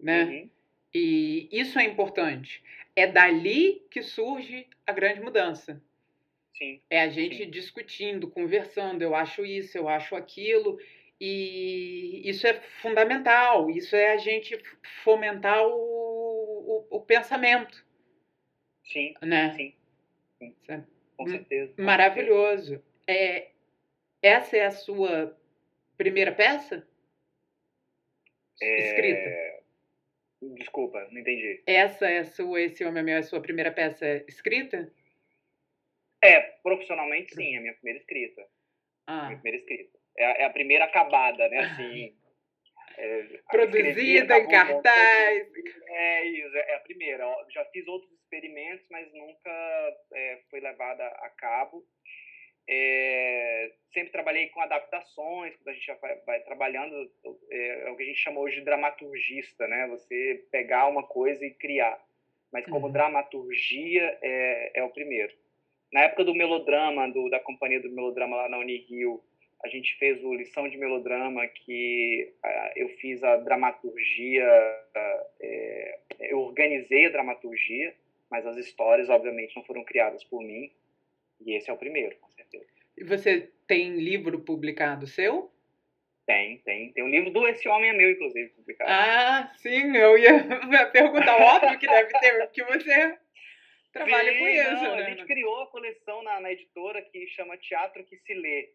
né? 0.00 0.24
Uhum. 0.24 0.50
E 0.94 1.48
isso 1.52 1.78
é 1.78 1.84
importante. 1.84 2.62
É 2.96 3.06
dali 3.06 3.82
que 3.90 4.02
surge 4.02 4.66
a 4.86 4.92
grande 4.92 5.20
mudança. 5.20 5.82
Sim. 6.56 6.80
É 6.88 7.02
a 7.02 7.08
gente 7.08 7.36
sim. 7.36 7.50
discutindo, 7.50 8.30
conversando. 8.30 9.02
Eu 9.02 9.14
acho 9.14 9.44
isso, 9.44 9.76
eu 9.76 9.88
acho 9.88 10.14
aquilo. 10.14 10.78
E 11.20 12.22
isso 12.24 12.46
é 12.46 12.54
fundamental. 12.80 13.68
Isso 13.70 13.96
é 13.96 14.12
a 14.12 14.16
gente 14.16 14.56
fomentar 15.02 15.66
o, 15.66 15.72
o, 15.72 16.86
o 16.90 17.00
pensamento. 17.00 17.84
Sim. 18.84 19.14
Né? 19.20 19.52
Sim. 19.56 19.74
Sim. 20.66 20.84
Com 21.16 21.28
certeza. 21.28 21.74
Com 21.74 21.82
Maravilhoso. 21.82 22.82
Certeza. 22.82 22.84
É, 23.06 23.50
essa 24.22 24.56
é 24.56 24.66
a 24.66 24.70
sua 24.70 25.38
primeira 25.96 26.32
peça? 26.32 26.86
É... 28.60 28.78
Escrita. 28.78 29.54
Desculpa, 30.56 31.08
não 31.10 31.20
entendi. 31.20 31.62
Essa 31.66 32.06
é 32.06 32.18
a 32.18 32.24
sua, 32.24 32.60
esse 32.60 32.84
Homem 32.84 33.00
é 33.00 33.02
Meu, 33.02 33.14
é 33.16 33.18
a 33.18 33.22
sua 33.22 33.40
primeira 33.40 33.72
peça 33.72 34.06
escrita? 34.28 34.92
É, 36.22 36.40
profissionalmente 36.62 37.34
sim, 37.34 37.54
é 37.54 37.58
a 37.58 37.60
minha 37.60 37.74
primeira 37.74 37.98
escrita. 37.98 38.46
Ah. 39.06 39.26
Minha 39.26 39.40
primeira 39.40 39.58
escrita. 39.58 39.98
É 40.16 40.24
a, 40.24 40.30
é 40.30 40.44
a 40.44 40.50
primeira 40.50 40.84
acabada, 40.84 41.48
né? 41.48 41.58
Assim. 41.58 42.16
É, 42.96 43.22
Produzida 43.50 44.38
em 44.38 44.46
cartaz. 44.46 45.48
É 45.88 46.26
isso, 46.26 46.56
é 46.56 46.76
a 46.76 46.78
primeira. 46.78 47.24
Já 47.52 47.64
fiz 47.64 47.84
outros 47.88 48.08
experimentos, 48.34 48.86
mas 48.90 49.12
nunca 49.12 49.96
é, 50.12 50.40
foi 50.50 50.60
levada 50.60 51.06
a 51.06 51.30
cabo. 51.30 51.84
É, 52.68 53.72
sempre 53.92 54.10
trabalhei 54.10 54.48
com 54.48 54.60
adaptações, 54.60 55.54
quando 55.56 55.68
a 55.68 55.72
gente 55.74 55.86
já 55.86 55.94
vai, 55.94 56.16
vai 56.20 56.40
trabalhando, 56.40 57.10
é, 57.50 57.86
é, 57.86 57.90
o 57.90 57.96
que 57.96 58.02
a 58.02 58.06
gente 58.06 58.18
chama 58.18 58.40
hoje 58.40 58.56
de 58.56 58.64
dramaturgista, 58.64 59.68
né? 59.68 59.86
Você 59.88 60.46
pegar 60.50 60.86
uma 60.86 61.02
coisa 61.02 61.44
e 61.44 61.52
criar. 61.54 62.02
Mas 62.52 62.64
como 62.66 62.86
uhum. 62.86 62.92
dramaturgia 62.92 64.18
é, 64.22 64.80
é 64.80 64.82
o 64.82 64.90
primeiro. 64.90 65.32
Na 65.92 66.02
época 66.02 66.24
do 66.24 66.34
melodrama, 66.34 67.08
do, 67.10 67.28
da 67.28 67.38
companhia 67.38 67.80
do 67.80 67.90
melodrama 67.90 68.36
lá 68.36 68.48
na 68.48 68.58
Unirio, 68.58 69.22
a 69.64 69.68
gente 69.68 69.96
fez 69.96 70.22
o 70.22 70.34
Lição 70.34 70.68
de 70.68 70.76
Melodrama, 70.76 71.46
que 71.46 72.32
uh, 72.44 72.70
eu 72.76 72.88
fiz 73.00 73.24
a 73.24 73.36
dramaturgia, 73.36 74.44
uh, 74.44 75.26
é, 75.40 75.98
eu 76.20 76.40
organizei 76.40 77.06
a 77.06 77.10
dramaturgia, 77.10 77.94
mas 78.30 78.46
as 78.46 78.56
histórias, 78.56 79.08
obviamente, 79.08 79.54
não 79.56 79.64
foram 79.64 79.84
criadas 79.84 80.24
por 80.24 80.42
mim. 80.42 80.70
E 81.40 81.56
esse 81.56 81.70
é 81.70 81.72
o 81.72 81.78
primeiro, 81.78 82.16
com 82.16 82.30
certeza. 82.30 82.66
E 82.96 83.04
você 83.04 83.50
tem 83.66 83.96
livro 83.96 84.40
publicado 84.40 85.06
seu? 85.06 85.50
Tem, 86.26 86.58
tem. 86.58 86.92
Tem 86.92 87.04
um 87.04 87.08
livro 87.08 87.30
do 87.30 87.46
Esse 87.46 87.68
Homem 87.68 87.90
é 87.90 87.92
Meu, 87.92 88.10
inclusive, 88.10 88.48
publicado. 88.50 88.90
Ah, 88.90 89.52
sim, 89.56 89.94
eu 89.96 90.16
ia 90.16 90.32
perguntar. 90.90 91.36
Óbvio 91.36 91.78
que 91.78 91.86
deve 91.86 92.18
ter, 92.18 92.50
que 92.50 92.64
você 92.64 93.18
trabalha 93.92 94.32
sim, 94.32 94.38
com 94.38 94.48
isso. 94.48 94.84
Não, 94.84 94.96
né? 94.96 95.06
A 95.06 95.10
gente 95.10 95.26
criou 95.26 95.62
a 95.62 95.66
coleção 95.66 96.22
na, 96.22 96.40
na 96.40 96.52
editora 96.52 97.02
que 97.02 97.26
chama 97.28 97.58
Teatro 97.58 98.04
que 98.04 98.16
se 98.16 98.32
Lê. 98.32 98.70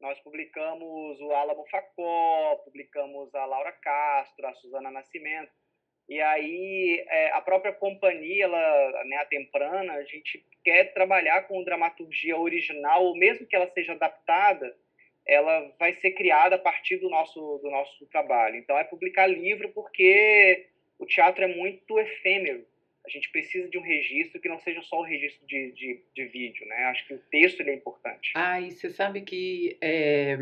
Nós 0.00 0.18
publicamos 0.20 1.20
o 1.20 1.32
Alamo 1.32 1.66
Facó, 1.70 2.56
publicamos 2.64 3.34
a 3.34 3.44
Laura 3.44 3.72
Castro, 3.72 4.46
a 4.46 4.54
Suzana 4.54 4.90
Nascimento. 4.90 5.52
E 6.08 6.20
aí, 6.20 7.04
é, 7.08 7.32
a 7.32 7.40
própria 7.40 7.72
companhia, 7.72 8.44
ela, 8.44 9.04
né, 9.04 9.16
a 9.16 9.24
Temprana, 9.24 9.94
a 9.94 10.04
gente 10.04 10.44
quer 10.64 10.92
trabalhar 10.92 11.42
com 11.42 11.64
dramaturgia 11.64 12.36
original, 12.36 13.04
ou 13.04 13.16
mesmo 13.16 13.46
que 13.46 13.56
ela 13.56 13.68
seja 13.70 13.92
adaptada, 13.92 14.76
ela 15.26 15.74
vai 15.78 15.92
ser 15.94 16.12
criada 16.12 16.54
a 16.54 16.58
partir 16.58 16.98
do 16.98 17.10
nosso, 17.10 17.58
do 17.58 17.68
nosso 17.70 18.06
trabalho. 18.06 18.56
Então, 18.56 18.78
é 18.78 18.84
publicar 18.84 19.26
livro 19.26 19.68
porque 19.70 20.66
o 20.98 21.06
teatro 21.06 21.42
é 21.42 21.48
muito 21.48 21.98
efêmero. 21.98 22.64
A 23.04 23.08
gente 23.08 23.30
precisa 23.30 23.68
de 23.68 23.78
um 23.78 23.82
registro 23.82 24.40
que 24.40 24.48
não 24.48 24.58
seja 24.58 24.82
só 24.82 25.00
o 25.00 25.04
registro 25.04 25.44
de, 25.46 25.72
de, 25.72 26.00
de 26.14 26.24
vídeo, 26.26 26.66
né? 26.66 26.84
Acho 26.86 27.06
que 27.06 27.14
o 27.14 27.22
texto 27.30 27.60
é 27.60 27.74
importante. 27.74 28.32
Ah, 28.34 28.60
e 28.60 28.70
você 28.70 28.90
sabe 28.90 29.22
que 29.22 29.76
é, 29.80 30.36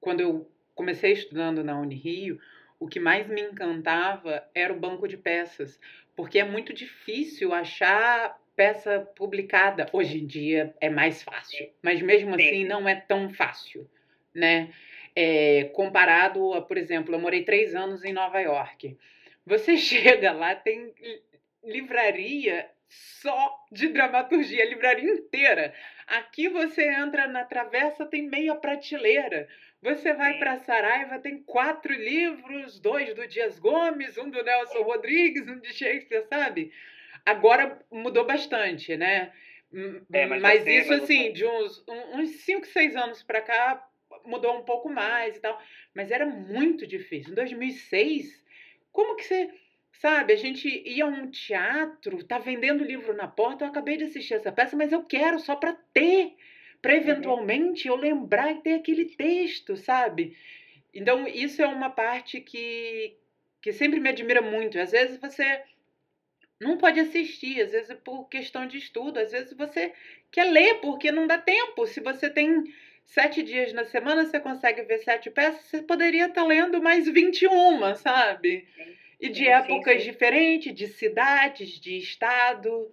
quando 0.00 0.20
eu 0.20 0.50
comecei 0.74 1.12
estudando 1.12 1.62
na 1.62 1.78
Unirio, 1.78 2.40
o 2.78 2.86
que 2.86 3.00
mais 3.00 3.26
me 3.26 3.40
encantava 3.40 4.46
era 4.54 4.72
o 4.72 4.78
banco 4.78 5.08
de 5.08 5.16
peças, 5.16 5.80
porque 6.14 6.38
é 6.38 6.44
muito 6.44 6.72
difícil 6.72 7.52
achar 7.52 8.38
peça 8.54 9.00
publicada. 9.16 9.88
Hoje 9.92 10.18
em 10.18 10.26
dia 10.26 10.74
é 10.80 10.90
mais 10.90 11.22
fácil, 11.22 11.70
mas 11.82 12.02
mesmo 12.02 12.34
Sim. 12.36 12.46
assim 12.46 12.64
não 12.64 12.88
é 12.88 12.94
tão 12.94 13.30
fácil, 13.30 13.88
né? 14.34 14.72
É, 15.14 15.64
comparado 15.74 16.52
a, 16.54 16.62
por 16.62 16.76
exemplo, 16.76 17.14
eu 17.14 17.20
morei 17.20 17.42
três 17.42 17.74
anos 17.74 18.04
em 18.04 18.12
Nova 18.12 18.40
York. 18.40 18.96
Você 19.46 19.76
chega 19.78 20.32
lá, 20.32 20.54
tem 20.54 20.92
livraria 21.64 22.68
só 22.88 23.64
de 23.70 23.88
dramaturgia, 23.88 24.68
livraria 24.68 25.12
inteira. 25.12 25.74
Aqui 26.06 26.48
você 26.48 26.88
entra 26.90 27.26
na 27.26 27.44
travessa, 27.44 28.06
tem 28.06 28.28
meia 28.28 28.54
prateleira. 28.54 29.48
Você 29.80 30.12
vai 30.12 30.38
para 30.38 30.58
Saraiva, 30.58 31.20
tem 31.20 31.42
quatro 31.42 31.92
livros, 31.92 32.80
dois 32.80 33.14
do 33.14 33.26
Dias 33.28 33.58
Gomes, 33.58 34.18
um 34.18 34.28
do 34.28 34.42
Nelson 34.42 34.82
Rodrigues, 34.82 35.46
um 35.46 35.60
de 35.60 35.72
Shakespeare, 35.72 36.26
sabe? 36.28 36.72
Agora 37.24 37.80
mudou 37.90 38.26
bastante, 38.26 38.96
né? 38.96 39.32
É, 40.12 40.26
mas, 40.26 40.42
mas 40.42 40.66
isso, 40.66 40.92
assim, 40.94 41.32
de 41.32 41.44
uns, 41.46 41.84
uns 42.14 42.30
cinco, 42.40 42.66
seis 42.66 42.96
anos 42.96 43.22
para 43.22 43.40
cá, 43.40 43.88
mudou 44.24 44.58
um 44.58 44.64
pouco 44.64 44.88
mais 44.88 45.36
e 45.36 45.40
tal. 45.40 45.60
Mas 45.94 46.10
era 46.10 46.26
muito 46.26 46.86
difícil. 46.86 47.32
Em 47.32 47.34
2006, 47.34 48.44
como 48.92 49.16
que 49.16 49.24
você... 49.24 49.50
Sabe, 50.00 50.32
a 50.32 50.36
gente 50.36 50.68
ia 50.88 51.04
a 51.04 51.08
um 51.08 51.28
teatro, 51.28 52.22
tá 52.22 52.38
vendendo 52.38 52.84
livro 52.84 53.16
na 53.16 53.26
porta, 53.26 53.64
eu 53.64 53.68
acabei 53.68 53.96
de 53.96 54.04
assistir 54.04 54.34
essa 54.34 54.52
peça, 54.52 54.76
mas 54.76 54.92
eu 54.92 55.02
quero 55.02 55.40
só 55.40 55.56
para 55.56 55.72
ter 55.92 56.36
para 56.80 56.92
uhum. 56.92 56.98
eventualmente 56.98 57.88
eu 57.88 57.96
lembrar 57.96 58.52
e 58.52 58.60
ter 58.60 58.74
aquele 58.74 59.04
texto, 59.04 59.76
sabe? 59.76 60.36
Então, 60.94 61.26
isso 61.26 61.62
é 61.62 61.66
uma 61.66 61.90
parte 61.90 62.40
que, 62.40 63.16
que 63.60 63.72
sempre 63.72 64.00
me 64.00 64.08
admira 64.08 64.40
muito. 64.40 64.78
Às 64.78 64.92
vezes 64.92 65.18
você 65.20 65.62
não 66.60 66.76
pode 66.76 66.98
assistir, 66.98 67.60
às 67.60 67.72
vezes 67.72 67.96
por 68.04 68.28
questão 68.28 68.66
de 68.66 68.78
estudo, 68.78 69.18
às 69.18 69.30
vezes 69.30 69.52
você 69.52 69.92
quer 70.30 70.44
ler 70.44 70.80
porque 70.80 71.12
não 71.12 71.26
dá 71.26 71.38
tempo. 71.38 71.86
Se 71.86 72.00
você 72.00 72.28
tem 72.28 72.64
sete 73.04 73.42
dias 73.42 73.72
na 73.72 73.84
semana, 73.84 74.24
você 74.24 74.40
consegue 74.40 74.82
ver 74.82 74.98
sete 74.98 75.30
peças, 75.30 75.62
você 75.62 75.82
poderia 75.82 76.26
estar 76.26 76.42
tá 76.42 76.46
lendo 76.46 76.82
mais 76.82 77.06
21, 77.06 77.94
sabe? 77.96 78.66
E 79.20 79.28
de 79.28 79.46
épocas 79.48 80.02
diferentes, 80.02 80.74
de 80.74 80.88
cidades, 80.88 81.80
de 81.80 81.96
estado. 81.96 82.92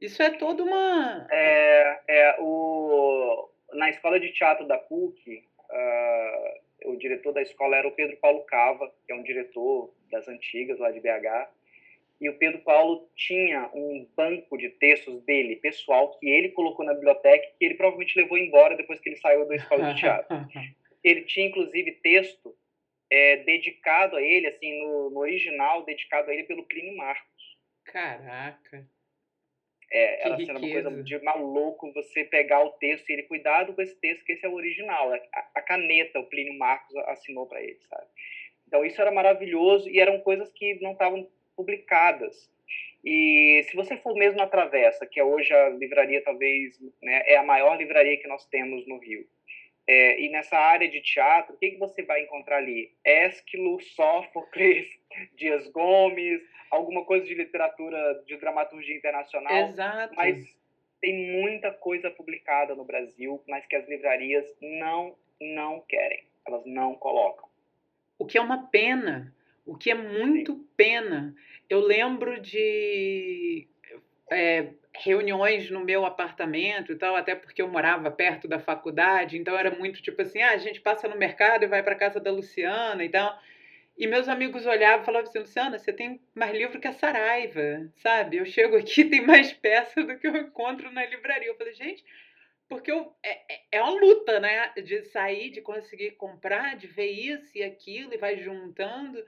Isso 0.00 0.22
é 0.22 0.30
toda 0.30 0.62
uma. 0.62 1.26
É, 1.30 2.00
é 2.08 2.36
o, 2.40 3.50
na 3.72 3.90
escola 3.90 4.18
de 4.18 4.32
teatro 4.32 4.66
da 4.66 4.78
PUC, 4.78 5.44
uh, 5.70 6.90
o 6.90 6.96
diretor 6.96 7.32
da 7.32 7.42
escola 7.42 7.76
era 7.76 7.86
o 7.86 7.92
Pedro 7.92 8.16
Paulo 8.16 8.44
Cava, 8.44 8.92
que 9.06 9.12
é 9.12 9.14
um 9.14 9.22
diretor 9.22 9.92
das 10.10 10.26
antigas 10.26 10.78
lá 10.78 10.90
de 10.90 11.00
BH. 11.00 11.50
E 12.20 12.28
o 12.28 12.36
Pedro 12.36 12.60
Paulo 12.60 13.08
tinha 13.16 13.70
um 13.72 14.06
banco 14.14 14.58
de 14.58 14.68
textos 14.68 15.22
dele, 15.22 15.56
pessoal, 15.56 16.18
que 16.18 16.28
ele 16.28 16.50
colocou 16.50 16.84
na 16.84 16.92
biblioteca, 16.92 17.46
que 17.58 17.64
ele 17.64 17.74
provavelmente 17.74 18.18
levou 18.18 18.36
embora 18.36 18.76
depois 18.76 19.00
que 19.00 19.08
ele 19.08 19.16
saiu 19.16 19.46
da 19.46 19.56
escola 19.56 19.94
de 19.94 20.00
teatro. 20.00 20.36
ele 21.02 21.22
tinha, 21.22 21.46
inclusive, 21.46 21.92
texto 22.02 22.54
é, 23.10 23.38
dedicado 23.38 24.16
a 24.16 24.22
ele, 24.22 24.46
assim, 24.48 24.82
no, 24.82 25.10
no 25.10 25.20
original, 25.20 25.82
dedicado 25.82 26.30
a 26.30 26.34
ele 26.34 26.44
pelo 26.44 26.64
Plínio 26.64 26.94
Marcos. 26.96 27.56
Caraca! 27.84 28.86
É, 29.92 30.26
ela 30.26 30.36
sendo 30.36 30.58
uma 30.58 30.60
coisa 30.60 31.02
de 31.02 31.18
maluco 31.22 31.92
você 31.92 32.24
pegar 32.24 32.62
o 32.64 32.70
texto 32.72 33.10
e 33.10 33.12
ele, 33.12 33.22
cuidado 33.24 33.74
com 33.74 33.82
esse 33.82 33.96
texto, 33.96 34.24
que 34.24 34.32
esse 34.32 34.46
é 34.46 34.48
o 34.48 34.54
original. 34.54 35.12
A, 35.12 35.48
a 35.56 35.62
caneta, 35.62 36.20
o 36.20 36.26
Plínio 36.26 36.56
Marcos 36.56 36.94
assinou 37.08 37.46
para 37.46 37.60
ele, 37.60 37.78
sabe? 37.88 38.06
Então 38.68 38.84
isso 38.84 39.00
era 39.00 39.10
maravilhoso 39.10 39.88
e 39.88 39.98
eram 39.98 40.20
coisas 40.20 40.52
que 40.52 40.78
não 40.80 40.92
estavam 40.92 41.28
publicadas. 41.56 42.48
E 43.04 43.64
se 43.68 43.74
você 43.74 43.96
for 43.96 44.14
mesmo 44.14 44.38
na 44.38 44.46
Travessa, 44.46 45.06
que 45.06 45.18
é 45.18 45.24
hoje 45.24 45.52
a 45.52 45.70
livraria 45.70 46.22
talvez 46.22 46.78
né, 47.02 47.22
é 47.26 47.36
a 47.36 47.42
maior 47.42 47.76
livraria 47.76 48.18
que 48.18 48.28
nós 48.28 48.46
temos 48.46 48.86
no 48.86 48.98
Rio, 48.98 49.26
é, 49.92 50.20
e 50.20 50.28
nessa 50.28 50.56
área 50.56 50.88
de 50.88 51.00
teatro, 51.00 51.52
o 51.52 51.58
que, 51.58 51.72
que 51.72 51.76
você 51.76 52.04
vai 52.04 52.22
encontrar 52.22 52.58
ali? 52.58 52.94
Ésquilo, 53.04 53.80
Sófocles, 53.80 54.86
Dias 55.34 55.66
Gomes, 55.72 56.40
alguma 56.70 57.04
coisa 57.04 57.26
de 57.26 57.34
literatura, 57.34 58.22
de 58.24 58.36
dramaturgia 58.36 58.96
internacional. 58.96 59.52
Exato. 59.52 60.14
Mas 60.14 60.56
tem 61.00 61.32
muita 61.32 61.72
coisa 61.72 62.08
publicada 62.08 62.76
no 62.76 62.84
Brasil, 62.84 63.42
mas 63.48 63.66
que 63.66 63.74
as 63.74 63.88
livrarias 63.88 64.46
não, 64.62 65.16
não 65.40 65.80
querem. 65.80 66.22
Elas 66.46 66.64
não 66.64 66.94
colocam. 66.94 67.48
O 68.16 68.24
que 68.24 68.38
é 68.38 68.40
uma 68.40 68.68
pena, 68.68 69.34
o 69.66 69.76
que 69.76 69.90
é 69.90 69.94
muito 69.96 70.52
Sim. 70.52 70.68
pena. 70.76 71.34
Eu 71.68 71.80
lembro 71.80 72.40
de 72.40 73.66
é, 74.30 74.68
reuniões 74.94 75.70
no 75.70 75.84
meu 75.84 76.04
apartamento 76.04 76.92
e 76.92 76.96
tal, 76.96 77.16
até 77.16 77.34
porque 77.34 77.62
eu 77.62 77.68
morava 77.68 78.10
perto 78.10 78.48
da 78.48 78.58
faculdade, 78.58 79.36
então 79.36 79.56
era 79.56 79.70
muito 79.70 80.02
tipo 80.02 80.20
assim, 80.22 80.40
ah, 80.42 80.50
a 80.50 80.58
gente 80.58 80.80
passa 80.80 81.08
no 81.08 81.16
mercado 81.16 81.64
e 81.64 81.68
vai 81.68 81.82
para 81.82 81.94
casa 81.94 82.20
da 82.20 82.30
Luciana 82.30 83.04
e 83.04 83.08
tal. 83.08 83.38
E 83.98 84.06
meus 84.06 84.28
amigos 84.28 84.64
olhavam 84.64 85.02
e 85.02 85.04
falavam 85.04 85.28
assim, 85.28 85.40
Luciana, 85.40 85.78
você 85.78 85.92
tem 85.92 86.20
mais 86.34 86.52
livro 86.52 86.80
que 86.80 86.88
a 86.88 86.92
Saraiva, 86.92 87.86
sabe? 87.96 88.38
Eu 88.38 88.46
chego 88.46 88.76
aqui 88.76 89.04
tem 89.10 89.20
mais 89.20 89.52
peça 89.52 90.02
do 90.02 90.18
que 90.18 90.26
eu 90.26 90.36
encontro 90.36 90.90
na 90.90 91.04
livraria. 91.04 91.48
Eu 91.48 91.56
falei, 91.56 91.74
gente, 91.74 92.02
porque 92.66 92.90
eu, 92.90 93.14
é, 93.22 93.40
é, 93.52 93.60
é 93.72 93.82
uma 93.82 94.00
luta, 94.00 94.40
né? 94.40 94.72
De 94.76 95.02
sair, 95.02 95.50
de 95.50 95.60
conseguir 95.60 96.12
comprar, 96.12 96.76
de 96.76 96.86
ver 96.86 97.10
isso 97.10 97.58
e 97.58 97.62
aquilo, 97.62 98.14
e 98.14 98.16
vai 98.16 98.38
juntando. 98.38 99.22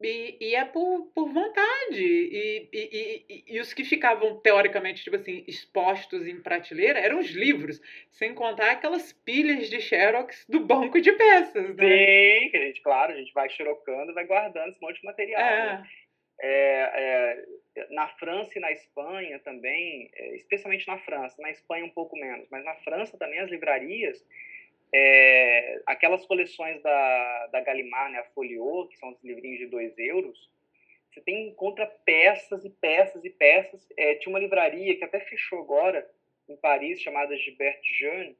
E, 0.00 0.36
e, 0.40 0.54
é 0.54 0.64
por, 0.64 1.10
por 1.12 1.28
vontade. 1.32 2.00
E, 2.00 2.68
e, 2.72 3.24
e, 3.28 3.44
e, 3.48 3.60
os 3.60 3.74
que 3.74 3.84
ficavam, 3.84 4.38
teoricamente, 4.40 5.02
tipo 5.02 5.16
assim, 5.16 5.44
expostos 5.48 6.26
em 6.26 6.40
prateleira 6.40 7.00
eram 7.00 7.18
os 7.18 7.30
livros, 7.30 7.80
sem 8.10 8.32
contar 8.32 8.70
aquelas 8.70 9.12
pilhas 9.12 9.68
de 9.68 9.80
xerox 9.80 10.46
do 10.48 10.60
banco 10.60 11.00
de 11.00 11.10
peças. 11.12 11.74
Né? 11.74 11.88
Sim, 11.88 12.50
que 12.50 12.56
a 12.56 12.66
gente, 12.66 12.80
claro, 12.80 13.12
a 13.12 13.16
gente 13.16 13.32
vai 13.32 13.48
xerocando, 13.50 14.14
vai 14.14 14.24
guardando 14.24 14.70
esse 14.70 14.80
monte 14.80 15.00
de 15.00 15.06
material. 15.06 15.40
É. 15.40 15.66
Né? 15.66 15.88
É, 16.40 17.44
é, 17.74 17.86
na 17.90 18.06
França 18.10 18.56
e 18.56 18.60
na 18.60 18.70
Espanha 18.70 19.40
também, 19.40 20.08
é, 20.14 20.36
especialmente 20.36 20.86
na 20.86 20.98
França, 20.98 21.42
na 21.42 21.50
Espanha 21.50 21.84
um 21.84 21.90
pouco 21.90 22.16
menos, 22.16 22.46
mas 22.48 22.64
na 22.64 22.76
França 22.76 23.18
também 23.18 23.40
as 23.40 23.50
livrarias 23.50 24.24
é, 24.94 25.80
aquelas 25.86 26.24
coleções 26.26 26.82
da, 26.82 27.46
da 27.48 27.60
Gallimard, 27.60 28.12
né, 28.12 28.20
a 28.20 28.24
Folio, 28.34 28.86
que 28.88 28.98
são 28.98 29.10
os 29.10 29.22
livrinhos 29.22 29.58
de 29.58 29.66
2 29.66 29.98
euros, 29.98 30.50
você 31.10 31.20
tem, 31.22 31.48
encontra 31.48 31.86
peças 32.04 32.64
e 32.64 32.70
peças 32.70 33.24
e 33.24 33.30
peças. 33.30 33.86
É, 33.96 34.14
tinha 34.16 34.32
uma 34.32 34.38
livraria 34.38 34.96
que 34.96 35.04
até 35.04 35.20
fechou 35.20 35.60
agora, 35.60 36.08
em 36.48 36.56
Paris, 36.56 37.00
chamada 37.00 37.36
Gilbert 37.36 37.80
Jeune, 37.98 38.36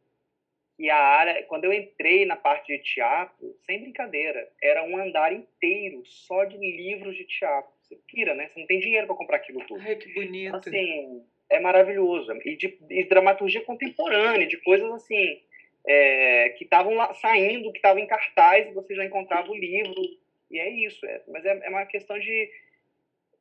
e 0.79 0.89
a 0.89 0.97
área, 0.97 1.43
quando 1.45 1.65
eu 1.65 1.73
entrei 1.73 2.25
na 2.25 2.37
parte 2.37 2.69
de 2.69 2.83
teatro, 2.85 3.57
sem 3.67 3.81
brincadeira, 3.81 4.49
era 4.63 4.85
um 4.85 4.97
andar 4.97 5.33
inteiro 5.33 6.05
só 6.07 6.45
de 6.45 6.57
livros 6.57 7.17
de 7.17 7.25
teatro. 7.25 7.73
Você 7.81 7.99
pira, 8.07 8.33
né? 8.35 8.49
Você 8.49 8.61
não 8.61 8.67
tem 8.67 8.79
dinheiro 8.79 9.09
para 9.09 9.17
comprar 9.17 9.39
aquilo 9.39 9.67
tudo. 9.67 9.83
Ai, 9.85 9.97
que 9.97 10.15
bonito. 10.15 10.55
Assim, 10.55 11.27
é 11.51 11.59
maravilhoso. 11.59 12.33
E 12.45 12.57
de, 12.57 12.79
de 12.81 13.05
dramaturgia 13.09 13.65
contemporânea, 13.65 14.47
de 14.47 14.57
coisas 14.59 14.89
assim, 14.93 15.43
é, 15.87 16.51
que 16.51 16.65
estavam 16.65 16.93
saindo, 17.15 17.73
que 17.73 17.79
estavam 17.79 18.03
em 18.03 18.07
cartaz, 18.07 18.73
você 18.75 18.95
já 18.95 19.05
encontrava 19.05 19.51
o 19.51 19.57
livro, 19.57 20.03
e 20.51 20.59
é 20.59 20.69
isso. 20.69 21.05
É, 21.07 21.23
mas 21.29 21.45
é, 21.45 21.61
é 21.65 21.69
uma 21.69 21.87
questão 21.87 22.19
de. 22.19 22.51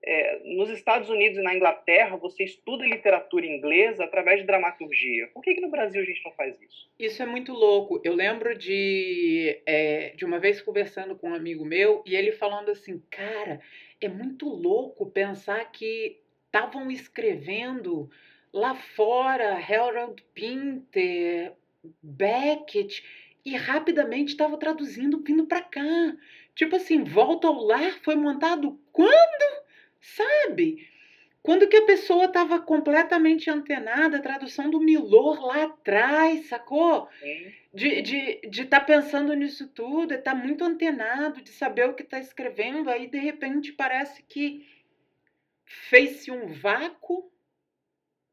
É, 0.03 0.39
nos 0.43 0.69
Estados 0.69 1.09
Unidos 1.09 1.39
e 1.39 1.41
na 1.41 1.55
Inglaterra, 1.55 2.15
você 2.17 2.43
estuda 2.43 2.85
literatura 2.85 3.45
inglesa 3.45 4.05
através 4.05 4.39
de 4.39 4.45
dramaturgia. 4.45 5.27
Por 5.33 5.41
que, 5.41 5.55
que 5.55 5.61
no 5.61 5.71
Brasil 5.71 6.01
a 6.01 6.05
gente 6.05 6.23
não 6.23 6.31
faz 6.33 6.55
isso? 6.61 6.89
Isso 6.99 7.21
é 7.21 7.25
muito 7.25 7.51
louco. 7.51 7.99
Eu 8.03 8.13
lembro 8.13 8.55
de, 8.55 9.59
é, 9.65 10.09
de 10.09 10.23
uma 10.23 10.39
vez 10.39 10.61
conversando 10.61 11.15
com 11.15 11.31
um 11.31 11.35
amigo 11.35 11.65
meu 11.65 12.03
e 12.05 12.15
ele 12.15 12.31
falando 12.31 12.69
assim: 12.69 13.01
cara, 13.09 13.59
é 13.99 14.07
muito 14.07 14.47
louco 14.47 15.09
pensar 15.09 15.71
que 15.71 16.19
estavam 16.45 16.89
escrevendo 16.91 18.09
lá 18.53 18.75
fora 18.75 19.57
Harold 19.57 20.23
Pinter, 20.33 21.53
Beckett 22.01 23.03
e 23.45 23.55
rapidamente 23.55 24.31
estava 24.31 24.57
traduzindo 24.57 25.23
vindo 25.23 25.45
para 25.45 25.61
cá. 25.61 26.17
Tipo 26.53 26.75
assim, 26.75 27.03
Volta 27.03 27.47
ao 27.47 27.63
Lar 27.63 27.99
foi 28.03 28.15
montado 28.15 28.79
quando? 28.91 29.63
Sabe? 30.01 30.87
Quando 31.47 31.69
que 31.69 31.77
a 31.77 31.85
pessoa 31.85 32.25
estava 32.25 32.59
completamente 32.59 33.49
antenada, 33.49 34.17
a 34.17 34.21
tradução 34.21 34.69
do 34.69 34.81
Milor 34.81 35.45
lá 35.45 35.63
atrás, 35.63 36.47
sacou? 36.47 37.07
De 37.73 37.87
estar 37.87 38.01
de, 38.01 38.49
de 38.49 38.65
tá 38.65 38.81
pensando 38.81 39.33
nisso 39.33 39.65
tudo, 39.69 40.13
estar 40.13 40.31
tá 40.31 40.35
muito 40.35 40.65
antenado, 40.65 41.41
de 41.41 41.51
saber 41.51 41.87
o 41.87 41.93
que 41.93 42.03
está 42.03 42.19
escrevendo, 42.19 42.89
aí 42.89 43.07
de 43.07 43.17
repente 43.17 43.71
parece 43.71 44.23
que 44.23 44.67
fez-se 45.63 46.31
um 46.31 46.47
vácuo, 46.47 47.31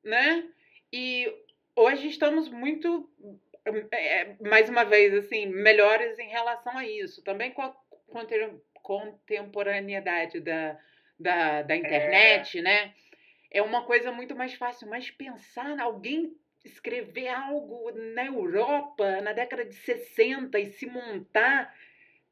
né? 0.03 0.49
E 0.93 1.33
hoje 1.77 2.09
estamos 2.09 2.49
muito 2.49 3.09
é, 3.65 4.21
é, 4.21 4.37
mais 4.41 4.69
uma 4.69 4.85
vez, 4.85 5.15
assim, 5.15 5.47
melhores 5.47 6.19
em 6.19 6.29
relação 6.29 6.77
a 6.77 6.87
isso. 6.87 7.23
Também 7.23 7.51
com 7.51 7.63
a 7.63 7.75
contemporaneidade 8.83 10.41
da, 10.41 10.79
da, 11.19 11.63
da 11.63 11.77
internet, 11.77 12.59
é. 12.59 12.63
né? 12.63 12.95
É 13.51 13.63
uma 13.63 13.85
coisa 13.85 14.13
muito 14.13 14.37
mais 14.37 14.55
fácil. 14.55 14.89
Mas 14.89 15.11
pensar 15.11 15.79
alguém 15.81 16.37
escrever 16.65 17.29
algo 17.29 17.91
na 18.15 18.27
Europa 18.27 19.21
na 19.21 19.33
década 19.33 19.65
de 19.65 19.75
60 19.75 20.59
e 20.59 20.67
se 20.67 20.87
montar 20.87 21.75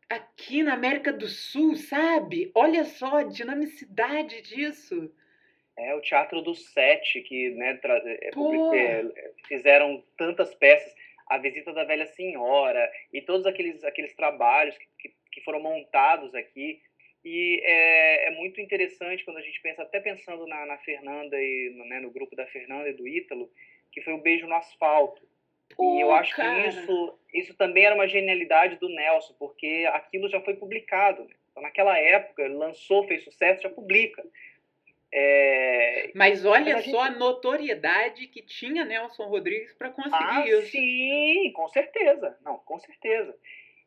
aqui 0.08 0.62
na 0.62 0.74
América 0.74 1.12
do 1.12 1.28
Sul, 1.28 1.76
sabe? 1.76 2.50
Olha 2.54 2.84
só 2.84 3.18
a 3.18 3.22
dinamicidade 3.22 4.42
disso. 4.42 5.12
É 5.76 5.94
o 5.94 6.00
Teatro 6.00 6.42
do 6.42 6.54
Sete, 6.54 7.22
que 7.22 7.50
né, 7.50 7.80
é, 8.74 9.30
fizeram 9.46 10.04
tantas 10.18 10.54
peças 10.54 10.94
a 11.26 11.38
Visita 11.38 11.72
da 11.72 11.84
Velha 11.84 12.06
Senhora 12.06 12.90
e 13.12 13.20
todos 13.22 13.46
aqueles, 13.46 13.82
aqueles 13.84 14.14
trabalhos 14.14 14.76
que, 14.98 15.12
que, 15.30 15.40
foram 15.42 15.60
montados 15.60 16.34
aqui. 16.34 16.80
E 17.24 17.60
é, 17.62 18.28
é, 18.28 18.30
muito 18.32 18.60
interessante 18.60 19.24
quando 19.24 19.36
a 19.36 19.42
gente 19.42 19.60
pensa, 19.60 19.82
até 19.82 20.00
pensando 20.00 20.46
na, 20.46 20.66
na 20.66 20.78
Fernanda 20.78 21.36
e 21.40 21.72
no, 21.76 21.84
né, 21.84 22.00
no 22.00 22.10
grupo 22.10 22.34
da 22.34 22.46
Fernanda 22.46 22.88
e 22.88 22.94
do 22.94 23.06
Ítalo, 23.06 23.50
que 23.92 24.00
foi 24.00 24.12
o 24.12 24.18
Beijo 24.18 24.46
no 24.46 24.54
Asfalto. 24.54 25.22
Pô, 25.76 25.96
e 25.96 26.00
eu 26.00 26.12
acho 26.12 26.34
cara. 26.34 26.62
que 26.62 26.68
isso, 26.68 27.18
isso 27.32 27.56
também 27.56 27.84
era 27.84 27.94
uma 27.94 28.08
genialidade 28.08 28.76
do 28.76 28.88
Nelson, 28.88 29.34
porque 29.38 29.88
aquilo 29.92 30.28
já 30.28 30.40
foi 30.40 30.54
publicado. 30.54 31.24
Né? 31.24 31.34
Então, 31.50 31.62
naquela 31.62 31.98
época, 31.98 32.46
lançou, 32.48 33.06
fez 33.06 33.24
sucesso, 33.24 33.62
já 33.62 33.70
publica. 33.70 34.22
É... 35.12 36.10
Mas 36.14 36.44
olha 36.44 36.76
a 36.76 36.82
só 36.82 37.04
gente... 37.04 37.16
a 37.16 37.18
notoriedade 37.18 38.26
que 38.28 38.40
tinha 38.42 38.84
Nelson 38.84 39.24
Rodrigues 39.24 39.74
para 39.74 39.90
conseguir 39.90 40.16
ah, 40.16 40.48
isso. 40.48 40.70
Sim, 40.70 41.52
com 41.54 41.68
certeza. 41.68 42.38
Não, 42.42 42.58
com 42.58 42.78
certeza. 42.78 43.36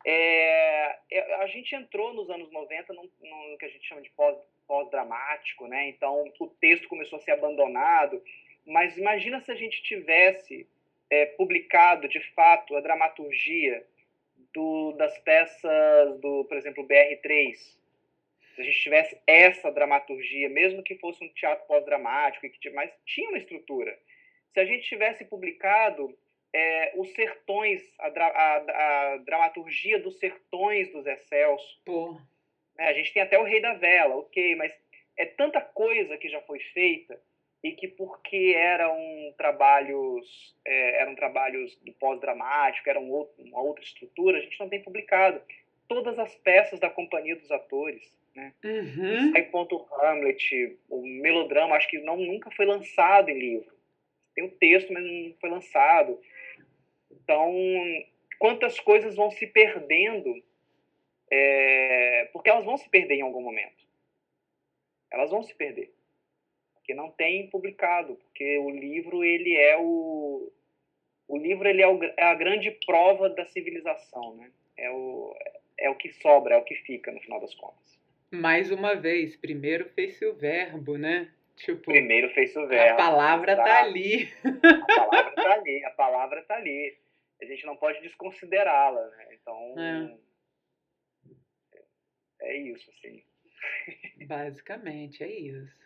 É... 0.05 0.97
é 1.11 1.35
a 1.41 1.47
gente 1.47 1.75
entrou 1.75 2.13
nos 2.13 2.29
anos 2.29 2.51
90 2.51 2.93
no, 2.93 3.03
no 3.03 3.57
que 3.57 3.65
a 3.65 3.69
gente 3.69 3.87
chama 3.87 4.01
de 4.01 4.11
pós-dramático, 4.67 5.67
né? 5.67 5.89
Então 5.89 6.31
o 6.39 6.47
texto 6.47 6.87
começou 6.87 7.17
a 7.17 7.21
ser 7.21 7.31
abandonado. 7.31 8.21
Mas 8.65 8.97
imagina 8.97 9.39
se 9.41 9.51
a 9.51 9.55
gente 9.55 9.81
tivesse 9.81 10.67
é, 11.09 11.25
publicado 11.25 12.07
de 12.07 12.19
fato 12.33 12.75
a 12.75 12.81
dramaturgia 12.81 13.85
do, 14.53 14.93
das 14.93 15.17
peças 15.19 16.19
do, 16.19 16.45
por 16.45 16.57
exemplo, 16.57 16.87
BR3, 16.87 17.55
se 18.55 18.61
a 18.61 18.63
gente 18.63 18.81
tivesse 18.81 19.21
essa 19.27 19.69
dramaturgia, 19.69 20.49
mesmo 20.49 20.81
que 20.81 20.95
fosse 20.95 21.23
um 21.23 21.29
teatro 21.33 21.67
pós-dramático, 21.67 22.47
mas 22.73 22.89
tinha 23.05 23.29
uma 23.29 23.37
estrutura. 23.37 23.97
Se 24.53 24.59
a 24.61 24.65
gente 24.65 24.87
tivesse 24.87 25.25
publicado 25.25 26.17
é, 26.53 26.93
os 26.95 27.11
sertões, 27.13 27.81
a, 27.99 28.07
a, 28.07 28.55
a, 29.13 29.17
dramaturgia 29.17 29.99
dos 29.99 30.17
sertões 30.19 30.89
dos 30.93 31.03
Zé 31.03 31.17
Celso, 31.17 31.81
né, 32.77 32.87
a 32.87 32.93
gente 32.93 33.13
tem 33.13 33.21
até 33.21 33.37
o 33.37 33.43
Rei 33.43 33.61
da 33.61 33.73
Vela, 33.73 34.15
ok, 34.15 34.55
mas 34.55 34.73
é 35.17 35.25
tanta 35.25 35.59
coisa 35.59 36.17
que 36.17 36.29
já 36.29 36.41
foi 36.41 36.59
feita 36.59 37.21
e 37.61 37.73
que 37.73 37.89
porque 37.89 38.53
eram 38.55 38.97
trabalhos 39.37 40.55
é, 40.63 41.01
eram 41.01 41.13
trabalhos 41.13 41.75
do 41.81 41.91
pós-dramático, 41.93 42.89
eram 42.89 43.09
outro, 43.09 43.43
uma 43.43 43.61
outra 43.61 43.83
estrutura, 43.83 44.37
a 44.37 44.41
gente 44.41 44.59
não 44.59 44.69
tem 44.69 44.81
publicado 44.81 45.41
todas 45.89 46.17
as 46.17 46.33
peças 46.35 46.79
da 46.79 46.89
companhia 46.89 47.35
dos 47.35 47.51
atores 47.51 48.15
né? 48.35 48.53
Uhum. 48.63 49.31
Sai 49.31 49.49
Hamlet, 50.01 50.77
o 50.89 51.01
melodrama, 51.01 51.75
acho 51.75 51.89
que 51.89 51.99
não, 51.99 52.17
nunca 52.17 52.51
foi 52.51 52.65
lançado 52.65 53.29
em 53.29 53.39
livro. 53.39 53.73
Tem 54.35 54.43
o 54.43 54.51
texto, 54.51 54.91
mas 54.91 55.03
não 55.03 55.33
foi 55.39 55.49
lançado. 55.49 56.19
Então, 57.09 57.53
quantas 58.37 58.79
coisas 58.79 59.15
vão 59.15 59.31
se 59.31 59.47
perdendo, 59.47 60.43
é, 61.31 62.29
porque 62.33 62.49
elas 62.49 62.65
vão 62.65 62.75
se 62.77 62.89
perder 62.89 63.15
em 63.15 63.21
algum 63.21 63.41
momento. 63.41 63.85
Elas 65.09 65.31
vão 65.31 65.41
se 65.41 65.55
perder. 65.55 65.93
Porque 66.73 66.93
não 66.93 67.09
tem 67.09 67.49
publicado, 67.49 68.15
porque 68.15 68.57
o 68.57 68.69
livro, 68.69 69.23
ele 69.23 69.55
é 69.55 69.77
o... 69.77 70.51
O 71.27 71.37
livro, 71.37 71.67
ele 71.67 71.81
é, 71.81 71.87
o, 71.87 72.03
é 72.03 72.23
a 72.23 72.35
grande 72.35 72.69
prova 72.85 73.27
da 73.29 73.45
civilização, 73.45 74.35
né? 74.35 74.51
É 74.77 74.91
o, 74.91 75.35
é 75.79 75.89
o 75.89 75.95
que 75.95 76.11
sobra, 76.13 76.53
é 76.53 76.57
o 76.57 76.63
que 76.63 76.75
fica, 76.75 77.11
no 77.11 77.19
final 77.19 77.39
das 77.39 77.55
contas 77.55 77.94
mais 78.35 78.71
uma 78.71 78.95
vez, 78.95 79.35
primeiro 79.35 79.89
fez-se 79.89 80.25
o 80.25 80.35
verbo, 80.35 80.97
né? 80.97 81.31
Tipo, 81.55 81.91
primeiro 81.91 82.29
fez 82.33 82.55
o 82.55 82.67
verbo. 82.67 82.93
A 82.93 83.05
palavra 83.05 83.55
tá 83.55 83.79
ali. 83.81 84.31
A 84.43 84.95
palavra 84.95 85.31
tá 85.31 85.53
ali, 85.53 85.85
a 85.85 85.91
palavra 85.91 86.43
tá 86.43 86.55
ali. 86.55 86.97
A 87.41 87.45
gente 87.45 87.65
não 87.65 87.75
pode 87.75 88.01
desconsiderá-la, 88.01 89.07
né? 89.07 89.27
Então, 89.33 89.75
é. 89.79 90.17
é 92.41 92.57
isso, 92.57 92.89
assim. 92.91 93.23
Basicamente, 94.25 95.23
é 95.23 95.29
isso. 95.29 95.85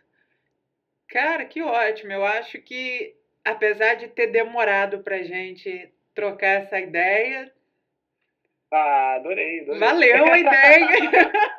Cara, 1.08 1.44
que 1.44 1.62
ótimo. 1.62 2.12
Eu 2.12 2.24
acho 2.24 2.60
que, 2.60 3.16
apesar 3.44 3.94
de 3.94 4.08
ter 4.08 4.28
demorado 4.28 5.02
pra 5.02 5.22
gente 5.22 5.92
trocar 6.14 6.62
essa 6.62 6.78
ideia. 6.78 7.52
Ah, 8.72 9.14
adorei, 9.16 9.60
adorei. 9.60 9.80
Valeu 9.80 10.24
a 10.26 10.38
ideia! 10.38 10.88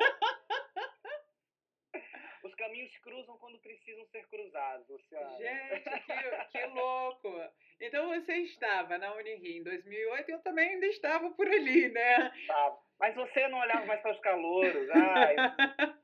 Os 2.82 2.98
caminhos 2.98 2.98
cruzam 2.98 3.38
quando 3.38 3.58
precisam 3.58 4.04
ser 4.06 4.26
cruzados, 4.28 4.88
Luciano. 4.88 5.38
Gente, 5.38 5.82
que, 5.82 6.58
que 6.58 6.66
louco! 6.66 7.42
Então 7.80 8.08
você 8.08 8.34
estava 8.38 8.98
na 8.98 9.14
Unirio 9.14 9.58
em 9.58 9.62
2008 9.62 10.28
e 10.28 10.32
eu 10.32 10.38
também 10.40 10.68
ainda 10.70 10.86
estava 10.86 11.30
por 11.30 11.46
ali, 11.46 11.88
né? 11.88 12.32
Tá. 12.46 12.76
Mas 12.98 13.14
você 13.14 13.46
não 13.48 13.58
olhava 13.58 13.86
mais 13.86 14.00
para 14.00 14.12
os 14.12 14.20
calouros. 14.20 14.88
Ah, 14.90 15.32
esses, 15.32 15.94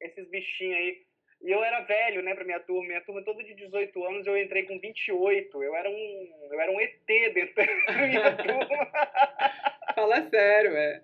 esses 0.18 0.28
bichinhos 0.28 0.76
aí. 0.76 1.06
E 1.40 1.50
eu 1.50 1.62
era 1.62 1.80
velho, 1.80 2.22
né, 2.22 2.34
pra 2.34 2.44
minha 2.44 2.60
turma. 2.60 2.88
Minha 2.88 3.00
turma 3.02 3.24
toda 3.24 3.44
de 3.44 3.54
18 3.54 4.04
anos, 4.04 4.26
eu 4.26 4.36
entrei 4.36 4.64
com 4.64 4.78
28. 4.78 5.62
Eu 5.62 5.76
era 5.76 5.88
um, 5.88 6.48
eu 6.50 6.60
era 6.60 6.70
um 6.72 6.80
ET 6.80 7.06
dentro 7.06 7.54
da 7.54 7.92
minha 8.06 8.36
turma. 8.36 8.90
Fala 9.94 10.28
sério, 10.28 10.76
é. 10.76 11.02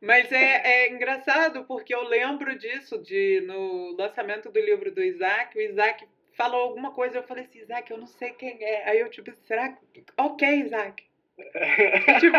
Mas 0.00 0.30
é, 0.30 0.84
é 0.84 0.90
engraçado 0.90 1.64
porque 1.64 1.94
eu 1.94 2.02
lembro 2.02 2.56
disso, 2.56 2.98
de 3.02 3.42
no 3.46 3.96
lançamento 3.96 4.50
do 4.50 4.60
livro 4.60 4.92
do 4.92 5.02
Isaac, 5.02 5.56
o 5.56 5.60
Isaac 5.60 6.06
falou 6.36 6.60
alguma 6.62 6.92
coisa, 6.92 7.18
eu 7.18 7.24
falei 7.24 7.44
assim, 7.44 7.58
Isaac, 7.58 7.90
eu 7.90 7.98
não 7.98 8.06
sei 8.06 8.30
quem 8.30 8.62
é. 8.62 8.88
Aí 8.88 9.00
eu, 9.00 9.10
tipo, 9.10 9.32
será 9.44 9.70
que. 9.70 10.04
Ok, 10.16 10.48
Isaac. 10.48 11.04
tipo, 12.20 12.36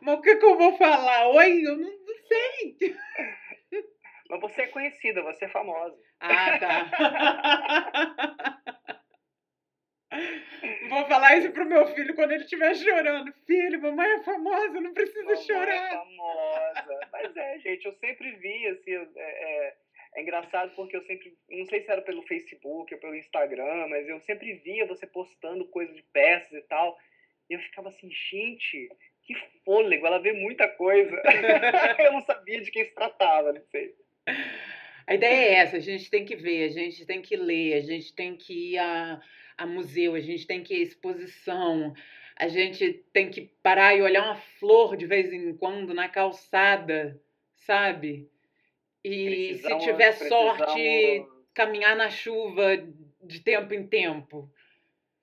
mas 0.00 0.18
o 0.18 0.22
que, 0.22 0.36
que 0.36 0.44
eu 0.44 0.56
vou 0.56 0.76
falar? 0.76 1.28
Oi, 1.28 1.62
eu 1.66 1.76
não, 1.76 1.90
não 1.90 2.14
sei. 2.28 2.76
Mas 4.28 4.40
você 4.40 4.62
é 4.62 4.66
conhecida, 4.68 5.22
você 5.22 5.46
é 5.46 5.48
famosa. 5.48 5.96
Ah, 6.20 6.58
tá. 6.58 6.90
Vou 10.88 11.06
falar 11.06 11.36
isso 11.36 11.52
pro 11.52 11.64
meu 11.64 11.86
filho 11.94 12.14
quando 12.14 12.32
ele 12.32 12.42
estiver 12.42 12.74
chorando. 12.74 13.32
Filho, 13.46 13.80
mamãe 13.80 14.10
é 14.10 14.22
famosa, 14.22 14.80
não 14.80 14.92
precisa 14.92 15.22
mamãe 15.22 15.42
chorar. 15.42 15.86
É 15.86 15.90
famosa. 15.90 17.08
Mas 17.12 17.36
é, 17.36 17.58
gente, 17.60 17.86
eu 17.86 17.92
sempre 17.94 18.32
vi, 18.32 18.66
assim, 18.66 18.92
é, 18.92 19.06
é, 19.16 19.76
é, 20.16 20.22
engraçado 20.22 20.74
porque 20.74 20.96
eu 20.96 21.02
sempre, 21.02 21.36
não 21.48 21.64
sei 21.66 21.82
se 21.82 21.90
era 21.90 22.02
pelo 22.02 22.22
Facebook 22.22 22.92
ou 22.92 23.00
pelo 23.00 23.14
Instagram, 23.14 23.86
mas 23.88 24.08
eu 24.08 24.18
sempre 24.20 24.54
via 24.54 24.86
você 24.86 25.06
postando 25.06 25.64
coisa 25.66 25.92
de 25.94 26.02
peças 26.12 26.52
e 26.52 26.62
tal. 26.62 26.98
E 27.48 27.54
eu 27.54 27.60
ficava 27.60 27.88
assim, 27.88 28.10
gente, 28.10 28.90
que 29.22 29.34
fôlego, 29.64 30.06
ela 30.06 30.18
vê 30.18 30.32
muita 30.32 30.66
coisa. 30.68 31.22
eu 32.00 32.12
não 32.12 32.20
sabia 32.22 32.60
de 32.60 32.70
quem 32.70 32.84
se 32.84 32.94
tratava, 32.94 33.52
não 33.52 33.62
sei. 33.70 33.94
A 35.06 35.14
ideia 35.14 35.34
é 35.34 35.54
essa, 35.54 35.76
a 35.76 35.80
gente 35.80 36.10
tem 36.10 36.24
que 36.24 36.36
ver, 36.36 36.64
a 36.64 36.68
gente 36.68 37.06
tem 37.06 37.22
que 37.22 37.36
ler, 37.36 37.74
a 37.74 37.80
gente 37.80 38.14
tem 38.14 38.36
que 38.36 38.72
ir 38.72 38.78
a, 38.78 39.20
a 39.60 39.66
museu, 39.66 40.14
a 40.14 40.20
gente 40.20 40.46
tem 40.46 40.62
que 40.62 40.74
ir 40.74 40.80
à 40.80 40.82
exposição, 40.82 41.92
a 42.34 42.48
gente 42.48 43.04
tem 43.12 43.30
que 43.30 43.42
parar 43.62 43.94
e 43.94 44.00
olhar 44.00 44.24
uma 44.24 44.36
flor 44.58 44.96
de 44.96 45.04
vez 45.04 45.30
em 45.30 45.54
quando 45.54 45.92
na 45.92 46.08
calçada, 46.08 47.20
sabe? 47.56 48.26
E 49.04 49.50
precisamos, 49.50 49.84
se 49.84 49.90
tiver 49.90 50.12
sorte, 50.12 51.26
caminhar 51.52 51.94
na 51.94 52.08
chuva 52.08 52.82
de 53.22 53.40
tempo 53.40 53.74
em 53.74 53.86
tempo. 53.86 54.50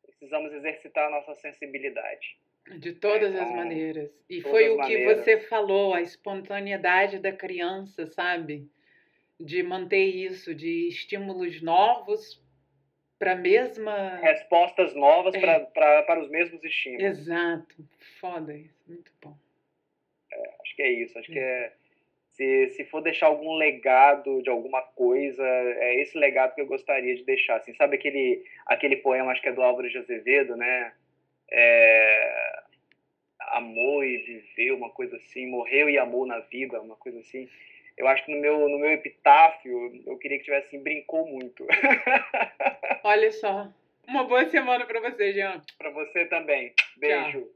Precisamos 0.05 0.53
exercitar 0.53 1.07
a 1.07 1.09
nossa 1.09 1.33
sensibilidade. 1.33 2.37
De 2.77 2.93
todas 2.93 3.33
é, 3.33 3.39
as 3.39 3.49
maneiras. 3.49 4.11
E 4.29 4.39
foi 4.41 4.69
o 4.69 4.77
maneiras. 4.77 5.23
que 5.23 5.23
você 5.23 5.39
falou, 5.47 5.95
a 5.95 6.01
espontaneidade 6.01 7.17
da 7.17 7.31
criança, 7.31 8.05
sabe? 8.05 8.69
de 9.39 9.61
manter 9.61 10.03
isso, 10.03 10.53
de 10.53 10.87
estímulos 10.87 11.61
novos 11.61 12.41
para 13.17 13.33
a 13.33 13.35
mesma. 13.35 14.17
Respostas 14.17 14.93
novas 14.93 15.35
é. 15.35 15.39
pra, 15.39 15.59
pra, 15.59 16.03
para 16.03 16.21
os 16.21 16.29
mesmos 16.29 16.63
estímulos. 16.63 17.03
Exato. 17.03 17.75
Foda 18.19 18.53
isso. 18.53 18.83
Muito 18.87 19.11
bom. 19.21 19.35
É, 20.31 20.55
acho 20.61 20.75
que 20.75 20.81
é 20.81 20.91
isso. 20.91 21.17
Acho 21.17 21.31
é. 21.31 21.33
que 21.33 21.39
é. 21.39 21.73
Se, 22.29 22.69
se 22.69 22.85
for 22.85 23.01
deixar 23.01 23.27
algum 23.27 23.55
legado 23.55 24.43
de 24.43 24.49
alguma 24.49 24.81
coisa, 24.81 25.43
é 25.43 25.99
esse 26.01 26.15
legado 26.15 26.53
que 26.53 26.61
eu 26.61 26.67
gostaria 26.67 27.15
de 27.15 27.23
deixar. 27.23 27.57
Assim, 27.57 27.73
sabe 27.73 27.95
aquele, 27.95 28.43
aquele 28.67 28.97
poema, 28.97 29.31
acho 29.31 29.41
que 29.41 29.49
é 29.49 29.53
do 29.53 29.63
Álvaro 29.63 29.89
de 29.89 29.97
Azevedo, 29.97 30.55
né? 30.55 30.93
É, 31.49 32.63
amou 33.39 34.03
e 34.03 34.17
viveu, 34.17 34.77
uma 34.77 34.91
coisa 34.91 35.15
assim, 35.17 35.47
morreu 35.47 35.89
e 35.89 35.97
amou 35.97 36.27
na 36.27 36.39
vida, 36.41 36.79
uma 36.79 36.95
coisa 36.95 37.19
assim 37.19 37.49
eu 37.97 38.07
acho 38.07 38.23
que 38.25 38.33
no 38.33 38.39
meu, 38.39 38.69
no 38.69 38.77
meu 38.77 38.91
epitáfio 38.91 40.03
eu 40.05 40.17
queria 40.17 40.37
que 40.37 40.45
tivesse 40.45 40.67
assim, 40.67 40.83
brincou 40.83 41.27
muito. 41.27 41.65
Olha 43.03 43.31
só. 43.31 43.71
Uma 44.07 44.23
boa 44.23 44.45
semana 44.45 44.85
para 44.85 45.01
você, 45.01 45.33
Jean. 45.33 45.61
Para 45.77 45.89
você 45.91 46.25
também. 46.25 46.73
Beijo. 46.97 47.47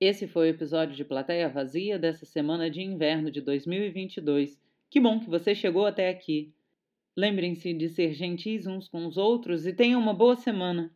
Esse 0.00 0.26
foi 0.28 0.46
o 0.46 0.54
episódio 0.54 0.94
de 0.94 1.04
Plateia 1.04 1.48
Vazia 1.48 1.98
dessa 1.98 2.24
semana 2.24 2.70
de 2.70 2.80
inverno 2.80 3.30
de 3.30 3.40
2022. 3.40 4.58
Que 4.88 5.00
bom 5.00 5.20
que 5.20 5.28
você 5.28 5.54
chegou 5.54 5.84
até 5.84 6.08
aqui. 6.08 6.54
Lembrem-se 7.16 7.74
de 7.74 7.88
ser 7.88 8.12
gentis 8.12 8.66
uns 8.66 8.88
com 8.88 9.04
os 9.06 9.18
outros 9.18 9.66
e 9.66 9.72
tenham 9.72 10.00
uma 10.00 10.14
boa 10.14 10.36
semana. 10.36 10.90